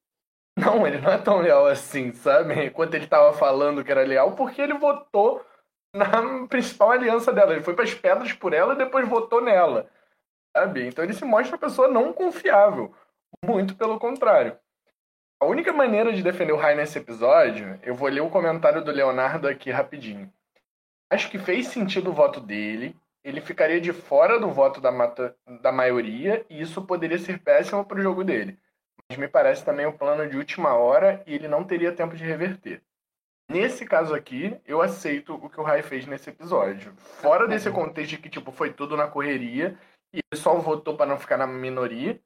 não, 0.56 0.86
ele 0.86 1.00
não 1.00 1.10
é 1.10 1.18
tão 1.18 1.40
leal 1.40 1.66
assim, 1.66 2.12
sabe? 2.12 2.66
Enquanto 2.66 2.94
ele 2.94 3.04
estava 3.04 3.32
falando 3.32 3.82
que 3.82 3.90
era 3.90 4.04
leal, 4.04 4.36
porque 4.36 4.60
ele 4.62 4.74
votou 4.74 5.44
na 5.94 6.46
principal 6.48 6.90
aliança 6.90 7.32
dela. 7.32 7.52
Ele 7.52 7.62
foi 7.62 7.74
para 7.74 7.84
as 7.84 7.94
pedras 7.94 8.32
por 8.32 8.52
ela 8.52 8.74
e 8.74 8.78
depois 8.78 9.08
votou 9.08 9.40
nela. 9.40 9.88
Sabe? 10.56 10.86
Então 10.86 11.04
ele 11.04 11.14
se 11.14 11.24
mostra 11.24 11.56
uma 11.56 11.60
pessoa 11.60 11.88
não 11.88 12.12
confiável. 12.12 12.94
Muito 13.46 13.76
pelo 13.76 13.98
contrário. 13.98 14.56
A 15.38 15.44
única 15.44 15.70
maneira 15.70 16.12
de 16.12 16.22
defender 16.22 16.52
o 16.52 16.56
Rai 16.56 16.74
nesse 16.74 16.98
episódio, 16.98 17.78
eu 17.82 17.94
vou 17.94 18.08
ler 18.08 18.22
o 18.22 18.30
comentário 18.30 18.82
do 18.82 18.90
Leonardo 18.90 19.46
aqui 19.46 19.70
rapidinho. 19.70 20.32
Acho 21.10 21.30
que 21.30 21.38
fez 21.38 21.66
sentido 21.66 22.10
o 22.10 22.14
voto 22.14 22.40
dele, 22.40 22.96
ele 23.22 23.42
ficaria 23.42 23.80
de 23.80 23.92
fora 23.92 24.40
do 24.40 24.50
voto 24.50 24.80
da, 24.80 24.90
mata, 24.90 25.36
da 25.60 25.70
maioria 25.70 26.44
e 26.48 26.60
isso 26.62 26.80
poderia 26.86 27.18
ser 27.18 27.38
péssimo 27.38 27.84
para 27.84 27.98
o 27.98 28.02
jogo 28.02 28.24
dele. 28.24 28.58
Mas 29.08 29.18
me 29.18 29.28
parece 29.28 29.62
também 29.62 29.84
o 29.84 29.90
um 29.90 29.96
plano 29.96 30.26
de 30.26 30.38
última 30.38 30.74
hora 30.74 31.22
e 31.26 31.34
ele 31.34 31.46
não 31.46 31.64
teria 31.64 31.92
tempo 31.92 32.16
de 32.16 32.24
reverter. 32.24 32.82
Nesse 33.50 33.84
caso 33.84 34.14
aqui, 34.14 34.58
eu 34.64 34.80
aceito 34.80 35.34
o 35.34 35.50
que 35.50 35.60
o 35.60 35.62
Rai 35.62 35.82
fez 35.82 36.06
nesse 36.06 36.30
episódio. 36.30 36.94
Fora 36.96 37.46
desse 37.46 37.70
contexto 37.70 38.10
de 38.12 38.18
que 38.18 38.30
tipo, 38.30 38.50
foi 38.50 38.72
tudo 38.72 38.96
na 38.96 39.06
correria 39.06 39.78
e 40.14 40.18
ele 40.18 40.40
só 40.40 40.54
votou 40.54 40.96
para 40.96 41.06
não 41.06 41.18
ficar 41.18 41.36
na 41.36 41.46
minoria, 41.46 42.18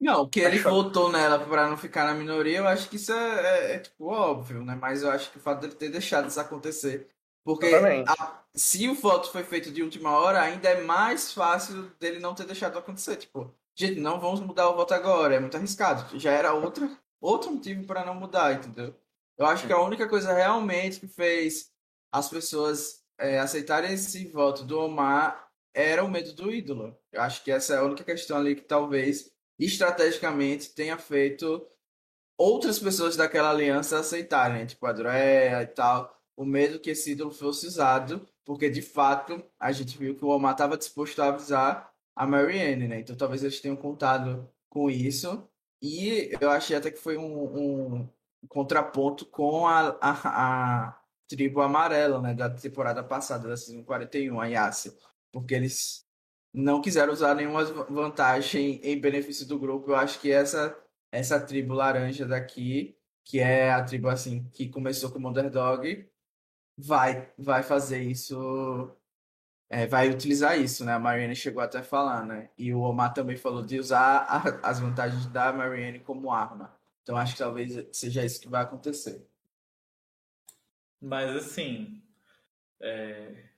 não, 0.00 0.26
que 0.26 0.40
ele 0.40 0.58
votou 0.58 1.12
nela 1.12 1.38
para 1.38 1.68
não 1.68 1.76
ficar 1.76 2.06
na 2.06 2.14
minoria, 2.14 2.58
eu 2.58 2.66
acho 2.66 2.88
que 2.88 2.96
isso 2.96 3.12
é, 3.12 3.40
é, 3.40 3.74
é, 3.74 3.78
tipo 3.78 4.06
óbvio, 4.06 4.64
né? 4.64 4.74
Mas 4.74 5.02
eu 5.02 5.10
acho 5.10 5.30
que 5.30 5.36
o 5.36 5.40
fato 5.40 5.60
dele 5.60 5.74
ter 5.74 5.90
deixado 5.90 6.28
isso 6.28 6.40
acontecer. 6.40 7.06
Porque 7.44 7.66
a, 8.06 8.42
se 8.54 8.88
o 8.88 8.94
voto 8.94 9.30
foi 9.30 9.42
feito 9.42 9.70
de 9.70 9.82
última 9.82 10.10
hora, 10.12 10.40
ainda 10.40 10.70
é 10.70 10.82
mais 10.82 11.32
fácil 11.32 11.90
dele 12.00 12.18
não 12.18 12.34
ter 12.34 12.46
deixado 12.46 12.78
acontecer. 12.78 13.16
Tipo, 13.16 13.54
gente, 13.74 14.00
não 14.00 14.18
vamos 14.18 14.40
mudar 14.40 14.70
o 14.70 14.76
voto 14.76 14.94
agora, 14.94 15.34
é 15.34 15.40
muito 15.40 15.56
arriscado. 15.56 16.18
Já 16.18 16.32
era 16.32 16.54
outra, 16.54 16.90
outro 17.20 17.50
motivo 17.50 17.84
para 17.84 18.04
não 18.04 18.14
mudar, 18.14 18.54
entendeu? 18.54 18.94
Eu 19.36 19.46
acho 19.46 19.66
que 19.66 19.72
a 19.72 19.80
única 19.80 20.08
coisa 20.08 20.32
realmente 20.32 21.00
que 21.00 21.08
fez 21.08 21.70
as 22.12 22.28
pessoas 22.28 23.02
é, 23.18 23.38
aceitarem 23.38 23.92
esse 23.92 24.26
voto 24.28 24.64
do 24.64 24.78
Omar 24.78 25.48
era 25.74 26.02
o 26.02 26.10
medo 26.10 26.32
do 26.32 26.50
ídolo. 26.50 26.96
Eu 27.12 27.22
acho 27.22 27.44
que 27.44 27.50
essa 27.50 27.74
é 27.74 27.78
a 27.78 27.84
única 27.84 28.02
questão 28.02 28.36
ali 28.36 28.54
que 28.54 28.62
talvez 28.62 29.30
estrategicamente 29.64 30.70
tenha 30.70 30.96
feito 30.96 31.66
outras 32.38 32.78
pessoas 32.78 33.16
daquela 33.16 33.50
aliança 33.50 33.98
aceitarem, 33.98 34.66
tipo 34.66 34.86
a 34.86 34.92
Drea 34.92 35.62
e 35.62 35.66
tal, 35.66 36.18
o 36.36 36.44
medo 36.44 36.80
que 36.80 36.90
esse 36.90 37.12
ídolo 37.12 37.30
fosse 37.30 37.66
usado, 37.66 38.26
porque 38.44 38.70
de 38.70 38.80
fato 38.80 39.44
a 39.58 39.70
gente 39.72 39.98
viu 39.98 40.16
que 40.16 40.24
o 40.24 40.28
Omar 40.28 40.52
estava 40.52 40.78
disposto 40.78 41.20
a 41.20 41.28
avisar 41.28 41.92
a 42.16 42.26
Marianne, 42.26 42.88
né? 42.88 43.00
Então 43.00 43.14
talvez 43.16 43.42
eles 43.42 43.60
tenham 43.60 43.76
contado 43.76 44.48
com 44.68 44.90
isso. 44.90 45.46
E 45.82 46.30
eu 46.40 46.50
achei 46.50 46.76
até 46.76 46.90
que 46.90 46.98
foi 46.98 47.16
um, 47.16 47.98
um 47.98 48.08
contraponto 48.48 49.26
com 49.26 49.66
a, 49.66 49.96
a, 50.00 50.86
a, 50.86 51.00
tribo 51.28 51.60
amarela, 51.60 52.20
né? 52.20 52.34
Da 52.34 52.50
temporada 52.50 53.02
passada, 53.02 53.48
da 53.48 53.56
Season 53.56 53.84
41, 53.84 54.40
a 54.40 54.46
Yassi. 54.46 54.96
Porque 55.32 55.54
eles 55.54 56.06
não 56.52 56.80
quiseram 56.80 57.12
usar 57.12 57.34
nenhuma 57.34 57.64
vantagem 57.64 58.80
em 58.82 59.00
benefício 59.00 59.46
do 59.46 59.58
grupo. 59.58 59.90
Eu 59.90 59.96
acho 59.96 60.20
que 60.20 60.30
essa 60.30 60.76
essa 61.12 61.40
tribo 61.40 61.74
laranja 61.74 62.24
daqui, 62.26 62.96
que 63.24 63.40
é 63.40 63.72
a 63.72 63.82
tribo 63.82 64.08
assim 64.08 64.48
que 64.52 64.68
começou 64.68 65.10
como 65.10 65.28
underdog, 65.28 66.08
vai 66.76 67.32
vai 67.38 67.62
fazer 67.62 68.02
isso, 68.02 68.90
é, 69.68 69.86
vai 69.86 70.10
utilizar 70.10 70.58
isso, 70.58 70.84
né? 70.84 70.92
A 70.94 70.98
Marianne 70.98 71.36
chegou 71.36 71.62
até 71.62 71.78
a 71.78 71.82
falar, 71.84 72.24
né? 72.26 72.50
E 72.58 72.72
o 72.74 72.80
Omar 72.80 73.14
também 73.14 73.36
falou 73.36 73.62
de 73.64 73.78
usar 73.78 74.18
a, 74.28 74.68
as 74.68 74.80
vantagens 74.80 75.26
da 75.26 75.52
Marianne 75.52 76.00
como 76.00 76.32
arma. 76.32 76.74
Então 77.02 77.16
acho 77.16 77.32
que 77.34 77.38
talvez 77.40 77.86
seja 77.92 78.24
isso 78.24 78.40
que 78.40 78.48
vai 78.48 78.62
acontecer. 78.62 79.26
Mas 81.00 81.34
assim, 81.34 82.02
é, 82.80 83.49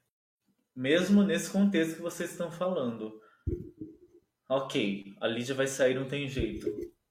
mesmo 0.75 1.23
nesse 1.23 1.51
contexto 1.51 1.97
que 1.97 2.03
vocês 2.03 2.31
estão 2.31 2.51
falando. 2.51 3.21
Ok, 4.49 5.15
a 5.21 5.27
Lídia 5.27 5.55
vai 5.55 5.67
sair, 5.67 5.95
não 5.95 6.07
tem 6.07 6.29
jeito. 6.29 6.67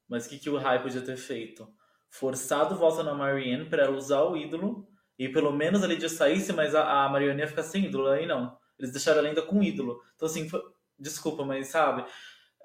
Mas 0.08 0.26
o 0.26 0.30
que, 0.30 0.40
que 0.40 0.50
o 0.50 0.58
Rai 0.58 0.82
podia 0.82 1.02
ter 1.02 1.18
feito? 1.18 1.68
Forçado 2.10 2.76
volta 2.76 3.02
na 3.04 3.14
Marianne 3.14 3.70
para 3.70 3.84
ela 3.84 3.98
usar 3.98 4.24
o 4.24 4.36
ídolo 4.36 4.88
e 5.18 5.30
pelo 5.30 5.52
menos 5.52 5.84
a 5.84 5.88
Lídia 5.88 6.10
saísse, 6.10 6.52
mas 6.52 6.76
a, 6.76 7.06
a 7.06 7.10
Marianne 7.10 7.42
ia 7.42 7.48
ficar 7.48 7.64
sem 7.64 7.86
ídolo. 7.86 8.08
Aí 8.08 8.26
não. 8.26 8.58
Eles 8.78 8.92
deixaram 8.92 9.20
ela 9.20 9.28
ainda 9.30 9.42
com 9.42 9.64
ídolo. 9.64 10.02
Então, 10.16 10.28
assim, 10.28 10.50
foi... 10.50 10.62
desculpa, 11.00 11.46
mas 11.46 11.68
sabe? 11.68 12.06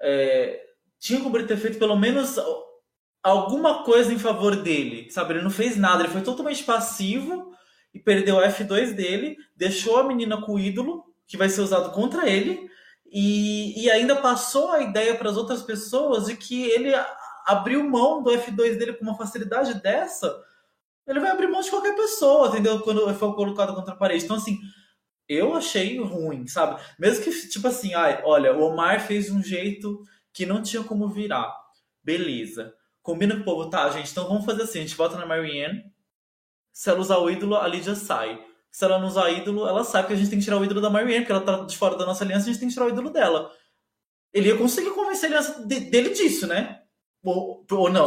É... 0.01 0.63
Tinha 0.99 1.21
como 1.21 1.37
ele 1.37 1.47
ter 1.47 1.57
feito 1.57 1.77
pelo 1.77 1.95
menos 1.95 2.37
alguma 3.23 3.83
coisa 3.83 4.13
em 4.13 4.19
favor 4.19 4.55
dele, 4.55 5.09
sabe? 5.11 5.33
Ele 5.33 5.43
não 5.43 5.51
fez 5.51 5.77
nada, 5.77 6.03
ele 6.03 6.11
foi 6.11 6.21
totalmente 6.21 6.63
passivo 6.63 7.55
e 7.97 7.99
perdeu 7.99 8.35
o 8.35 8.41
F2 8.41 8.93
dele, 8.93 9.37
deixou 9.55 9.97
a 9.97 10.03
menina 10.03 10.39
com 10.39 10.53
o 10.53 10.59
ídolo, 10.59 11.03
que 11.25 11.35
vai 11.35 11.49
ser 11.49 11.61
usado 11.61 11.91
contra 11.91 12.29
ele, 12.29 12.69
e, 13.11 13.83
e 13.83 13.89
ainda 13.89 14.15
passou 14.15 14.71
a 14.71 14.81
ideia 14.83 15.15
para 15.15 15.29
as 15.29 15.37
outras 15.37 15.63
pessoas 15.63 16.27
de 16.27 16.35
que 16.35 16.69
ele 16.69 16.93
abriu 17.45 17.83
mão 17.83 18.21
do 18.21 18.31
F2 18.31 18.77
dele 18.77 18.93
com 18.93 19.03
uma 19.03 19.17
facilidade 19.17 19.81
dessa, 19.81 20.43
ele 21.07 21.19
vai 21.19 21.31
abrir 21.31 21.47
mão 21.47 21.61
de 21.61 21.69
qualquer 21.69 21.95
pessoa, 21.95 22.49
entendeu? 22.49 22.81
Quando 22.81 23.13
for 23.15 23.33
colocado 23.33 23.73
contra 23.73 23.93
a 23.93 23.97
parede. 23.97 24.25
Então, 24.25 24.35
assim, 24.35 24.59
eu 25.27 25.55
achei 25.55 25.97
ruim, 25.99 26.45
sabe? 26.45 26.79
Mesmo 26.99 27.23
que, 27.23 27.49
tipo 27.49 27.67
assim, 27.67 27.93
ai, 27.93 28.21
olha, 28.25 28.53
o 28.53 28.61
Omar 28.61 28.99
fez 28.99 29.31
um 29.31 29.41
jeito 29.41 30.03
que 30.33 30.45
não 30.45 30.61
tinha 30.61 30.83
como 30.83 31.07
virar. 31.07 31.51
Beleza. 32.03 32.73
Combina 33.01 33.35
com 33.35 33.41
o 33.41 33.45
povo, 33.45 33.69
tá, 33.69 33.89
gente? 33.89 34.11
Então 34.11 34.27
vamos 34.27 34.45
fazer 34.45 34.63
assim: 34.63 34.79
a 34.79 34.81
gente 34.81 34.95
volta 34.95 35.17
na 35.17 35.25
Marianne, 35.25 35.85
se 36.77 36.91
ela 36.91 36.99
usar 36.99 37.17
o 37.17 37.27
ídolo, 37.27 37.55
a 37.55 37.67
Lídia 37.67 37.95
sai. 37.95 38.39
Se 38.69 38.85
ela 38.85 38.99
não 38.99 39.07
usar 39.07 39.31
ídolo, 39.31 39.67
ela 39.67 39.83
sai, 39.83 40.03
porque 40.03 40.13
a 40.13 40.15
gente 40.15 40.29
tem 40.29 40.37
que 40.37 40.45
tirar 40.45 40.59
o 40.59 40.63
ídolo 40.63 40.79
da 40.79 40.91
Marianne, 40.91 41.21
porque 41.21 41.31
ela 41.31 41.41
tá 41.41 41.65
de 41.65 41.75
fora 41.75 41.97
da 41.97 42.05
nossa 42.05 42.23
aliança, 42.23 42.43
a 42.43 42.51
gente 42.51 42.59
tem 42.59 42.67
que 42.67 42.73
tirar 42.75 42.85
o 42.85 42.89
ídolo 42.89 43.09
dela. 43.09 43.51
Ele 44.31 44.49
ia 44.49 44.55
conseguir 44.55 44.91
convencer 44.91 45.25
a 45.33 45.39
aliança 45.39 45.65
de, 45.65 45.79
dele 45.79 46.11
disso, 46.11 46.45
né? 46.45 46.81
Ou, 47.23 47.65
ou 47.71 47.89
não, 47.89 48.05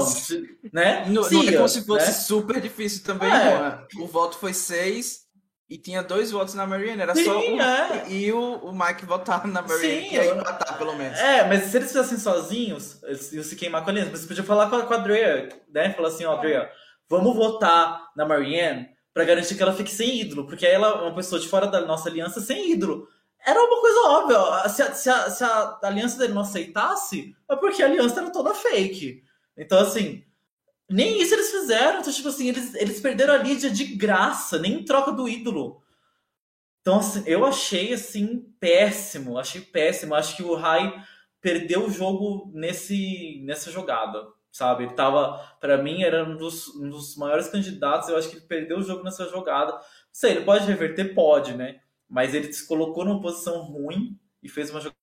né? 0.73 1.05
Não, 1.09 1.29
não 1.29 1.49
é 1.49 1.53
como 1.53 1.69
se 1.69 1.85
fosse 1.85 2.07
né? 2.07 2.13
super 2.13 2.61
difícil 2.61 3.03
também, 3.03 3.29
é. 3.29 3.85
O 3.99 4.07
voto 4.07 4.39
foi 4.39 4.55
seis 4.55 5.23
e 5.69 5.77
tinha 5.77 6.01
dois 6.01 6.31
votos 6.31 6.55
na 6.55 6.65
Marianne, 6.65 7.03
era 7.03 7.15
Sim, 7.17 7.25
só 7.25 7.41
um, 7.41 7.61
é. 7.61 8.05
e 8.09 8.33
o, 8.33 8.55
o 8.59 8.73
Mike 8.73 9.05
votar 9.05 9.49
na 9.49 9.63
Marianne, 9.63 10.03
Sim, 10.03 10.09
que 10.11 10.15
ia 10.15 10.27
empatar, 10.27 10.79
pelo 10.79 10.95
menos. 10.95 11.19
É, 11.19 11.45
mas 11.45 11.65
se 11.65 11.77
eles 11.77 11.89
fizessem 11.89 12.19
sozinhos, 12.19 13.03
eles 13.03 13.33
iam 13.33 13.43
se 13.43 13.57
queimar 13.57 13.83
com 13.83 13.91
a 13.91 13.93
aliança. 13.93 14.13
Mas 14.13 14.21
você 14.21 14.29
podia 14.29 14.45
falar 14.45 14.71
com 14.71 14.77
a, 14.77 14.87
com 14.87 14.95
a 14.95 14.99
Drea, 14.99 15.49
né? 15.75 15.93
Falar 15.93 16.09
assim, 16.09 16.25
ó, 16.25 16.37
Drea, 16.37 16.71
vamos 17.11 17.35
votar 17.35 18.13
na 18.17 18.25
Marianne 18.25 18.89
para 19.13 19.25
garantir 19.25 19.57
que 19.57 19.63
ela 19.63 19.73
fique 19.73 19.91
sem 19.91 20.21
ídolo, 20.21 20.47
porque 20.47 20.65
ela 20.65 20.87
é 20.87 20.93
uma 21.03 21.15
pessoa 21.15 21.41
de 21.41 21.49
fora 21.49 21.67
da 21.67 21.81
nossa 21.81 22.09
aliança 22.09 22.41
sem 22.41 22.71
ídolo. 22.71 23.09
Era 23.45 23.61
uma 23.61 23.81
coisa 23.81 24.01
óbvia. 24.09 24.69
Se 24.69 24.83
a, 24.83 24.95
se 24.95 25.11
a, 25.11 25.31
se 25.31 25.45
a 25.45 25.79
aliança 25.83 26.17
dele 26.19 26.33
não 26.33 26.43
aceitasse, 26.43 27.35
é 27.51 27.57
porque 27.57 27.83
a 27.83 27.87
aliança 27.87 28.21
era 28.21 28.31
toda 28.31 28.55
fake. 28.55 29.25
Então, 29.57 29.81
assim, 29.81 30.23
nem 30.89 31.21
isso 31.21 31.35
eles 31.35 31.51
fizeram. 31.51 32.01
Então, 32.01 32.13
tipo 32.13 32.29
assim, 32.29 32.49
eles, 32.49 32.75
eles 32.75 33.01
perderam 33.01 33.35
a 33.35 33.39
Lídia 33.39 33.71
de 33.71 33.85
graça, 33.85 34.59
nem 34.59 34.75
em 34.75 34.85
troca 34.85 35.11
do 35.11 35.29
ídolo. 35.29 35.83
Então, 36.81 36.99
assim, 36.99 37.25
eu 37.27 37.45
achei, 37.45 37.93
assim, 37.93 38.55
péssimo. 38.61 39.39
Achei 39.39 39.61
péssimo. 39.61 40.15
Acho 40.15 40.37
que 40.37 40.43
o 40.43 40.55
Rai 40.55 41.03
perdeu 41.41 41.87
o 41.87 41.91
jogo 41.91 42.51
nesse, 42.55 43.41
nessa 43.45 43.71
jogada 43.73 44.29
sabe? 44.53 44.85
Ele 44.85 44.95
tava, 44.95 45.39
para 45.61 45.79
mim, 45.79 46.03
era 46.03 46.25
um 46.25 46.37
dos, 46.37 46.69
um 46.77 46.89
dos 46.89 47.17
maiores 47.17 47.49
candidatos. 47.49 48.09
Eu 48.09 48.17
acho 48.17 48.29
que 48.29 48.37
ele 48.37 48.47
perdeu 48.47 48.79
o 48.79 48.83
jogo 48.83 49.03
nessa 49.03 49.29
jogada. 49.29 49.73
Não 49.73 49.81
sei, 50.13 50.33
ele 50.33 50.45
pode 50.45 50.67
reverter? 50.67 51.15
Pode, 51.15 51.55
né? 51.55 51.81
Mas 52.09 52.35
ele 52.35 52.53
se 52.53 52.67
colocou 52.67 53.05
numa 53.05 53.21
posição 53.21 53.63
ruim 53.63 54.19
e 54.43 54.49
fez 54.49 54.71
uma 54.71 54.81
jogada. 54.81 54.99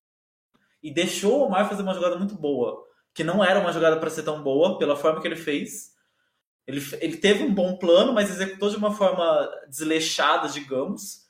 E 0.84 0.94
deixou 0.94 1.40
o 1.40 1.46
Omar 1.46 1.68
fazer 1.68 1.82
uma 1.82 1.94
jogada 1.94 2.18
muito 2.18 2.36
boa. 2.36 2.86
Que 3.14 3.24
não 3.24 3.44
era 3.44 3.60
uma 3.60 3.72
jogada 3.72 4.00
para 4.00 4.10
ser 4.10 4.24
tão 4.24 4.44
boa, 4.44 4.78
pela 4.78 4.96
forma 4.96 5.22
que 5.22 5.28
ele 5.28 5.36
fez. 5.36 5.96
Ele, 6.68 6.82
ele 7.00 7.18
teve 7.18 7.44
um 7.44 7.54
bom 7.54 7.78
plano, 7.78 8.14
mas 8.14 8.30
executou 8.30 8.70
de 8.70 8.76
uma 8.76 8.94
forma 8.94 9.50
desleixada, 9.70 10.50
digamos. 10.50 11.27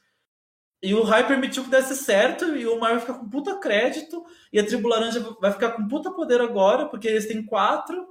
E 0.82 0.94
o 0.94 1.04
Rai 1.04 1.28
permitiu 1.28 1.64
que 1.64 1.70
desse 1.70 1.96
certo, 1.96 2.56
e 2.56 2.66
o 2.66 2.76
Omar 2.76 2.92
vai 2.92 3.00
ficar 3.00 3.14
com 3.16 3.30
puta 3.30 3.58
crédito, 3.60 4.24
e 4.54 4.60
a 4.60 4.66
tribo 4.66 4.88
laranja 4.88 5.20
vai 5.42 5.52
ficar 5.52 5.72
com 5.72 5.88
puta 5.88 6.12
poder 6.12 6.40
agora, 6.40 6.86
porque 6.86 7.08
eles 7.08 7.28
têm 7.28 7.44
quatro, 7.44 8.06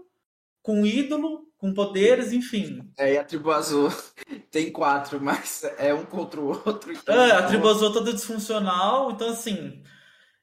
com 0.62 0.84
ídolo, 0.84 1.46
com 1.56 1.72
poderes, 1.72 2.32
enfim. 2.32 2.80
É, 2.98 3.14
e 3.14 3.18
a 3.18 3.24
tribo 3.24 3.52
azul 3.52 3.90
tem 4.50 4.72
quatro, 4.72 5.20
mas 5.20 5.62
é 5.78 5.94
um 5.94 6.04
contra 6.04 6.40
o 6.40 6.48
outro. 6.48 6.92
Então... 6.92 7.14
É, 7.14 7.32
a 7.32 7.46
tribo 7.46 7.68
azul 7.68 7.90
é 7.90 7.92
toda 7.92 8.12
disfuncional, 8.12 9.12
então 9.12 9.28
assim, 9.28 9.82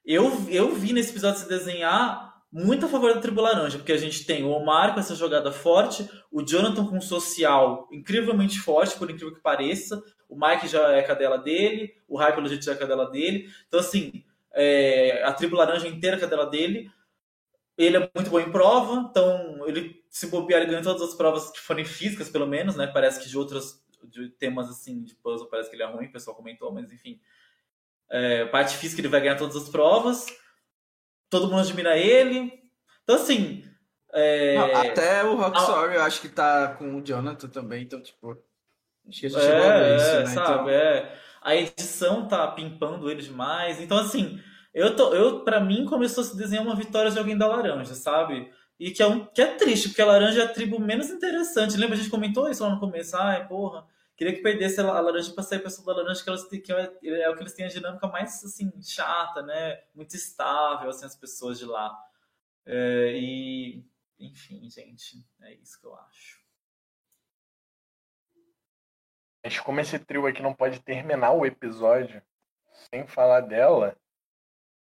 eu, 0.04 0.32
eu 0.48 0.74
vi 0.74 0.92
nesse 0.92 1.10
episódio 1.10 1.40
se 1.40 1.48
desenhar 1.48 2.33
muito 2.54 2.86
a 2.86 2.88
favor 2.88 3.12
da 3.12 3.20
tribo 3.20 3.40
laranja, 3.40 3.78
porque 3.78 3.92
a 3.92 3.96
gente 3.96 4.24
tem 4.24 4.44
o 4.44 4.50
Omar 4.50 4.94
com 4.94 5.00
essa 5.00 5.16
jogada 5.16 5.50
forte, 5.50 6.08
o 6.30 6.40
Jonathan 6.40 6.86
com 6.86 6.98
um 6.98 7.00
social 7.00 7.88
incrivelmente 7.90 8.60
forte, 8.60 8.96
por 8.96 9.10
incrível 9.10 9.34
que 9.34 9.40
pareça, 9.40 10.00
o 10.28 10.36
Mike 10.36 10.68
já 10.68 10.92
é 10.92 11.00
a 11.00 11.04
cadela 11.04 11.36
dele, 11.36 11.92
o 12.06 12.16
Rai, 12.16 12.32
pelo 12.32 12.46
jeito, 12.46 12.64
já 12.64 12.70
é 12.70 12.74
a 12.76 12.78
cadela 12.78 13.10
dele. 13.10 13.48
Então, 13.66 13.80
assim, 13.80 14.24
é, 14.52 15.20
a 15.24 15.32
tribo 15.32 15.56
laranja 15.56 15.88
inteira 15.88 16.14
é 16.14 16.18
a 16.18 16.20
cadela 16.20 16.46
dele. 16.46 16.88
Ele 17.76 17.96
é 17.96 18.10
muito 18.14 18.30
bom 18.30 18.38
em 18.38 18.52
prova, 18.52 19.08
então 19.10 19.66
ele 19.66 20.00
se 20.08 20.28
bobear, 20.28 20.62
ele 20.62 20.70
ganha 20.70 20.82
todas 20.82 21.02
as 21.02 21.14
provas 21.14 21.50
que 21.50 21.58
forem 21.58 21.84
físicas, 21.84 22.28
pelo 22.28 22.46
menos, 22.46 22.76
né? 22.76 22.86
Parece 22.86 23.20
que 23.20 23.28
de 23.28 23.36
outros 23.36 23.82
de 24.04 24.28
temas 24.28 24.68
assim, 24.68 25.02
de 25.02 25.16
puzzle, 25.16 25.48
parece 25.48 25.68
que 25.68 25.74
ele 25.74 25.82
é 25.82 25.86
ruim, 25.86 26.06
o 26.06 26.12
pessoal 26.12 26.36
comentou, 26.36 26.70
mas 26.72 26.92
enfim. 26.92 27.18
É, 28.08 28.44
parte 28.44 28.76
física 28.76 29.00
ele 29.00 29.08
vai 29.08 29.20
ganhar 29.20 29.36
todas 29.36 29.56
as 29.56 29.68
provas. 29.68 30.26
Todo 31.34 31.48
mundo 31.48 31.62
admira 31.62 31.98
ele. 31.98 32.52
Então, 33.02 33.16
assim. 33.16 33.64
É... 34.12 34.54
Não, 34.54 34.76
até 34.76 35.24
o 35.24 35.34
Rockstar, 35.34 35.90
ah, 35.90 35.92
eu 35.92 36.02
acho 36.02 36.20
que 36.20 36.28
tá 36.28 36.68
com 36.78 36.94
o 36.94 37.04
Jonathan 37.04 37.48
também, 37.48 37.82
então, 37.82 38.00
tipo. 38.00 38.38
Acho 39.08 39.20
que 39.20 39.26
a 39.26 39.28
gente 39.28 39.40
é, 39.40 39.42
chegou 39.42 39.68
a 39.68 39.78
ver 39.80 39.96
isso, 39.96 40.14
né? 40.14 40.26
Sabe, 40.26 40.52
então... 40.52 40.68
é. 40.70 41.18
A 41.42 41.56
edição 41.56 42.28
tá 42.28 42.46
pimpando 42.46 43.10
ele 43.10 43.20
demais. 43.20 43.80
Então, 43.80 43.98
assim, 43.98 44.40
eu 44.72 44.94
tô, 44.94 45.12
eu, 45.12 45.40
pra 45.40 45.58
mim, 45.58 45.84
começou 45.86 46.22
a 46.22 46.24
se 46.24 46.36
desenhar 46.36 46.64
uma 46.64 46.76
vitória 46.76 47.10
de 47.10 47.18
alguém 47.18 47.36
da 47.36 47.48
laranja, 47.48 47.94
sabe? 47.94 48.48
E 48.78 48.92
que 48.92 49.02
é, 49.02 49.06
um, 49.08 49.24
que 49.24 49.42
é 49.42 49.56
triste, 49.56 49.88
porque 49.88 50.02
a 50.02 50.06
laranja 50.06 50.40
é 50.40 50.44
a 50.44 50.48
tribo 50.48 50.78
menos 50.78 51.10
interessante. 51.10 51.76
Lembra? 51.76 51.96
A 51.96 51.98
gente 51.98 52.10
comentou 52.10 52.48
isso 52.48 52.62
lá 52.62 52.70
no 52.70 52.78
começo. 52.78 53.16
Ai, 53.16 53.44
porra, 53.48 53.84
queria 54.16 54.34
que 54.34 54.42
perdesse 54.42 54.80
a 54.80 55.00
laranja 55.00 55.32
para 55.32 55.42
sair 55.42 55.60
pessoa 55.60 55.86
da 55.86 56.02
laranja, 56.02 56.22
que, 56.22 56.28
elas, 56.28 56.48
que 56.48 56.72
é, 56.72 57.22
é, 57.22 57.30
o 57.30 57.34
que 57.34 57.42
eles 57.42 57.54
têm 57.54 57.66
a 57.66 57.68
dinâmica 57.68 58.06
mais, 58.06 58.44
assim, 58.44 58.70
chata, 58.82 59.42
né? 59.42 59.82
Muito 59.94 60.14
estável, 60.14 60.90
assim, 60.90 61.04
as 61.04 61.16
pessoas 61.16 61.58
de 61.58 61.66
lá. 61.66 61.96
É, 62.66 63.12
e, 63.14 63.84
enfim, 64.18 64.68
gente, 64.70 65.26
é 65.42 65.54
isso 65.54 65.80
que 65.80 65.86
eu 65.86 65.94
acho. 65.94 66.42
Mas 69.44 69.60
como 69.60 69.80
esse 69.80 69.98
trio 69.98 70.26
aqui 70.26 70.40
não 70.40 70.54
pode 70.54 70.80
terminar 70.80 71.32
o 71.32 71.44
episódio 71.44 72.22
sem 72.90 73.06
falar 73.06 73.42
dela, 73.42 73.96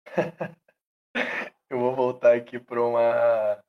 eu 1.70 1.80
vou 1.80 1.96
voltar 1.96 2.36
aqui 2.36 2.60
para 2.60 2.82
uma 2.82 3.64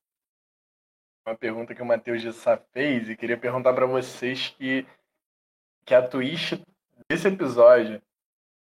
uma 1.26 1.36
pergunta 1.36 1.74
que 1.74 1.80
o 1.80 1.86
Matheus 1.86 2.22
Sá 2.36 2.56
fez 2.72 3.08
e 3.08 3.16
queria 3.16 3.38
perguntar 3.38 3.72
para 3.72 3.86
vocês 3.86 4.48
que 4.50 4.86
que 5.84 5.94
a 5.94 6.06
twist 6.06 6.62
desse 7.08 7.28
episódio 7.28 8.00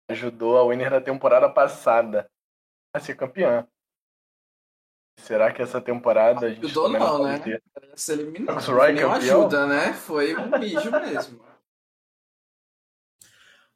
ajudou 0.08 0.58
a 0.58 0.66
winner 0.66 0.90
da 0.90 1.00
temporada 1.00 1.48
passada 1.48 2.30
a 2.92 3.00
ser 3.00 3.14
campeã. 3.16 3.66
Será 5.18 5.52
que 5.52 5.60
essa 5.60 5.80
temporada 5.80 6.46
a 6.46 6.48
gente 6.50 6.64
ajudou 6.64 6.88
não, 6.88 7.24
né? 7.24 7.38
Ter... 7.38 7.62
Se 7.94 8.12
eliminou. 8.12 8.56
Não 8.56 9.12
ajuda, 9.12 9.66
né? 9.66 9.92
Foi 9.92 10.34
um 10.34 10.58
mijo 10.58 10.90
mesmo. 10.90 11.44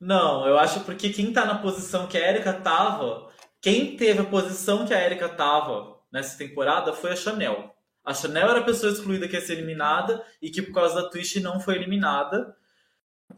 Não, 0.01 0.47
eu 0.47 0.59
acho 0.59 0.81
porque 0.81 1.11
quem 1.11 1.33
tá 1.33 1.45
na 1.45 1.59
posição 1.59 2.07
que 2.07 2.19
a 2.19 2.29
Erika 2.29 2.53
tava, 2.53 3.31
quem 3.61 3.97
teve 3.97 4.21
a 4.21 4.25
posição 4.25 4.87
que 4.87 4.93
a 4.93 5.03
Erika 5.03 5.29
tava 5.29 5.99
nessa 6.13 6.37
temporada 6.37 6.93
foi 6.93 7.13
a 7.13 7.17
Chanel. 7.17 7.75
A 8.05 8.13
Chanel 8.13 8.49
era 8.49 8.61
a 8.61 8.65
pessoa 8.65 8.93
excluída 8.93 9.27
que 9.27 9.35
ia 9.35 9.41
ser 9.41 9.55
eliminada 9.55 10.25
e 10.43 10.51
que 10.51 10.61
por 10.61 10.75
causa 10.75 11.03
da 11.03 11.09
Twitch 11.09 11.37
não 11.37 11.59
foi 11.59 11.77
eliminada. 11.77 12.55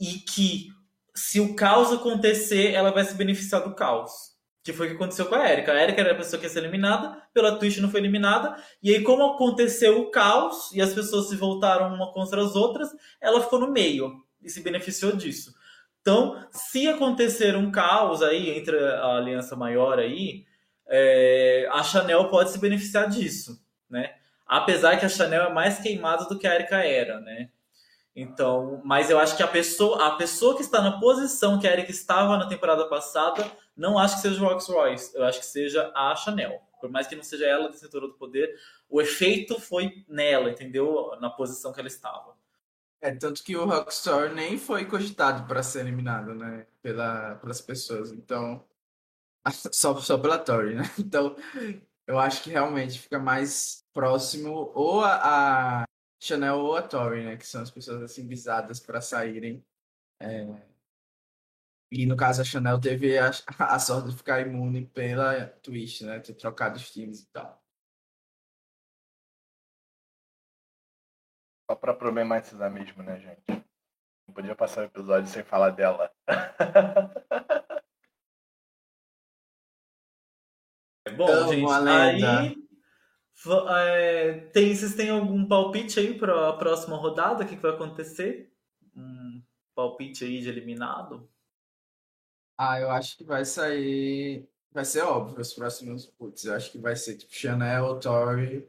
E 0.00 0.14
que 0.18 0.68
se 1.14 1.40
o 1.40 1.54
caos 1.54 1.92
acontecer, 1.92 2.72
ela 2.72 2.90
vai 2.90 3.04
se 3.04 3.14
beneficiar 3.14 3.62
do 3.62 3.74
caos. 3.74 4.36
Que 4.62 4.72
foi 4.72 4.86
o 4.86 4.90
que 4.90 4.96
aconteceu 4.96 5.26
com 5.26 5.34
a 5.34 5.50
Erika. 5.50 5.72
A 5.72 5.82
Erika 5.82 6.00
era 6.00 6.12
a 6.12 6.16
pessoa 6.16 6.38
que 6.38 6.46
ia 6.46 6.50
ser 6.50 6.58
eliminada, 6.58 7.22
pela 7.32 7.56
Twitch 7.56 7.78
não 7.78 7.90
foi 7.90 8.00
eliminada. 8.00 8.56
E 8.82 8.94
aí, 8.94 9.02
como 9.02 9.24
aconteceu 9.24 10.00
o 10.00 10.10
caos 10.10 10.72
e 10.72 10.82
as 10.82 10.92
pessoas 10.92 11.28
se 11.28 11.36
voltaram 11.36 11.94
uma 11.94 12.12
contra 12.12 12.42
as 12.42 12.56
outras, 12.56 12.90
ela 13.20 13.40
ficou 13.40 13.60
no 13.60 13.70
meio 13.70 14.22
e 14.42 14.50
se 14.50 14.60
beneficiou 14.60 15.12
disso. 15.12 15.54
Então, 16.00 16.46
se 16.50 16.86
acontecer 16.86 17.56
um 17.56 17.70
caos 17.70 18.22
aí 18.22 18.50
entre 18.50 18.78
a 18.78 19.16
aliança 19.16 19.56
maior 19.56 19.98
aí, 19.98 20.44
é, 20.86 21.68
a 21.72 21.82
Chanel 21.82 22.28
pode 22.28 22.50
se 22.50 22.58
beneficiar 22.58 23.08
disso, 23.08 23.60
né? 23.90 24.14
Apesar 24.46 24.96
que 24.98 25.04
a 25.04 25.08
Chanel 25.08 25.44
é 25.44 25.52
mais 25.52 25.78
queimada 25.78 26.24
do 26.26 26.38
que 26.38 26.46
a 26.46 26.54
Erika 26.54 26.76
era, 26.76 27.20
né? 27.20 27.48
Então, 28.18 28.80
mas 28.82 29.10
eu 29.10 29.18
acho 29.18 29.36
que 29.36 29.42
a 29.42 29.46
pessoa, 29.46 30.06
a 30.06 30.16
pessoa 30.16 30.56
que 30.56 30.62
está 30.62 30.80
na 30.80 30.98
posição 30.98 31.58
que 31.58 31.68
a 31.68 31.72
Erika 31.72 31.90
estava 31.90 32.38
na 32.38 32.48
temporada 32.48 32.88
passada, 32.88 33.44
não 33.76 33.98
acho 33.98 34.16
que 34.16 34.22
seja 34.22 34.42
o 34.42 34.48
Rolls 34.48 34.72
Royce, 34.72 35.14
eu 35.14 35.22
acho 35.22 35.38
que 35.40 35.44
seja 35.44 35.92
a 35.94 36.16
Chanel. 36.16 36.58
Por 36.80 36.90
mais 36.90 37.06
que 37.06 37.14
não 37.14 37.22
seja 37.22 37.44
ela 37.44 37.68
detentora 37.68 38.06
do 38.06 38.14
poder, 38.14 38.58
o 38.88 39.02
efeito 39.02 39.60
foi 39.60 40.02
nela, 40.08 40.50
entendeu? 40.50 41.14
Na 41.20 41.28
posição 41.28 41.74
que 41.74 41.78
ela 41.78 41.88
estava. 41.88 42.34
É, 43.02 43.14
tanto 43.14 43.44
que 43.44 43.54
o 43.54 43.66
Rockstar 43.66 44.32
nem 44.32 44.56
foi 44.56 44.86
cogitado 44.86 45.46
para 45.46 45.62
ser 45.62 45.80
eliminado, 45.80 46.34
né? 46.34 46.66
Pela, 46.80 47.34
pelas 47.34 47.60
pessoas. 47.60 48.12
Então. 48.12 48.64
Só, 49.70 49.94
só 50.00 50.18
pela 50.18 50.38
Tori, 50.38 50.74
né? 50.74 50.82
Então, 50.98 51.36
eu 52.04 52.18
acho 52.18 52.42
que 52.42 52.50
realmente 52.50 52.98
fica 52.98 53.16
mais 53.16 53.84
próximo 53.94 54.72
ou 54.74 55.02
a, 55.02 55.82
a 55.82 55.85
Chanel 56.26 56.58
ou 56.58 56.76
a 56.76 56.82
Tori, 56.82 57.24
né? 57.24 57.36
Que 57.36 57.46
são 57.46 57.62
as 57.62 57.70
pessoas 57.70 58.02
assim 58.02 58.26
visadas 58.26 58.80
para 58.80 59.00
saírem. 59.00 59.64
É... 60.20 60.44
E 61.90 62.04
no 62.04 62.16
caso 62.16 62.42
a 62.42 62.44
Chanel 62.44 62.80
teve 62.80 63.16
a, 63.18 63.30
a 63.58 63.78
sorte 63.78 64.10
de 64.10 64.16
ficar 64.16 64.40
imune 64.40 64.86
pela 64.86 65.46
Twitch, 65.46 66.02
né? 66.02 66.18
Ter 66.20 66.34
trocado 66.34 66.76
os 66.76 66.90
times 66.90 67.22
e 67.22 67.26
tal. 67.28 67.62
Só 71.70 71.76
pra 71.76 71.94
problematizar 71.94 72.70
mesmo, 72.70 73.02
né, 73.02 73.18
gente? 73.18 73.64
Não 74.26 74.34
podia 74.34 74.54
passar 74.54 74.82
o 74.82 74.84
episódio 74.84 75.28
sem 75.28 75.44
falar 75.44 75.70
dela. 75.70 76.12
Bom, 81.16 81.26
Tamo 81.26 81.52
gente, 81.52 81.86
aí 81.86 82.65
é, 83.68 84.40
tem, 84.52 84.74
vocês 84.74 84.94
têm 84.94 85.10
algum 85.10 85.46
palpite 85.46 85.98
aí 86.00 86.18
para 86.18 86.50
a 86.50 86.52
próxima 86.52 86.96
rodada? 86.96 87.44
O 87.44 87.46
que, 87.46 87.56
que 87.56 87.62
vai 87.62 87.72
acontecer? 87.72 88.52
Um 88.94 89.42
palpite 89.74 90.24
aí 90.24 90.40
de 90.40 90.48
eliminado? 90.48 91.28
Ah, 92.58 92.80
eu 92.80 92.90
acho 92.90 93.16
que 93.16 93.24
vai 93.24 93.44
sair. 93.44 94.48
Vai 94.72 94.84
ser 94.84 95.02
óbvio 95.02 95.40
os 95.40 95.52
próximos 95.52 96.06
putz. 96.06 96.44
Eu 96.44 96.54
acho 96.54 96.70
que 96.72 96.78
vai 96.78 96.96
ser 96.96 97.16
tipo 97.16 97.32
Chanel, 97.34 97.98
Tori. 98.00 98.68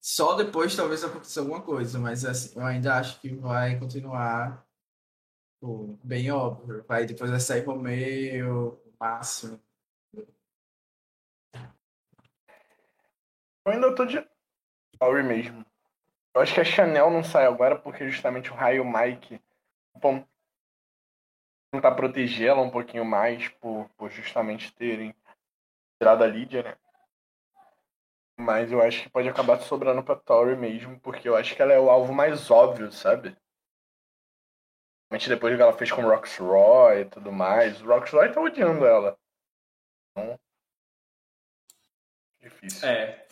Só 0.00 0.34
depois 0.34 0.74
talvez 0.74 1.04
aconteça 1.04 1.40
alguma 1.40 1.62
coisa, 1.62 1.98
mas 1.98 2.24
assim, 2.24 2.58
eu 2.58 2.64
ainda 2.64 2.98
acho 2.98 3.20
que 3.20 3.28
vai 3.34 3.78
continuar 3.78 4.66
pô, 5.60 5.96
bem 6.02 6.30
óbvio. 6.30 6.84
Vai 6.88 7.06
depois 7.06 7.30
vai 7.30 7.40
sair 7.40 7.64
Romeo, 7.64 8.80
máximo. 8.98 9.60
Eu 13.64 13.72
ainda 13.72 13.94
tô 13.94 14.04
de 14.04 14.24
Sorry 14.96 15.22
mesmo. 15.22 15.64
Eu 16.34 16.40
acho 16.40 16.54
que 16.54 16.60
a 16.60 16.64
Chanel 16.64 17.10
não 17.10 17.22
sai 17.22 17.46
agora 17.46 17.78
porque 17.78 18.08
justamente 18.08 18.50
o 18.50 18.54
Raio 18.54 18.84
Mike 18.84 19.40
bom, 20.00 20.26
tentar 21.72 21.94
proteger 21.94 22.48
ela 22.48 22.60
um 22.60 22.70
pouquinho 22.70 23.04
mais 23.04 23.48
por, 23.48 23.88
por 23.96 24.10
justamente 24.10 24.74
terem 24.74 25.14
tirado 25.98 26.24
a 26.24 26.26
Lídia, 26.26 26.62
né? 26.62 26.76
Mas 28.38 28.72
eu 28.72 28.82
acho 28.82 29.02
que 29.02 29.10
pode 29.10 29.28
acabar 29.28 29.60
sobrando 29.60 30.02
pra 30.02 30.16
Tori 30.16 30.56
mesmo, 30.56 30.98
porque 31.00 31.28
eu 31.28 31.36
acho 31.36 31.54
que 31.54 31.62
ela 31.62 31.72
é 31.72 31.78
o 31.78 31.90
alvo 31.90 32.12
mais 32.12 32.50
óbvio, 32.50 32.90
sabe? 32.90 33.36
Principalmente 35.08 35.28
depois 35.28 35.52
do 35.52 35.56
que 35.58 35.62
ela 35.62 35.76
fez 35.76 35.92
com 35.92 36.02
o 36.02 36.08
Roxroy 36.08 37.02
e 37.02 37.04
tudo 37.04 37.30
mais. 37.30 37.80
O 37.82 37.86
Roxroy 37.86 38.32
tá 38.32 38.40
odiando 38.40 38.84
ela. 38.86 39.18
Então. 40.10 40.40
Difícil. 42.40 42.88
É. 42.88 43.26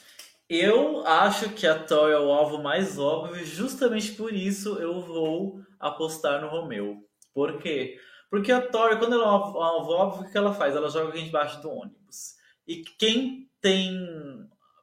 Eu 0.50 1.06
acho 1.06 1.50
que 1.50 1.64
a 1.64 1.78
Tori 1.78 2.12
é 2.12 2.18
o 2.18 2.32
alvo 2.32 2.60
mais 2.60 2.98
óbvio, 2.98 3.44
justamente 3.44 4.12
por 4.14 4.34
isso 4.34 4.76
eu 4.80 5.00
vou 5.00 5.60
apostar 5.78 6.40
no 6.40 6.48
Romeu. 6.48 6.96
Por 7.32 7.58
quê? 7.58 7.96
Porque 8.28 8.50
a 8.50 8.60
Tori, 8.60 8.98
quando 8.98 9.14
ela 9.14 9.22
é 9.22 9.28
um 9.28 9.30
alvo 9.30 9.92
óbvio, 9.92 10.26
o 10.26 10.30
que 10.32 10.36
ela 10.36 10.52
faz? 10.52 10.74
Ela 10.74 10.90
joga 10.90 11.06
alguém 11.06 11.24
debaixo 11.24 11.62
do 11.62 11.70
ônibus. 11.70 12.34
E 12.66 12.82
quem 12.98 13.48
tem 13.60 13.96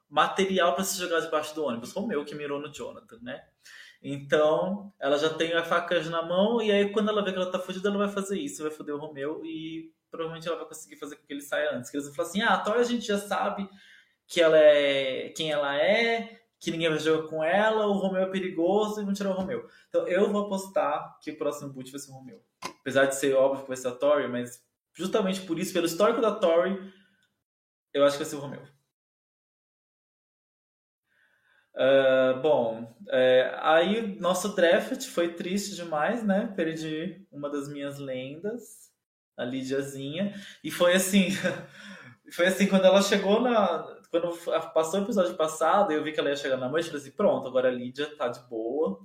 material 0.08 0.74
para 0.74 0.84
se 0.84 0.98
jogar 0.98 1.20
debaixo 1.20 1.54
do 1.54 1.64
ônibus. 1.64 1.92
Romeu 1.92 2.24
que 2.24 2.34
mirou 2.34 2.58
no 2.58 2.72
Jonathan, 2.72 3.18
né? 3.20 3.42
Então, 4.02 4.90
ela 4.98 5.18
já 5.18 5.28
tem 5.28 5.52
a 5.52 5.62
faca 5.62 6.00
na 6.04 6.22
mão, 6.22 6.62
e 6.62 6.72
aí 6.72 6.90
quando 6.92 7.10
ela 7.10 7.22
vê 7.22 7.30
que 7.30 7.36
ela 7.36 7.50
tá 7.50 7.58
fugida, 7.58 7.90
ela 7.90 7.98
vai 7.98 8.08
fazer 8.08 8.38
isso, 8.38 8.62
vai 8.62 8.70
foder 8.70 8.94
o 8.94 8.98
Romeu, 8.98 9.44
e 9.44 9.92
provavelmente 10.10 10.48
ela 10.48 10.56
vai 10.56 10.66
conseguir 10.66 10.96
fazer 10.96 11.16
com 11.16 11.26
que 11.26 11.32
ele 11.34 11.42
saia 11.42 11.76
antes. 11.76 11.90
Que 11.90 11.96
eles 11.98 12.06
vão 12.06 12.14
falar 12.14 12.28
assim, 12.28 12.40
ah, 12.40 12.54
a 12.54 12.58
Thor 12.58 12.76
a 12.76 12.82
gente 12.84 13.06
já 13.06 13.18
sabe 13.18 13.68
que 14.28 14.40
ela 14.40 14.58
é 14.58 15.30
quem 15.30 15.50
ela 15.50 15.76
é, 15.76 16.38
que 16.60 16.70
ninguém 16.70 16.90
vai 16.90 16.98
jogar 16.98 17.28
com 17.28 17.42
ela, 17.42 17.86
o 17.86 17.92
Romeu 17.92 18.22
é 18.22 18.30
perigoso, 18.30 19.00
e 19.00 19.04
vão 19.04 19.14
tirar 19.14 19.30
o 19.30 19.34
Romeu. 19.34 19.66
Então, 19.88 20.06
eu 20.06 20.30
vou 20.30 20.44
apostar 20.44 21.18
que 21.22 21.30
o 21.30 21.38
próximo 21.38 21.72
boot 21.72 21.90
vai 21.90 22.00
ser 22.00 22.10
o 22.10 22.14
Romeu. 22.14 22.44
Apesar 22.80 23.06
de 23.06 23.14
ser 23.14 23.34
óbvio 23.34 23.62
que 23.62 23.68
vai 23.68 23.76
ser 23.76 23.88
a 23.88 23.92
Tori, 23.92 24.28
mas 24.28 24.62
justamente 24.92 25.40
por 25.42 25.58
isso, 25.58 25.72
pelo 25.72 25.86
histórico 25.86 26.20
da 26.20 26.34
Tori, 26.34 26.92
Eu 27.94 28.04
acho 28.04 28.18
que 28.18 28.22
vai 28.22 28.30
ser 28.30 28.36
o 28.36 28.40
Romeu. 28.40 28.62
Uh, 31.74 32.40
bom, 32.42 32.94
é, 33.08 33.56
aí 33.62 34.18
nosso 34.18 34.54
draft 34.54 35.06
foi 35.06 35.34
triste 35.34 35.74
demais, 35.74 36.22
né? 36.22 36.52
Perdi 36.54 37.26
uma 37.30 37.48
das 37.48 37.68
minhas 37.68 37.98
lendas, 37.98 38.90
a 39.36 39.44
Lidiazinha, 39.44 40.34
e 40.62 40.70
foi 40.70 40.94
assim, 40.94 41.28
foi 42.32 42.46
assim 42.48 42.66
quando 42.66 42.84
ela 42.84 43.00
chegou 43.00 43.40
na, 43.40 43.97
quando 44.10 44.36
passou 44.72 45.00
o 45.00 45.02
episódio 45.02 45.34
passado, 45.34 45.92
eu 45.92 46.02
vi 46.02 46.12
que 46.12 46.20
ela 46.20 46.30
ia 46.30 46.36
chegar 46.36 46.56
na 46.56 46.68
noite, 46.68 46.86
eu 46.86 46.92
falei 46.92 47.06
assim, 47.06 47.16
pronto, 47.16 47.46
agora 47.46 47.68
a 47.68 47.72
Lídia 47.72 48.06
tá 48.16 48.28
de 48.28 48.40
boa, 48.48 49.00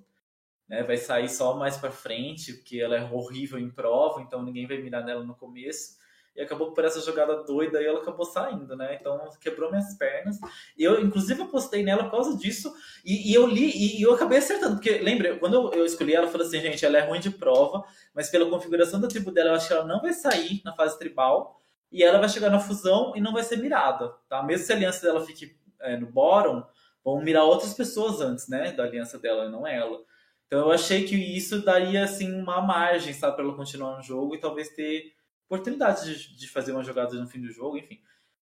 né? 0.67 0.83
Vai 0.83 0.97
sair 0.97 1.29
só 1.29 1.55
mais 1.55 1.77
para 1.77 1.91
frente, 1.91 2.53
porque 2.53 2.79
ela 2.79 2.95
é 2.95 3.03
horrível 3.11 3.59
em 3.59 3.69
prova, 3.69 4.21
então 4.21 4.43
ninguém 4.43 4.65
vai 4.65 4.77
mirar 4.77 5.03
nela 5.03 5.23
no 5.23 5.35
começo 5.35 6.01
e 6.35 6.41
acabou 6.41 6.71
por 6.71 6.83
essa 6.83 6.99
jogada 6.99 7.43
doida 7.43 7.81
e 7.81 7.85
ela 7.85 7.99
acabou 7.99 8.25
saindo, 8.25 8.75
né? 8.75 8.97
Então 8.99 9.29
quebrou 9.39 9.69
minhas 9.69 9.93
pernas. 9.95 10.39
Eu, 10.77 10.99
inclusive, 11.01 11.43
apostei 11.43 11.83
nela 11.83 12.05
por 12.05 12.11
causa 12.11 12.35
disso 12.37 12.73
e, 13.05 13.31
e 13.31 13.33
eu 13.33 13.45
li 13.45 13.69
e, 13.69 13.99
e, 13.99 14.01
eu 14.01 14.13
acabei 14.13 14.39
acertando, 14.39 14.75
porque 14.75 14.97
lembra, 14.97 15.37
quando 15.37 15.53
eu, 15.53 15.73
eu 15.73 15.85
escolhi 15.85 16.15
ela, 16.15 16.25
eu 16.25 16.31
falei 16.31 16.47
assim, 16.47 16.59
gente, 16.59 16.85
ela 16.85 16.97
é 16.97 17.07
ruim 17.07 17.19
de 17.19 17.29
prova, 17.29 17.83
mas 18.13 18.29
pela 18.29 18.49
configuração 18.49 18.99
da 18.99 19.07
tribo 19.07 19.31
dela, 19.31 19.51
eu 19.51 19.55
acho 19.55 19.67
que 19.67 19.73
ela 19.73 19.85
não 19.85 20.01
vai 20.01 20.13
sair 20.13 20.61
na 20.63 20.73
fase 20.73 20.97
tribal 20.97 21.62
e 21.93 22.03
ela 22.03 22.19
vai 22.19 22.27
chegar 22.27 22.49
na 22.49 22.59
fusão 22.59 23.13
e 23.15 23.21
não 23.21 23.31
vai 23.31 23.43
ser 23.43 23.57
mirada, 23.57 24.09
tá? 24.27 24.41
Mesmo 24.41 24.65
se 24.65 24.73
a 24.73 24.75
aliança 24.75 25.05
dela 25.05 25.23
fique 25.23 25.55
é, 25.79 25.95
no 25.95 26.07
bottom, 26.07 26.65
vão 27.05 27.21
mirar 27.21 27.43
outras 27.43 27.73
pessoas 27.75 28.19
antes, 28.19 28.47
né, 28.47 28.71
da 28.71 28.83
aliança 28.83 29.19
dela, 29.19 29.47
não 29.47 29.67
ela. 29.67 29.99
Então 30.47 30.61
eu 30.61 30.71
achei 30.71 31.05
que 31.05 31.15
isso 31.15 31.63
daria 31.63 32.03
assim 32.03 32.33
uma 32.33 32.61
margem, 32.61 33.13
sabe, 33.13 33.35
para 33.35 33.45
ela 33.45 33.55
continuar 33.55 33.95
no 33.97 34.01
jogo 34.01 34.33
e 34.33 34.39
talvez 34.39 34.69
ter 34.69 35.13
oportunidade 35.45 36.05
de, 36.05 36.35
de 36.35 36.49
fazer 36.49 36.71
uma 36.71 36.83
jogada 36.83 37.13
no 37.13 37.27
fim 37.27 37.39
do 37.39 37.51
jogo, 37.51 37.77
enfim. 37.77 37.99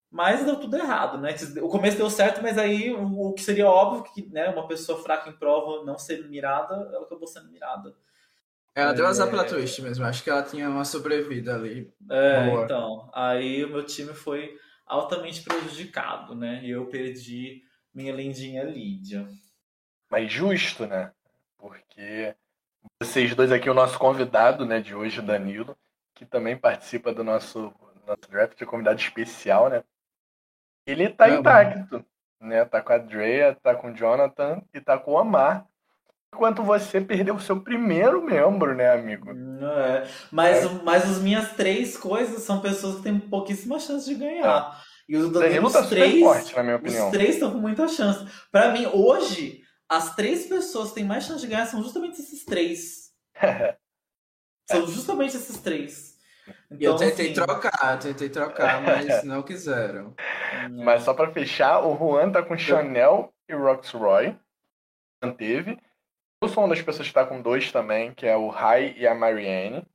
Mas 0.09 0.43
deu 0.43 0.59
tudo 0.59 0.77
errado, 0.77 1.17
né? 1.17 1.35
O 1.61 1.69
começo 1.69 1.97
deu 1.97 2.09
certo, 2.09 2.41
mas 2.41 2.57
aí 2.57 2.93
o, 2.93 3.29
o 3.29 3.33
que 3.33 3.41
seria 3.41 3.69
óbvio 3.69 4.03
que 4.03 4.25
né, 4.29 4.49
uma 4.49 4.67
pessoa 4.67 5.01
fraca 5.01 5.29
em 5.29 5.37
prova 5.37 5.85
não 5.85 5.97
ser 5.97 6.27
mirada, 6.27 6.75
ela 6.93 7.03
acabou 7.03 7.27
sendo 7.27 7.49
mirada. 7.49 7.93
Ela 8.77 8.93
deu 8.93 9.07
azar 9.07 9.27
pela 9.27 9.43
twist 9.43 9.81
mesmo, 9.81 10.05
acho 10.05 10.23
que 10.23 10.29
ela 10.29 10.43
tinha 10.43 10.69
uma 10.69 10.85
sobrevida 10.85 11.55
ali. 11.55 11.91
É, 12.11 12.45
boa. 12.45 12.63
então. 12.63 13.09
Aí 13.11 13.65
o 13.65 13.69
meu 13.69 13.83
time 13.83 14.13
foi 14.13 14.55
altamente 14.85 15.41
prejudicado, 15.41 16.35
né? 16.35 16.61
E 16.63 16.69
eu 16.69 16.85
perdi 16.85 17.63
minha 17.91 18.13
lindinha 18.13 18.63
Lídia. 18.63 19.27
Mas 20.11 20.31
justo, 20.31 20.85
né? 20.85 21.11
Porque 21.57 22.35
vocês 23.01 23.33
dois 23.33 23.51
aqui, 23.51 23.67
o 23.67 23.73
nosso 23.73 23.97
convidado 23.97 24.63
né, 24.63 24.79
de 24.79 24.93
hoje, 24.93 25.23
Danilo, 25.23 25.75
que 26.13 26.23
também 26.23 26.55
participa 26.55 27.11
do 27.11 27.23
nosso, 27.23 27.73
nosso 28.05 28.29
draft, 28.29 28.63
convidado 28.65 28.99
especial, 28.99 29.71
né? 29.71 29.83
Ele 30.85 31.09
tá 31.09 31.27
é, 31.27 31.33
intacto, 31.33 32.05
né? 32.39 32.63
Tá 32.63 32.83
com 32.83 32.93
a 32.93 32.99
Drea, 32.99 33.55
tá 33.55 33.73
com 33.73 33.91
o 33.91 33.95
Jonathan 33.95 34.61
e 34.71 34.79
tá 34.79 34.99
com 34.99 35.13
o 35.13 35.17
Amar. 35.17 35.65
Enquanto 36.33 36.61
você 36.61 36.99
perdeu 36.99 37.35
o 37.35 37.39
seu 37.39 37.61
primeiro 37.61 38.23
membro, 38.23 38.75
né, 38.75 38.91
amigo? 38.91 39.31
É. 39.31 40.07
Mas, 40.31 40.65
é. 40.65 40.69
mas 40.83 41.03
as 41.03 41.19
minhas 41.19 41.53
três 41.53 41.97
coisas 41.97 42.43
são 42.43 42.61
pessoas 42.61 42.97
que 42.97 43.03
têm 43.03 43.19
pouquíssima 43.19 43.79
chance 43.79 44.05
de 44.05 44.15
ganhar. 44.15 44.77
É. 44.83 44.87
E 45.09 45.15
os, 45.15 45.31
Danilo 45.31 45.67
os 45.67 45.73
tá 45.73 45.87
três, 45.87 46.19
forte, 46.19 46.55
na 46.55 46.63
minha 46.63 46.75
opinião. 46.75 47.05
Os 47.05 47.11
três 47.11 47.35
estão 47.35 47.51
com 47.51 47.59
muita 47.59 47.87
chance. 47.87 48.25
Para 48.51 48.73
mim, 48.73 48.85
hoje, 48.87 49.61
as 49.87 50.15
três 50.15 50.45
pessoas 50.45 50.89
que 50.89 50.95
têm 50.95 51.05
mais 51.05 51.23
chance 51.23 51.39
de 51.39 51.47
ganhar 51.47 51.65
são 51.65 51.81
justamente 51.81 52.19
esses 52.19 52.43
três. 52.43 53.13
são 54.69 54.85
justamente 54.85 55.37
esses 55.37 55.57
três. 55.59 56.17
Então, 56.69 56.93
eu 56.93 56.95
tentei 56.97 57.31
assim... 57.31 57.33
trocar, 57.33 57.99
tentei 57.99 58.29
trocar, 58.29 58.81
mas 58.81 59.23
não 59.23 59.41
quiseram. 59.41 60.13
Mas 60.83 61.03
só 61.03 61.13
para 61.13 61.31
fechar, 61.31 61.85
o 61.85 61.97
Juan 61.97 62.31
tá 62.31 62.43
com 62.43 62.57
Chanel 62.57 63.33
e 63.47 63.53
Roxroy. 63.53 64.37
Manteve. 65.23 65.79
Eu 66.41 66.49
sou 66.49 66.63
uma 66.63 66.69
das 66.69 66.83
pessoas 66.83 67.07
que 67.07 67.13
tá 67.13 67.25
com 67.25 67.41
dois 67.41 67.71
também, 67.71 68.13
que 68.13 68.25
é 68.25 68.35
o 68.37 68.47
Rai 68.49 68.93
e 68.97 69.07
a 69.07 69.15
Marianne. 69.15 69.87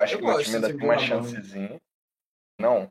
Acho 0.00 0.14
eu 0.14 0.18
que 0.18 0.24
o 0.24 0.28
meu 0.28 0.42
time 0.42 0.56
ainda 0.56 0.68
tem 0.68 0.82
uma 0.82 0.98
chancezinha. 0.98 1.80
Não. 2.58 2.90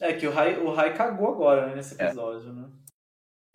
É 0.00 0.12
que 0.12 0.26
o 0.26 0.32
Rai, 0.32 0.58
o 0.58 0.72
Rai 0.72 0.96
cagou 0.96 1.28
agora 1.28 1.68
né, 1.68 1.76
nesse 1.76 2.00
é. 2.00 2.06
episódio, 2.06 2.50
é. 2.50 2.52
né? 2.52 2.70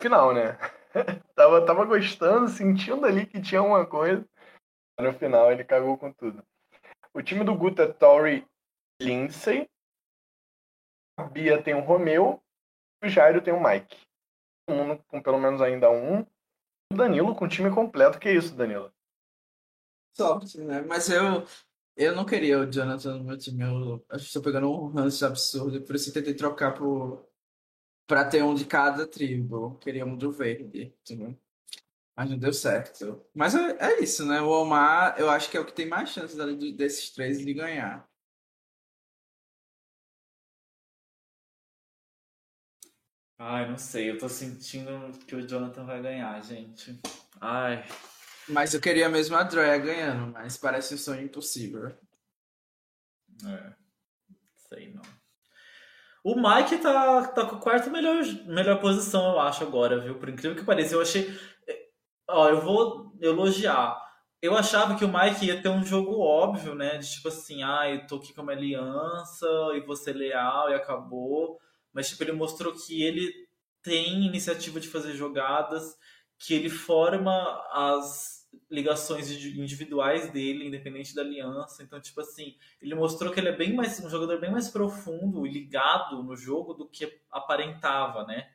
Final, 0.00 0.32
né? 0.32 0.58
tava, 1.36 1.64
tava 1.66 1.84
gostando, 1.84 2.48
sentindo 2.48 3.04
ali 3.04 3.26
que 3.26 3.40
tinha 3.42 3.62
uma 3.62 3.86
coisa. 3.86 4.26
No 4.98 5.12
final 5.12 5.52
ele 5.52 5.64
cagou 5.64 5.98
com 5.98 6.12
tudo. 6.12 6.42
O 7.12 7.22
time 7.22 7.44
do 7.44 7.54
Guta 7.54 7.82
é 7.82 7.92
Tori 7.92 8.46
Lindsay. 9.00 9.68
A 11.18 11.24
Bia 11.24 11.62
tem 11.62 11.74
o 11.74 11.80
Romeu. 11.80 12.42
E 13.02 13.06
o 13.06 13.10
Jairo 13.10 13.42
tem 13.42 13.52
o 13.52 13.62
Mike. 13.62 13.98
Todo 14.66 14.76
mundo 14.76 15.04
com 15.08 15.22
pelo 15.22 15.38
menos 15.38 15.60
ainda 15.60 15.90
um. 15.90 16.24
Danilo 16.92 17.34
com 17.34 17.44
o 17.44 17.48
time 17.48 17.70
completo. 17.70 18.18
Que 18.18 18.32
isso, 18.32 18.54
Danilo? 18.54 18.92
Sorte, 20.16 20.58
né? 20.58 20.82
Mas 20.82 21.08
eu, 21.08 21.46
eu 21.96 22.14
não 22.14 22.24
queria 22.24 22.58
o 22.58 22.70
Jonathan 22.70 23.18
no 23.18 23.24
meu 23.24 23.38
time. 23.38 23.62
Eu 23.62 24.04
acho 24.08 24.24
que 24.24 24.28
estou 24.28 24.42
pegando 24.42 24.70
um 24.70 24.88
ranço 24.88 25.24
absurdo. 25.24 25.80
Por 25.82 25.94
isso 25.94 26.12
tentei 26.12 26.34
trocar 26.34 26.74
por, 26.74 27.24
pra 28.06 28.24
ter 28.24 28.42
um 28.42 28.54
de 28.54 28.64
cada 28.64 29.06
tribo. 29.06 29.56
Eu 29.56 29.74
queria 29.76 30.04
um 30.04 30.16
do 30.16 30.32
verde. 30.32 30.92
Mas 32.16 32.30
não 32.30 32.38
deu 32.38 32.52
certo. 32.52 33.24
Mas 33.32 33.54
é, 33.54 33.76
é, 33.78 34.02
isso, 34.02 34.26
né? 34.26 34.42
O 34.42 34.48
Omar, 34.48 35.14
eu 35.18 35.30
acho 35.30 35.48
que 35.48 35.56
é 35.56 35.60
o 35.60 35.64
que 35.64 35.72
tem 35.72 35.86
mais 35.86 36.10
chances 36.10 36.38
ali 36.40 36.72
desses 36.72 37.10
três 37.10 37.38
de 37.38 37.54
ganhar. 37.54 38.09
Ai, 43.42 43.66
não 43.66 43.78
sei. 43.78 44.10
Eu 44.10 44.18
tô 44.18 44.28
sentindo 44.28 45.18
que 45.26 45.34
o 45.34 45.48
Jonathan 45.48 45.86
vai 45.86 46.02
ganhar, 46.02 46.38
gente. 46.42 47.00
Ai. 47.40 47.82
Mas 48.46 48.74
eu 48.74 48.80
queria 48.82 49.08
mesmo 49.08 49.34
a 49.34 49.42
Drea 49.42 49.78
ganhando, 49.78 50.30
mas 50.30 50.58
parece 50.58 50.94
um 50.94 50.98
sonho 50.98 51.22
impossível. 51.22 51.88
É. 53.46 53.72
Sei 54.68 54.92
não. 54.92 55.00
O 56.22 56.34
Mike 56.34 56.82
tá, 56.82 57.28
tá 57.28 57.46
com 57.46 57.56
a 57.56 57.60
quarta 57.60 57.88
melhor, 57.88 58.22
melhor 58.44 58.78
posição, 58.78 59.32
eu 59.32 59.40
acho, 59.40 59.64
agora, 59.64 59.98
viu? 59.98 60.18
Por 60.18 60.28
incrível 60.28 60.54
que 60.54 60.66
pareça. 60.66 60.94
Eu 60.94 61.00
achei. 61.00 61.34
Ó, 62.28 62.46
eu 62.50 62.60
vou 62.60 63.16
elogiar. 63.22 63.98
Eu 64.42 64.54
achava 64.54 64.96
que 64.96 65.04
o 65.04 65.10
Mike 65.10 65.46
ia 65.46 65.62
ter 65.62 65.70
um 65.70 65.82
jogo 65.82 66.18
óbvio, 66.18 66.74
né? 66.74 66.98
De 66.98 67.10
tipo 67.10 67.28
assim, 67.28 67.62
ah, 67.62 67.88
eu 67.88 68.06
tô 68.06 68.16
aqui 68.16 68.34
com 68.34 68.42
uma 68.42 68.52
aliança 68.52 69.46
e 69.74 69.80
vou 69.80 69.96
ser 69.96 70.12
leal 70.12 70.68
e 70.68 70.74
acabou. 70.74 71.58
Mas, 71.92 72.08
tipo, 72.08 72.22
ele 72.22 72.32
mostrou 72.32 72.72
que 72.72 73.02
ele 73.02 73.32
tem 73.82 74.24
iniciativa 74.26 74.78
de 74.78 74.88
fazer 74.88 75.14
jogadas, 75.14 75.96
que 76.38 76.54
ele 76.54 76.68
forma 76.68 77.32
as 77.72 78.40
ligações 78.70 79.30
individuais 79.30 80.30
dele, 80.30 80.66
independente 80.66 81.14
da 81.14 81.22
aliança. 81.22 81.82
Então, 81.82 82.00
tipo 82.00 82.20
assim, 82.20 82.56
ele 82.80 82.94
mostrou 82.94 83.32
que 83.32 83.40
ele 83.40 83.48
é 83.48 83.56
bem 83.56 83.74
mais 83.74 84.00
um 84.00 84.08
jogador 84.08 84.40
bem 84.40 84.50
mais 84.50 84.68
profundo 84.68 85.46
e 85.46 85.50
ligado 85.50 86.22
no 86.22 86.36
jogo 86.36 86.74
do 86.74 86.88
que 86.88 87.20
aparentava, 87.30 88.24
né? 88.24 88.48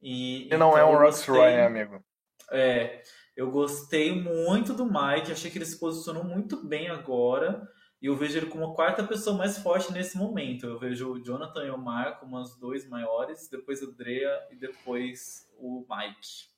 E, 0.00 0.44
ele 0.46 0.56
não 0.56 0.76
é 0.76 0.80
então, 0.80 0.92
um 0.92 0.98
Roxroy, 0.98 1.52
né, 1.52 1.66
amigo? 1.66 2.02
É, 2.50 3.02
eu 3.36 3.50
gostei 3.50 4.12
muito 4.12 4.72
do 4.72 4.84
Mike, 4.84 5.32
achei 5.32 5.50
que 5.50 5.58
ele 5.58 5.66
se 5.66 5.78
posicionou 5.78 6.24
muito 6.24 6.66
bem 6.66 6.88
agora. 6.88 7.68
E 8.00 8.06
eu 8.06 8.16
vejo 8.16 8.38
ele 8.38 8.46
como 8.46 8.64
a 8.64 8.74
quarta 8.74 9.06
pessoa 9.06 9.36
mais 9.36 9.58
forte 9.58 9.92
nesse 9.92 10.16
momento. 10.16 10.66
Eu 10.66 10.78
vejo 10.78 11.12
o 11.12 11.22
Jonathan 11.22 11.66
e 11.66 11.70
o 11.70 11.76
Mar 11.76 12.18
como 12.18 12.40
os 12.40 12.56
dois 12.58 12.88
maiores, 12.88 13.48
depois 13.48 13.82
o 13.82 13.92
Drea 13.92 14.48
e 14.50 14.56
depois 14.56 15.46
o 15.58 15.86
Mike. 15.88 16.48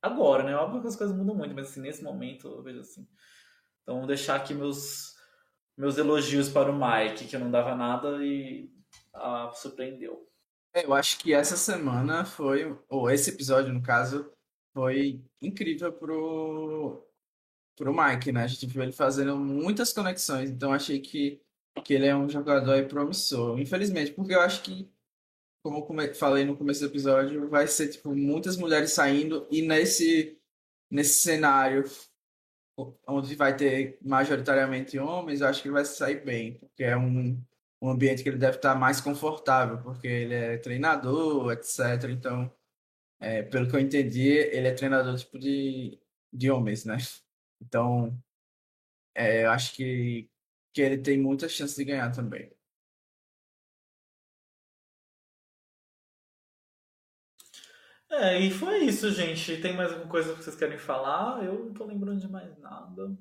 Agora, 0.00 0.42
né? 0.42 0.56
Óbvio 0.56 0.80
que 0.80 0.88
as 0.88 0.96
coisas 0.96 1.14
mudam 1.14 1.34
muito, 1.34 1.54
mas 1.54 1.68
assim, 1.68 1.82
nesse 1.82 2.02
momento 2.02 2.48
eu 2.48 2.62
vejo 2.62 2.80
assim. 2.80 3.06
Então, 3.82 3.98
vou 3.98 4.06
deixar 4.06 4.36
aqui 4.36 4.54
meus, 4.54 5.16
meus 5.76 5.98
elogios 5.98 6.48
para 6.48 6.70
o 6.70 6.74
Mike, 6.74 7.26
que 7.26 7.36
eu 7.36 7.40
não 7.40 7.50
dava 7.50 7.74
nada 7.74 8.24
e 8.24 8.72
ah, 9.12 9.50
surpreendeu. 9.54 10.26
É, 10.72 10.86
eu 10.86 10.94
acho 10.94 11.18
que 11.18 11.34
essa 11.34 11.56
semana 11.56 12.24
foi, 12.24 12.78
ou 12.88 13.10
esse 13.10 13.30
episódio, 13.30 13.72
no 13.72 13.82
caso, 13.82 14.32
foi 14.72 15.22
incrível 15.42 15.92
pro, 15.92 17.04
pro 17.76 17.94
Mike, 17.94 18.32
né? 18.32 18.44
A 18.44 18.46
gente 18.46 18.66
viu 18.66 18.82
ele 18.82 18.92
fazendo 18.92 19.36
muitas 19.36 19.92
conexões, 19.92 20.50
então 20.50 20.72
achei 20.72 21.00
que, 21.00 21.40
que 21.84 21.94
ele 21.94 22.06
é 22.06 22.16
um 22.16 22.28
jogador 22.28 22.86
promissor. 22.86 23.58
Infelizmente, 23.58 24.12
porque 24.12 24.34
eu 24.34 24.40
acho 24.40 24.62
que, 24.62 24.90
como 25.62 25.86
falei 26.14 26.44
no 26.44 26.56
começo 26.56 26.80
do 26.80 26.86
episódio, 26.86 27.48
vai 27.48 27.66
ser 27.66 27.88
tipo 27.88 28.14
muitas 28.14 28.56
mulheres 28.56 28.92
saindo 28.92 29.46
e 29.50 29.62
nesse, 29.62 30.38
nesse 30.90 31.20
cenário 31.20 31.84
onde 33.06 33.34
vai 33.34 33.56
ter 33.56 33.98
majoritariamente 34.02 34.98
homens, 34.98 35.40
eu 35.40 35.48
acho 35.48 35.62
que 35.62 35.68
ele 35.68 35.74
vai 35.74 35.84
sair 35.84 36.24
bem, 36.24 36.54
porque 36.54 36.84
é 36.84 36.96
um, 36.96 37.42
um 37.80 37.90
ambiente 37.90 38.22
que 38.22 38.28
ele 38.28 38.38
deve 38.38 38.56
estar 38.56 38.74
mais 38.74 39.00
confortável, 39.00 39.78
porque 39.82 40.06
ele 40.06 40.34
é 40.34 40.58
treinador, 40.58 41.52
etc. 41.52 42.10
Então, 42.10 42.50
é, 43.20 43.42
pelo 43.42 43.68
que 43.68 43.76
eu 43.76 43.80
entendi, 43.80 44.28
ele 44.28 44.68
é 44.68 44.74
treinador 44.74 45.16
tipo 45.16 45.38
de, 45.38 45.98
de 46.32 46.50
homens, 46.50 46.84
né? 46.84 46.96
Então, 47.60 48.16
é, 49.14 49.44
eu 49.44 49.50
acho 49.50 49.74
que, 49.74 50.30
que 50.72 50.80
ele 50.80 50.98
tem 50.98 51.20
muitas 51.20 51.52
chances 51.52 51.76
de 51.76 51.84
ganhar 51.84 52.10
também. 52.10 52.50
É, 58.10 58.40
e 58.40 58.50
foi 58.50 58.78
isso, 58.78 59.10
gente. 59.12 59.60
Tem 59.60 59.76
mais 59.76 59.92
alguma 59.92 60.10
coisa 60.10 60.34
que 60.34 60.42
vocês 60.42 60.56
querem 60.56 60.78
falar? 60.78 61.44
Eu 61.44 61.66
não 61.66 61.72
tô 61.72 61.84
lembrando 61.84 62.20
de 62.20 62.28
mais 62.28 62.58
nada. 62.58 63.16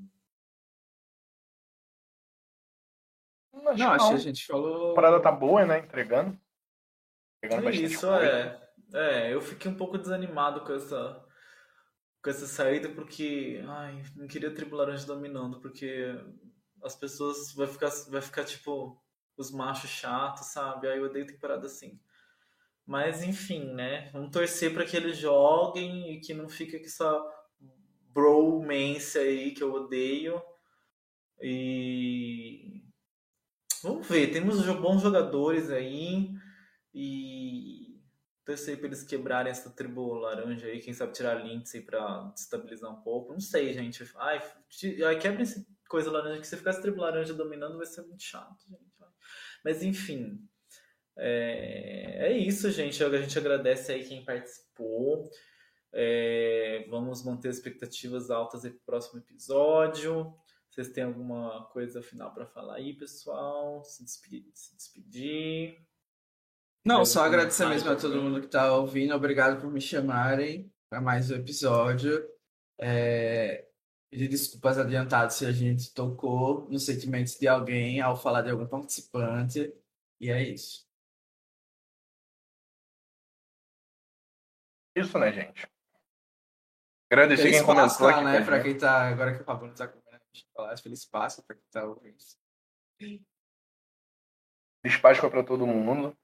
Acho 3.68 3.78
não, 3.78 3.92
acho 3.92 4.10
que 4.10 4.16
a 4.16 4.18
gente 4.18 4.46
falou. 4.48 4.92
A 4.92 4.96
parada 4.96 5.22
tá 5.22 5.32
boa, 5.32 5.66
né? 5.66 5.80
Entregando. 5.80 6.40
Entregando 7.38 7.70
é 7.70 7.76
isso, 7.76 8.12
é. 8.14 8.70
É, 8.92 9.34
eu 9.34 9.42
fiquei 9.42 9.70
um 9.70 9.76
pouco 9.76 9.98
desanimado 9.98 10.62
com 10.62 10.74
essa 10.74 11.24
com 12.22 12.30
essa 12.30 12.48
saída 12.48 12.90
porque, 12.90 13.62
ai, 13.68 14.04
não 14.16 14.28
queria 14.28 14.54
Tribo 14.54 14.76
Laranja 14.76 15.06
dominando, 15.06 15.60
porque 15.60 16.16
as 16.84 16.96
pessoas 16.96 17.54
vai 17.54 17.68
ficar 17.68 17.90
vai 18.10 18.22
ficar 18.22 18.44
tipo 18.44 19.02
os 19.38 19.52
machos 19.52 19.90
chatos, 19.90 20.48
sabe? 20.48 20.88
Aí 20.88 20.98
eu 20.98 21.06
odeio 21.06 21.26
temporada 21.26 21.66
assim. 21.66 22.00
Mas 22.86 23.24
enfim, 23.24 23.74
né? 23.74 24.10
Vamos 24.12 24.32
torcer 24.32 24.74
para 24.74 24.86
que 24.86 24.98
eles 24.98 25.18
joguem 25.18 26.14
e 26.14 26.20
que 26.20 26.34
não 26.34 26.50
fique 26.50 26.78
com 26.80 26.86
essa 26.86 27.26
bromance 28.12 29.18
aí 29.18 29.52
que 29.54 29.64
eu 29.64 29.72
odeio. 29.72 30.42
E 31.42 32.84
vamos 33.82 34.08
ver, 34.08 34.32
temos 34.32 34.66
bons 34.76 35.02
jogadores 35.02 35.70
aí 35.70 36.32
e 36.94 37.89
torcer 38.50 38.78
para 38.78 38.88
eles 38.88 39.04
quebrarem 39.04 39.52
essa 39.52 39.70
tribo 39.70 40.14
laranja 40.16 40.66
aí, 40.66 40.80
quem 40.80 40.94
sabe 40.94 41.14
tirar 41.14 41.36
Lindsay 41.36 41.82
para 41.82 42.32
destabilizar 42.34 42.92
um 42.92 43.02
pouco. 43.02 43.34
Não 43.34 43.40
sei, 43.40 43.72
gente. 43.74 44.04
Ai, 44.16 44.42
ai 45.06 45.20
quebra 45.20 45.44
essa 45.44 45.64
coisa 45.88 46.10
laranja 46.10 46.42
que 46.42 46.48
se 46.48 46.58
ficar 46.58 46.72
essa 46.72 46.82
tribo 46.82 47.02
laranja 47.02 47.34
dominando 47.34 47.78
vai 47.78 47.86
ser 47.86 48.02
muito 48.02 48.24
chato, 48.24 48.58
gente. 48.68 48.90
Mas 49.64 49.84
enfim, 49.84 50.48
é, 51.16 52.30
é 52.30 52.38
isso, 52.38 52.72
gente. 52.72 53.04
A 53.04 53.22
gente 53.22 53.38
agradece 53.38 53.92
aí 53.92 54.04
quem 54.04 54.26
participou. 54.26 55.30
É, 55.94 56.86
vamos 56.90 57.24
manter 57.24 57.50
as 57.50 57.58
expectativas 57.58 58.32
altas 58.32 58.66
aí 58.66 58.72
pro 58.72 58.80
próximo 58.86 59.20
episódio. 59.20 60.34
Vocês 60.70 60.90
têm 60.90 61.04
alguma 61.04 61.66
coisa 61.66 62.02
final 62.02 62.34
para 62.34 62.48
falar 62.48 62.76
aí, 62.76 62.94
pessoal? 62.94 63.84
Se 63.84 64.04
despedir? 64.04 64.50
Se 64.54 64.76
despedir. 64.76 65.89
Não, 66.86 67.06
só 67.06 67.24
agradecer 67.24 67.68
mesmo 67.68 67.90
a 67.92 67.96
todo 67.96 68.22
mundo 68.22 68.42
que 68.42 68.48
tá 68.48 68.74
ouvindo. 68.76 69.14
Obrigado 69.14 69.62
por 69.62 69.72
me 69.72 69.82
chamarem 69.82 70.72
para 70.90 71.02
mais 71.02 71.30
um 71.30 71.36
episódio. 71.36 72.28
É, 72.80 73.70
Pedir 74.12 74.28
desculpas 74.28 74.80
adiantadas 74.80 75.36
se 75.36 75.46
a 75.46 75.52
gente 75.52 75.94
tocou 75.94 76.68
nos 76.68 76.84
sentimentos 76.84 77.36
de 77.36 77.48
alguém 77.48 78.02
ao 78.02 78.18
falar 78.18 78.42
de 78.42 78.50
algum 78.50 78.66
participante. 78.66 79.72
E 80.20 80.32
é 80.32 80.42
isso. 80.42 80.88
Isso, 84.98 85.18
né, 85.20 85.32
gente? 85.32 85.68
Agradecer 87.12 87.44
Feliz 87.44 87.58
quem 87.58 87.66
comentou 87.66 87.88
Páscoa, 87.88 88.12
aqui. 88.12 88.24
né? 88.24 88.44
Pra 88.46 88.64
quem 88.64 88.78
tá. 88.78 89.10
Agora 89.10 89.36
que 89.36 89.42
o 89.44 89.46
Pablo 89.46 89.74
tá 89.76 89.88
comendo 89.88 90.24
chocolate, 90.34 90.82
feliz 90.82 91.06
Páscoa 91.06 91.44
pra 91.46 91.56
quem 91.56 91.66
tá 91.70 91.86
ouvindo. 91.86 92.18
Feliz 93.00 94.98
Páscoa 95.00 95.30
pra 95.30 95.44
todo 95.44 95.68
mundo. 95.68 96.18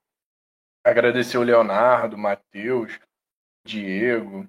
Agradecer 0.86 1.40
o 1.40 1.44
Leonardo, 1.44 2.16
Matheus, 2.16 3.00
Diego, 3.66 4.48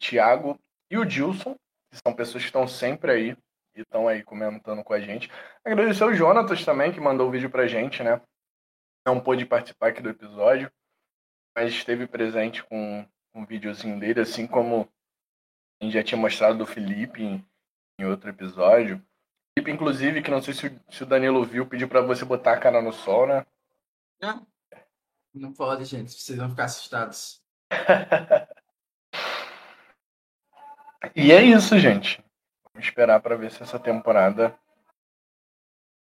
Thiago 0.00 0.58
e 0.90 0.98
o 0.98 1.04
Dilson, 1.04 1.54
que 1.88 2.00
são 2.04 2.12
pessoas 2.12 2.42
que 2.42 2.48
estão 2.48 2.66
sempre 2.66 3.12
aí 3.12 3.36
e 3.76 3.82
estão 3.82 4.08
aí 4.08 4.24
comentando 4.24 4.82
com 4.82 4.92
a 4.92 5.00
gente. 5.00 5.30
Agradecer 5.64 6.02
o 6.02 6.12
Jonatas 6.12 6.64
também, 6.64 6.92
que 6.92 6.98
mandou 6.98 7.28
o 7.28 7.30
vídeo 7.30 7.48
pra 7.48 7.68
gente, 7.68 8.02
né? 8.02 8.20
Não 9.06 9.20
pôde 9.20 9.46
participar 9.46 9.90
aqui 9.90 10.02
do 10.02 10.10
episódio, 10.10 10.72
mas 11.56 11.72
esteve 11.72 12.08
presente 12.08 12.64
com 12.64 13.06
um 13.32 13.46
videozinho 13.46 14.00
dele, 14.00 14.22
assim 14.22 14.48
como 14.48 14.88
a 15.80 15.84
gente 15.84 15.94
já 15.94 16.02
tinha 16.02 16.20
mostrado 16.20 16.58
do 16.58 16.66
Felipe 16.66 17.22
em, 17.22 17.46
em 18.00 18.04
outro 18.06 18.28
episódio. 18.28 19.00
Felipe, 19.56 19.70
inclusive, 19.70 20.20
que 20.20 20.32
não 20.32 20.42
sei 20.42 20.52
se, 20.52 20.80
se 20.90 21.04
o 21.04 21.06
Danilo 21.06 21.44
viu, 21.44 21.64
pediu 21.64 21.88
pra 21.88 22.00
você 22.00 22.24
botar 22.24 22.54
a 22.54 22.60
cara 22.60 22.82
no 22.82 22.92
sol, 22.92 23.24
né? 23.28 23.46
Não, 24.20 24.44
não 25.34 25.52
pode, 25.52 25.84
gente. 25.84 26.12
Vocês 26.12 26.38
vão 26.38 26.50
ficar 26.50 26.64
assustados. 26.64 27.42
E 31.14 31.32
é 31.32 31.42
isso, 31.42 31.78
gente. 31.78 32.22
Vamos 32.72 32.88
esperar 32.88 33.20
pra 33.20 33.36
ver 33.36 33.50
se 33.50 33.62
essa 33.62 33.78
temporada 33.78 34.58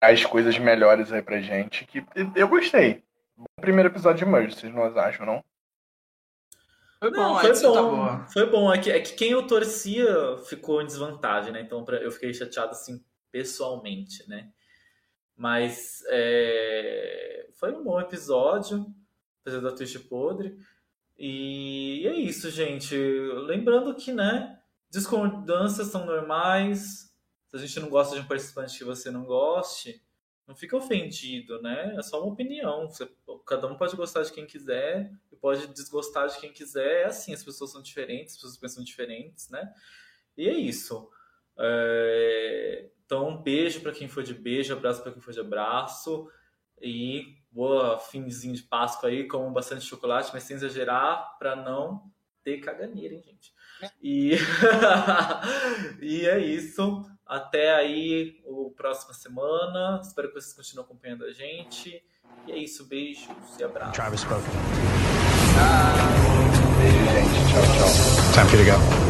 traz 0.00 0.24
coisas 0.26 0.58
melhores 0.58 1.12
aí 1.12 1.22
pra 1.22 1.40
gente. 1.40 1.86
Que 1.86 2.04
eu 2.34 2.48
gostei. 2.48 3.04
Bom 3.36 3.46
primeiro 3.60 3.88
episódio 3.88 4.24
de 4.26 4.30
Merge, 4.30 4.56
vocês 4.56 4.74
não 4.74 4.84
acham, 4.98 5.24
não? 5.24 5.44
Foi 6.98 7.12
bom, 7.12 7.16
Não, 7.16 7.38
foi 7.38 7.52
tá 7.52 7.60
bom. 7.82 7.90
boa. 7.96 8.26
Foi 8.26 8.50
bom. 8.50 8.74
É 8.74 8.78
que, 8.80 8.90
é 8.90 9.00
que 9.00 9.12
quem 9.14 9.30
eu 9.30 9.46
torcia 9.46 10.36
ficou 10.48 10.82
em 10.82 10.86
desvantagem, 10.86 11.52
né? 11.52 11.60
Então 11.60 11.84
pra- 11.84 11.98
eu 11.98 12.10
fiquei 12.10 12.34
chateado 12.34 12.72
assim 12.72 13.02
pessoalmente, 13.30 14.28
né? 14.28 14.50
Mas 15.36 16.02
é, 16.08 17.48
foi 17.54 17.70
um 17.72 17.84
bom 17.84 18.00
episódio, 18.00 18.84
apesar 19.40 19.60
da 19.60 19.72
twist 19.72 19.98
podre. 20.00 20.56
E 21.18 22.06
é 22.06 22.14
isso, 22.14 22.50
gente. 22.50 22.96
Lembrando 22.96 23.94
que, 23.94 24.12
né? 24.12 24.60
Discordâncias 24.90 25.88
são 25.88 26.06
normais. 26.06 27.12
Se 27.48 27.56
a 27.56 27.58
gente 27.58 27.80
não 27.80 27.88
gosta 27.88 28.14
de 28.14 28.20
um 28.22 28.26
participante 28.28 28.78
que 28.78 28.84
você 28.84 29.10
não 29.10 29.24
goste, 29.24 30.02
não 30.46 30.54
fica 30.54 30.76
ofendido, 30.76 31.60
né? 31.60 31.94
É 31.98 32.02
só 32.02 32.22
uma 32.22 32.32
opinião. 32.32 32.88
Você- 32.88 33.10
cada 33.46 33.66
um 33.66 33.76
pode 33.76 33.96
gostar 33.96 34.22
de 34.22 34.32
quem 34.32 34.46
quiser 34.46 35.10
e 35.32 35.36
pode 35.36 35.66
desgostar 35.68 36.28
de 36.28 36.38
quem 36.38 36.52
quiser. 36.52 37.02
É 37.02 37.04
assim, 37.06 37.34
as 37.34 37.42
pessoas 37.42 37.70
são 37.72 37.82
diferentes, 37.82 38.34
as 38.34 38.40
pessoas 38.40 38.56
pensam 38.58 38.84
diferentes, 38.84 39.48
né? 39.50 39.72
E 40.36 40.48
é 40.48 40.54
isso. 40.54 41.10
É, 41.58 42.90
Então, 43.04 43.26
um 43.30 43.42
beijo 43.42 43.80
para 43.80 43.90
quem 43.92 44.06
for 44.06 44.22
de 44.22 44.34
beijo, 44.34 44.74
abraço 44.74 45.02
para 45.02 45.10
quem 45.12 45.22
for 45.22 45.32
de 45.32 45.40
abraço. 45.40 46.30
E 46.80 47.37
boa 47.50 47.98
finzinho 47.98 48.54
de 48.54 48.62
Páscoa 48.62 49.08
aí, 49.08 49.26
com 49.26 49.52
bastante 49.52 49.84
chocolate, 49.84 50.30
mas 50.32 50.42
sem 50.42 50.56
exagerar, 50.56 51.36
para 51.38 51.56
não 51.56 52.02
ter 52.42 52.58
caganeira, 52.58 53.14
hein, 53.14 53.22
gente? 53.24 53.52
E... 54.02 54.32
e 56.00 56.26
é 56.26 56.38
isso. 56.38 57.04
Até 57.26 57.74
aí, 57.74 58.40
o 58.44 58.70
próxima 58.70 59.12
semana. 59.12 60.00
Espero 60.02 60.28
que 60.28 60.34
vocês 60.34 60.54
continuem 60.54 60.84
acompanhando 60.84 61.24
a 61.24 61.32
gente. 61.32 62.02
E 62.46 62.52
é 62.52 62.56
isso, 62.56 62.86
beijos 62.86 63.28
e 63.58 63.64
abraços. 63.64 63.94
Travis 63.94 64.20
spoken. 64.20 64.50
Beijo, 66.78 67.04
gente. 67.12 67.52
Tchau, 67.52 67.62
tchau. 67.76 68.32
Time 68.32 68.48
for 68.48 68.58
you 68.58 68.64
to 68.64 68.70
go. 68.72 69.07